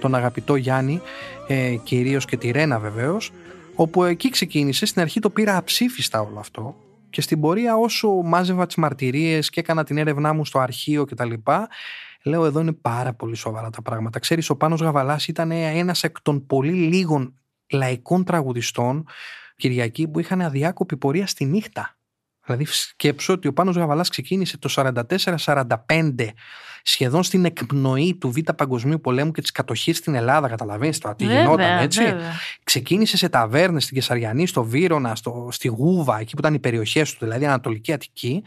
τον 0.00 0.14
αγαπητό 0.14 0.56
Γιάννη, 0.56 1.00
ε, 1.46 1.76
κυρίως 1.82 2.24
και 2.24 2.36
τη 2.36 2.50
Ρένα 2.50 2.78
βεβαίως, 2.78 3.32
όπου 3.74 4.04
εκεί 4.04 4.30
ξεκίνησε. 4.30 4.86
Στην 4.86 5.02
αρχή 5.02 5.20
το 5.20 5.30
πήρα 5.30 5.56
αψήφιστα 5.56 6.20
όλο 6.20 6.38
αυτό 6.38 6.76
και 7.10 7.20
στην 7.20 7.40
πορεία 7.40 7.76
όσο 7.76 8.08
μάζευα 8.08 8.66
τις 8.66 8.76
μαρτυρίες 8.76 9.50
και 9.50 9.60
έκανα 9.60 9.84
την 9.84 9.98
έρευνά 9.98 10.32
μου 10.32 10.44
στο 10.44 10.58
αρχείο 10.58 11.04
κτλ. 11.04 11.32
Λέω 12.22 12.44
εδώ 12.44 12.60
είναι 12.60 12.72
πάρα 12.72 13.12
πολύ 13.12 13.36
σοβαρά 13.36 13.70
τα 13.70 13.82
πράγματα. 13.82 14.18
Ξέρεις, 14.18 14.50
ο 14.50 14.56
Πάνος 14.56 14.80
Γαβαλάς 14.80 15.28
ήταν 15.28 15.50
ένας 15.50 16.02
εκ 16.04 16.20
των 16.20 16.46
πολύ 16.46 16.72
λίγων 16.72 17.34
λαϊκών 17.72 18.24
τραγουδιστών 18.24 19.04
Κυριακή 19.62 20.08
που 20.08 20.20
είχαν 20.20 20.40
αδιάκοπη 20.40 20.96
πορεία 20.96 21.26
στη 21.26 21.44
νύχτα. 21.44 21.96
Δηλαδή 22.44 22.64
σκέψω 22.64 23.32
ότι 23.32 23.48
ο 23.48 23.52
Πάνος 23.52 23.76
Γαβαλάς 23.76 24.08
ξεκίνησε 24.08 24.58
το 24.58 24.68
44-45 25.44 26.28
σχεδόν 26.82 27.22
στην 27.22 27.44
εκπνοή 27.44 28.14
του 28.14 28.30
Β' 28.30 28.52
Παγκοσμίου 28.56 29.00
Πολέμου 29.00 29.30
και 29.30 29.40
της 29.40 29.50
κατοχής 29.50 29.96
στην 29.96 30.14
Ελλάδα. 30.14 30.48
Καταλαβαίνεις 30.48 30.98
τώρα 30.98 31.14
τι 31.14 31.24
Βέβαια, 31.26 31.42
γινόταν 31.42 31.78
έτσι. 31.78 32.02
βέβαια. 32.04 32.32
Ξεκίνησε 32.64 33.16
σε 33.16 33.28
ταβέρνες 33.28 33.82
στην 33.84 33.96
Κεσαριανή, 33.96 34.46
στο 34.46 34.64
Βύρονα, 34.64 35.14
στο, 35.14 35.48
στη 35.50 35.68
Γούβα, 35.68 36.18
εκεί 36.18 36.32
που 36.32 36.38
ήταν 36.40 36.54
οι 36.54 36.58
περιοχές 36.58 37.12
του, 37.12 37.24
δηλαδή 37.24 37.46
Ανατολική 37.46 37.92
Αττική 37.92 38.42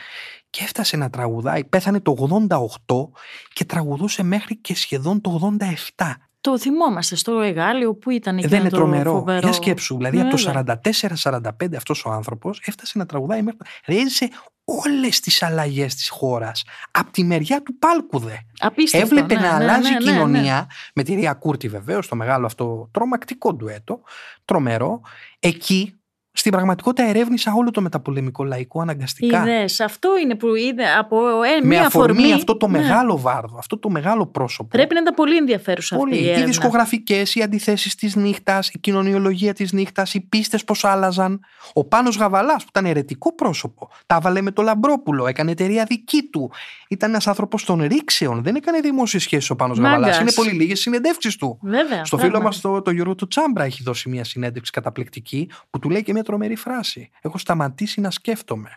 και 0.50 0.64
έφτασε 0.64 0.98
να 0.98 1.10
τραγουδάει. 1.10 1.64
Πέθανε 1.64 2.00
το 2.00 2.16
88 2.50 3.20
και 3.54 3.66
τραγουδούσε 3.66 4.24
μέχρι 4.24 4.58
και 4.58 4.76
σχεδόν 4.76 5.22
το 5.22 5.58
87. 5.98 6.06
Το 6.46 6.60
θυμόμαστε 6.60 7.16
στο 7.16 7.40
Εγάλιο 7.40 7.96
που 7.96 8.10
ήταν 8.10 8.38
εκεί 8.38 8.46
Ε, 8.46 8.50
Δεν 8.50 8.60
είναι 8.60 8.70
το 8.70 8.76
τρομερό. 8.76 9.12
φοβερό. 9.12 9.40
Για 9.40 9.54
σκέψου. 9.54 9.96
Δηλαδή 9.98 10.18
Ναι, 10.18 10.24
από 10.24 10.38
βέβαια. 10.38 10.64
το 10.82 10.90
44-45 10.92 11.76
αυτός 11.76 12.06
ο 12.06 12.10
άνθρωπος 12.12 12.62
έφτασε 12.66 12.98
να 12.98 13.06
τραγουδάει 13.06 13.42
μέχρι. 13.42 13.60
Έζησε 13.86 14.30
όλες 14.66 15.20
τις 15.20 15.44
αλλαγές 15.44 15.96
της 15.96 16.10
χώρας. 16.10 16.64
Από 16.92 17.12
τη 17.12 17.24
μεριά 17.24 17.62
του 17.64 17.78
πάλκου 17.78 18.20
δε. 18.20 18.34
Απίστευτο, 18.60 19.06
Έβλεπε 19.08 19.34
ναι, 19.42 19.48
να 19.48 19.58
ναι, 19.58 19.64
αλλάζει 19.64 19.82
ναι, 19.82 19.88
η 19.90 19.92
ναι, 19.92 19.98
ναι. 20.00 20.12
κοινωνία 20.12 20.70
με 20.96 21.04
τη 21.04 21.14
Ρία 21.14 21.34
Κούρτη 21.34 21.68
βεβαίως, 21.68 22.08
το 22.08 22.16
μεγάλο 22.16 22.46
αυτό 22.46 22.90
τρομακτικό 22.92 23.54
ντουέτο. 23.54 24.02
Τρομερό. 24.46 25.02
Εκεί 25.40 26.00
στην 26.38 26.52
πραγματικότητα 26.52 27.10
ερεύνησα 27.10 27.54
όλο 27.58 27.72
το 27.72 27.82
μεταπολεμικό 27.82 28.44
λαϊκό 28.44 28.82
αναγκαστικά. 28.82 29.42
Είδες, 29.42 29.80
αυτό 29.80 30.10
είναι 30.24 30.36
που 30.36 30.56
είδε 30.56 30.84
από 31.00 31.18
ε, 31.44 31.60
με 31.62 31.68
μία 31.68 31.86
αφορμή 31.86 32.34
αυτό 32.34 32.58
το 32.58 32.68
Ναι. 32.68 32.78
μεγάλο 32.80 33.18
βάρδο, 33.20 33.58
αυτό 33.58 33.78
το 33.80 33.90
μεγάλο 33.90 34.26
πρόσωπο. 34.28 34.70
Πρέπει 34.70 34.94
να 34.94 35.00
ήταν 35.00 35.14
πολύ 35.14 35.38
ενδιαφέρουσα 35.38 35.96
Πολύ. 35.96 36.12
αυτή 36.12 36.24
η 36.24 36.26
Οι 36.26 36.30
έρευνα. 36.30 36.48
δισκογραφικές, 36.48 37.36
οι 37.36 37.42
αντιθέσεις 37.42 37.96
της 37.96 38.16
νύχτας, 38.16 38.70
η 38.70 38.80
κοινωνιολογία 38.80 39.54
της 39.54 39.72
νύχτας, 39.72 40.14
οι 40.14 40.22
πίστες 40.22 40.64
πώς 40.64 40.86
άλλαζαν. 40.86 41.40
Ο 41.74 41.84
Πάνος 41.86 42.18
Γαβαλάς, 42.18 42.62
που 42.64 42.70
ήταν 42.70 42.86
ερετικό 42.86 43.36
πρόσωπο, 43.36 43.90
τα 44.06 44.16
έβαλε 44.16 44.42
με 44.42 44.52
το 44.52 44.62
Λαμπρόπουλο, 44.62 45.28
έκανε 45.28 45.52
εταιρεία 45.52 45.86
δική 45.90 46.24
του. 46.32 46.52
Ήταν 46.90 47.10
ένας 47.10 47.28
άνθρωπος 47.28 47.64
των 47.66 47.82
ρήξεων. 47.84 48.44
Δεν 48.44 48.56
έκανε 48.56 48.80
δημόσιες 48.80 49.22
σχέσεις 49.24 49.50
ο 49.50 49.56
Πάνος 49.56 49.80
Μάγκας. 49.80 50.00
Γαβαλά. 50.00 50.22
Είναι 50.22 50.32
πολύ 50.32 50.52
λίγες 50.52 50.80
συνεντεύξεις 50.80 51.36
του. 51.36 51.60
Βέβαια, 51.62 52.06
Στο 52.06 52.18
φίλο 52.18 52.42
μας, 52.42 52.60
πράγματι. 52.60 52.62
το, 52.62 52.82
το 52.82 52.92
Γιώργο 52.92 53.16
του 53.16 53.28
Τσάμπρα, 53.28 53.64
έχει 53.64 53.84
δώσει 53.84 54.10
μια 54.10 54.24
συνέντευξη 54.24 54.72
καταπληκτική 54.72 55.50
που 55.70 55.80
του 55.80 55.90
λέει 55.90 56.04
και 56.04 56.14
μια 56.14 56.24
τρομερή 56.26 56.56
φράση. 56.56 57.10
Έχω 57.22 57.38
σταματήσει 57.38 58.02
να 58.02 58.12
σκέφτομαι. 58.12 58.70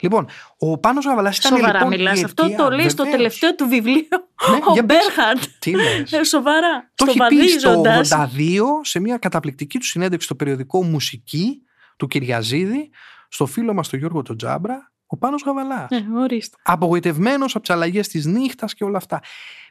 Λοιπόν, 0.00 0.26
ο 0.58 0.78
Πάνος 0.78 1.04
Γαβαλάς 1.04 1.38
ήταν 1.38 1.56
Σοβαρά 1.56 1.72
λοιπόν. 1.78 1.88
μιλάς. 1.88 2.20
η 2.20 2.24
Αυτό 2.24 2.44
αιτία, 2.44 2.56
το 2.56 2.70
λέει 2.70 2.88
στο 2.88 3.02
βεβαίως. 3.02 3.16
τελευταίο 3.18 3.54
του 3.54 3.68
βιβλίο 3.68 4.06
Ναι, 4.50 4.56
ο 4.68 4.72
για 4.72 4.86
πες. 4.86 4.96
Μπέρχαρτ. 4.96 5.42
Τι 5.58 5.70
λες. 5.74 6.12
Ε, 6.12 6.24
Σοβαρά. 6.24 6.90
Το 6.94 7.06
στο 7.10 7.24
έχει 7.24 7.36
πει 7.36 7.48
στο 7.48 7.82
βαδίζοντας. 7.82 8.10
82 8.36 8.60
σε 8.82 9.00
μια 9.00 9.16
καταπληκτική 9.18 9.78
του 9.78 9.84
συνέντευξη 9.86 10.26
στο 10.26 10.34
περιοδικό 10.34 10.84
Μουσική. 10.84 11.62
του 11.96 12.06
Κυριαζίδη 12.06 12.90
στο 13.28 13.46
φίλο 13.46 13.74
μας 13.74 13.88
τον 13.88 13.98
Γιώργο 13.98 14.22
τον 14.22 14.36
Τζάμπρα, 14.36 14.92
ο 15.06 15.16
Πάνος 15.16 15.42
Γαβαλάς. 15.42 15.90
Ε, 15.90 16.04
ορίστε. 16.16 16.56
Απογοητευμένος 16.62 17.54
από 17.54 17.64
τις 17.64 17.74
αλλαγές 17.74 18.08
της 18.08 18.26
νύχτας 18.26 18.74
και 18.74 18.84
όλα 18.84 18.96
αυτά. 18.96 19.20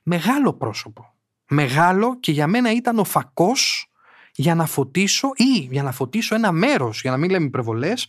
Μεγάλο 0.03 0.53
πρόσωπο. 0.53 1.13
Μεγάλο 1.49 2.19
και 2.19 2.31
για 2.31 2.47
μένα 2.47 2.71
ήταν 2.71 2.99
ο 2.99 3.03
φακός 3.03 3.90
για 4.35 4.55
να 4.55 4.65
φωτίσω 4.65 5.31
ή 5.35 5.67
για 5.71 5.83
να 5.83 5.91
φωτίσω 5.91 6.35
ένα 6.35 6.51
μέρος, 6.51 7.01
για 7.01 7.11
να 7.11 7.17
μην 7.17 7.29
λέμε 7.29 7.45
υπερβολές, 7.45 8.07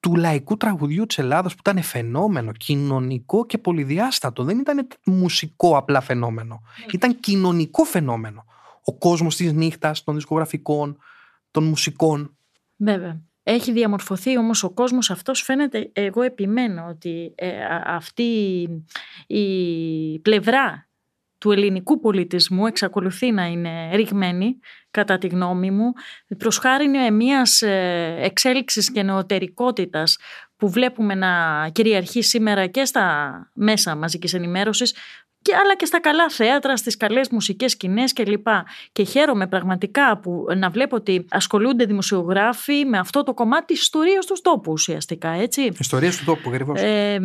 του 0.00 0.14
λαϊκού 0.14 0.56
τραγουδιού 0.56 1.06
της 1.06 1.18
Ελλάδας 1.18 1.52
που 1.52 1.60
ήταν 1.60 1.82
φαινόμενο, 1.82 2.52
κοινωνικό 2.52 3.46
και 3.46 3.58
πολυδιάστατο. 3.58 4.44
Δεν 4.44 4.58
ήταν 4.58 4.88
μουσικό 5.04 5.76
απλά 5.76 6.00
φαινόμενο. 6.00 6.62
Ήταν 6.92 7.20
κοινωνικό 7.20 7.84
φαινόμενο. 7.84 8.44
Ο 8.84 8.98
κόσμος 8.98 9.36
της 9.36 9.52
νύχτας, 9.52 10.04
των 10.04 10.14
δισκογραφικών, 10.14 10.98
των 11.50 11.64
μουσικών. 11.64 12.36
Βέβαια. 12.76 13.20
Έχει 13.42 13.72
διαμορφωθεί 13.72 14.38
όμως 14.38 14.62
ο 14.62 14.70
κόσμος 14.70 15.10
αυτός 15.10 15.42
φαίνεται, 15.42 15.90
εγώ 15.92 16.22
επιμένω 16.22 16.86
ότι 16.88 17.32
ε, 17.34 17.50
αυτή 17.84 18.62
η 19.26 20.18
πλευρά 20.18 20.88
του 21.38 21.50
ελληνικού 21.50 22.00
πολιτισμού 22.00 22.66
εξακολουθεί 22.66 23.32
να 23.32 23.46
είναι 23.46 23.90
ρηγμένη 23.94 24.58
κατά 24.90 25.18
τη 25.18 25.26
γνώμη 25.26 25.70
μου 25.70 25.92
προς 26.38 26.58
χάρη 26.58 27.12
μιας 27.12 27.62
ε, 27.62 28.16
εξέλιξης 28.20 28.92
και 28.92 29.02
νεωτερικότητας 29.02 30.18
που 30.56 30.70
βλέπουμε 30.70 31.14
να 31.14 31.30
κυριαρχεί 31.72 32.22
σήμερα 32.22 32.66
και 32.66 32.84
στα 32.84 33.32
μέσα 33.54 33.96
μαζικής 33.96 34.34
ενημέρωσης 34.34 34.94
και, 35.46 35.54
αλλά 35.54 35.76
και 35.76 35.84
στα 35.84 36.00
καλά 36.00 36.28
θέατρα, 36.28 36.76
στις 36.76 36.96
καλές 36.96 37.28
μουσικές 37.28 37.70
σκηνές 37.70 38.12
κλπ. 38.12 38.46
Και 38.92 39.04
χαίρομαι 39.04 39.46
πραγματικά 39.46 40.18
που 40.18 40.44
να 40.56 40.70
βλέπω 40.70 40.96
ότι 40.96 41.26
ασχολούνται 41.30 41.84
δημοσιογράφοι 41.84 42.84
με 42.84 42.98
αυτό 42.98 43.22
το 43.22 43.34
κομμάτι 43.34 43.64
της 43.64 43.80
ιστορίας 43.80 44.26
του 44.26 44.36
τόπου 44.42 44.72
ουσιαστικά, 44.72 45.28
έτσι. 45.30 45.72
Ιστορίας 45.78 46.16
του 46.16 46.24
τόπου, 46.24 46.48
ακριβώς. 46.48 46.80
Ε, 46.82 47.18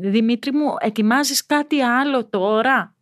Δημήτρη 0.00 0.52
μου, 0.52 0.74
ετοιμάζεις 0.80 1.46
κάτι 1.46 1.80
άλλο 1.80 2.26
τώρα; 2.28 2.94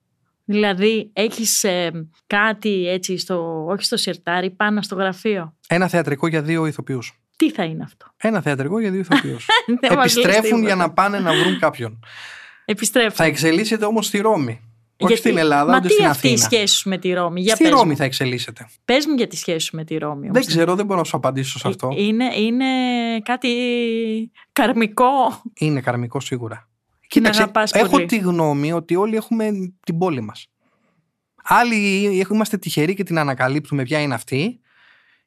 Δηλαδή 0.49 1.11
έχεις 1.13 1.65
ε, 1.65 2.09
κάτι 2.27 2.89
έτσι, 2.89 3.19
στο, 3.19 3.65
όχι 3.69 3.85
στο 3.85 3.97
σιρτάρι, 3.97 4.51
πάνω 4.51 4.83
στο 4.83 4.95
γραφείο; 4.95 5.55
Ένα 5.69 5.89
θεατρικό 5.89 6.27
για 6.27 6.43
δύο 6.43 6.67
ηθοποιούς. 6.67 7.21
Τι 7.37 7.51
θα 7.51 7.65
είναι 7.65 7.83
αυτό; 7.83 8.07
Ένα 8.17 8.41
θεατρικό 8.41 8.81
για 8.81 8.91
δύο 8.91 9.01
ηθοποιούς. 9.01 9.47
Επιστρέφουν 10.01 10.63
για 10.65 10.75
να 10.75 10.91
πάνε 10.91 11.19
να 11.19 11.33
βρουν 11.33 11.59
κάποιον. 11.59 12.05
Επιστρέφουν. 12.65 13.13
Θα 13.13 13.25
εξελίσσεται 13.25 13.85
όμως 13.85 14.07
στη 14.07 14.19
Ρώμη. 14.19 14.61
Όχι 14.99 15.17
στην 15.17 15.37
Ελλάδα, 15.37 15.71
Μα 15.71 15.77
ούτε 15.77 15.89
στην 15.89 16.07
Αθήνα. 16.07 16.11
αυτή 16.11 16.29
η 16.29 16.37
σχέση 16.37 16.77
σου 16.77 16.89
με 16.89 16.99
τη 16.99 17.13
Ρώμη; 17.13 17.41
Για 17.41 17.55
στη 17.55 17.69
Ρώμη 17.69 17.97
θα 17.97 18.05
εξελίσσεται. 18.05 18.67
Πες 18.85 19.07
μου 19.07 19.15
για 19.15 19.27
τη 19.27 19.37
σχέση 19.37 19.67
σου 19.67 19.77
με 19.77 19.85
τη 19.85 19.97
Ρώμη. 19.97 20.29
Δεν 20.33 20.45
ξέρω, 20.45 20.75
δεν 20.75 20.87
μπορώ 20.87 20.99
να 20.99 21.05
σου 21.05 21.17
απαντήσω 21.17 21.59
σε 21.59 21.69
αυτό. 21.69 21.91
Είναι, 21.97 22.25
είναι 22.37 22.67
κάτι 23.23 23.51
καρμικό. 24.53 25.43
Είναι 25.55 25.81
καρμικό 25.81 26.21
σίγουρα. 26.21 26.69
Κοίταξε, 27.17 27.51
έχω 27.73 28.05
τη 28.05 28.17
γνώμη 28.17 28.73
ότι 28.73 28.97
όλοι 28.97 29.17
έχουμε 29.17 29.51
την 29.85 29.99
πόλη 29.99 30.21
μας. 30.21 30.47
Άλλοι 31.43 31.77
είμαστε 32.31 32.59
τυχεροί 32.59 32.95
και 32.95 33.03
την 33.03 33.19
ανακαλύπτουμε 33.19 33.83
ποια 33.83 34.01
είναι 34.01 34.15
αυτή 34.15 34.61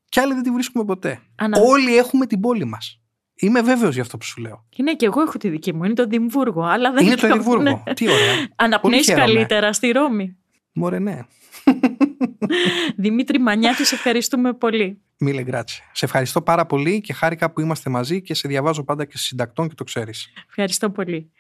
και 0.10 0.20
άλλοι 0.20 0.34
δεν 0.34 0.44
τη 0.44 0.52
βρίσκουμε 0.52 0.86
ποτέ. 0.86 1.20
Όλοι 1.66 1.98
έχουμε 1.98 2.26
την 2.26 2.40
πόλη 2.40 2.66
μας. 2.66 3.02
Είμαι 3.36 3.62
βέβαιος 3.62 3.94
για 3.94 4.02
αυτό 4.02 4.18
που 4.18 4.26
σου 4.26 4.42
λέω. 4.42 4.66
Είναι 4.76 4.94
και 4.94 5.06
εγώ 5.06 5.22
έχω 5.22 5.38
τη 5.38 5.50
δική 5.50 5.74
μου. 5.74 5.84
Είναι 5.84 5.94
το 5.94 6.06
Δημβούργο. 6.06 6.64
Αλλά 6.64 6.92
δεν 6.92 7.06
είναι 7.06 7.16
το 7.16 7.28
Δημβούργο. 7.28 7.62
Ναι. 7.62 7.94
Τι 7.94 8.10
ωραία. 8.10 8.48
Αναπνέεις 8.56 9.14
καλύτερα 9.14 9.74
στη 9.74 9.92
Ρώμη. 9.92 10.38
Μωρέ, 10.74 11.00
ναι. 11.00 11.20
Δημήτρη 12.96 13.40
Μανιάκη, 13.40 13.84
σε 13.84 13.96
ευχαριστούμε 13.96 14.54
πολύ. 14.54 15.02
Μίλε 15.18 15.44
γκράτσε. 15.44 15.84
Σε 15.92 16.06
ευχαριστώ 16.06 16.42
πάρα 16.42 16.66
πολύ 16.66 17.02
και 17.02 17.14
χάρηκα 17.14 17.52
που 17.52 17.62
είμαστε 17.62 17.90
μαζί 17.90 18.22
και 18.22 18.34
σε 18.34 18.48
διαβάζω 18.48 18.84
πάντα 18.84 19.06
και 19.06 19.18
συντακτών 19.18 19.68
και 19.68 19.76
το 19.76 19.84
ξέρεις. 19.84 20.28
Ευχαριστώ 20.48 20.90
πολύ. 20.90 21.32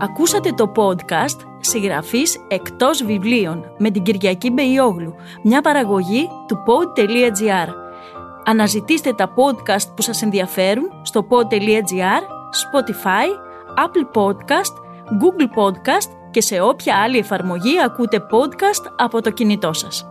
Ακούσατε 0.00 0.52
το 0.52 0.72
podcast 0.76 1.40
«Συγγραφής 1.60 2.44
εκτός 2.48 3.04
βιβλίων» 3.04 3.64
με 3.78 3.90
την 3.90 4.02
Κυριακή 4.02 4.50
Μπεϊόγλου, 4.50 5.14
μια 5.42 5.60
παραγωγή 5.60 6.28
του 6.46 6.56
pod.gr. 6.66 7.68
Αναζητήστε 8.44 9.12
τα 9.12 9.34
podcast 9.34 9.92
που 9.96 10.02
σας 10.02 10.22
ενδιαφέρουν 10.22 10.84
στο 11.02 11.26
pod.gr, 11.30 12.22
Spotify, 12.62 13.26
Apple 13.84 14.20
Podcast, 14.20 14.74
Google 15.20 15.58
Podcast 15.62 16.10
και 16.30 16.40
σε 16.40 16.60
όποια 16.60 16.96
άλλη 16.96 17.18
εφαρμογή 17.18 17.80
ακούτε 17.84 18.26
podcast 18.30 18.92
από 18.96 19.22
το 19.22 19.30
κινητό 19.30 19.72
σας. 19.72 20.10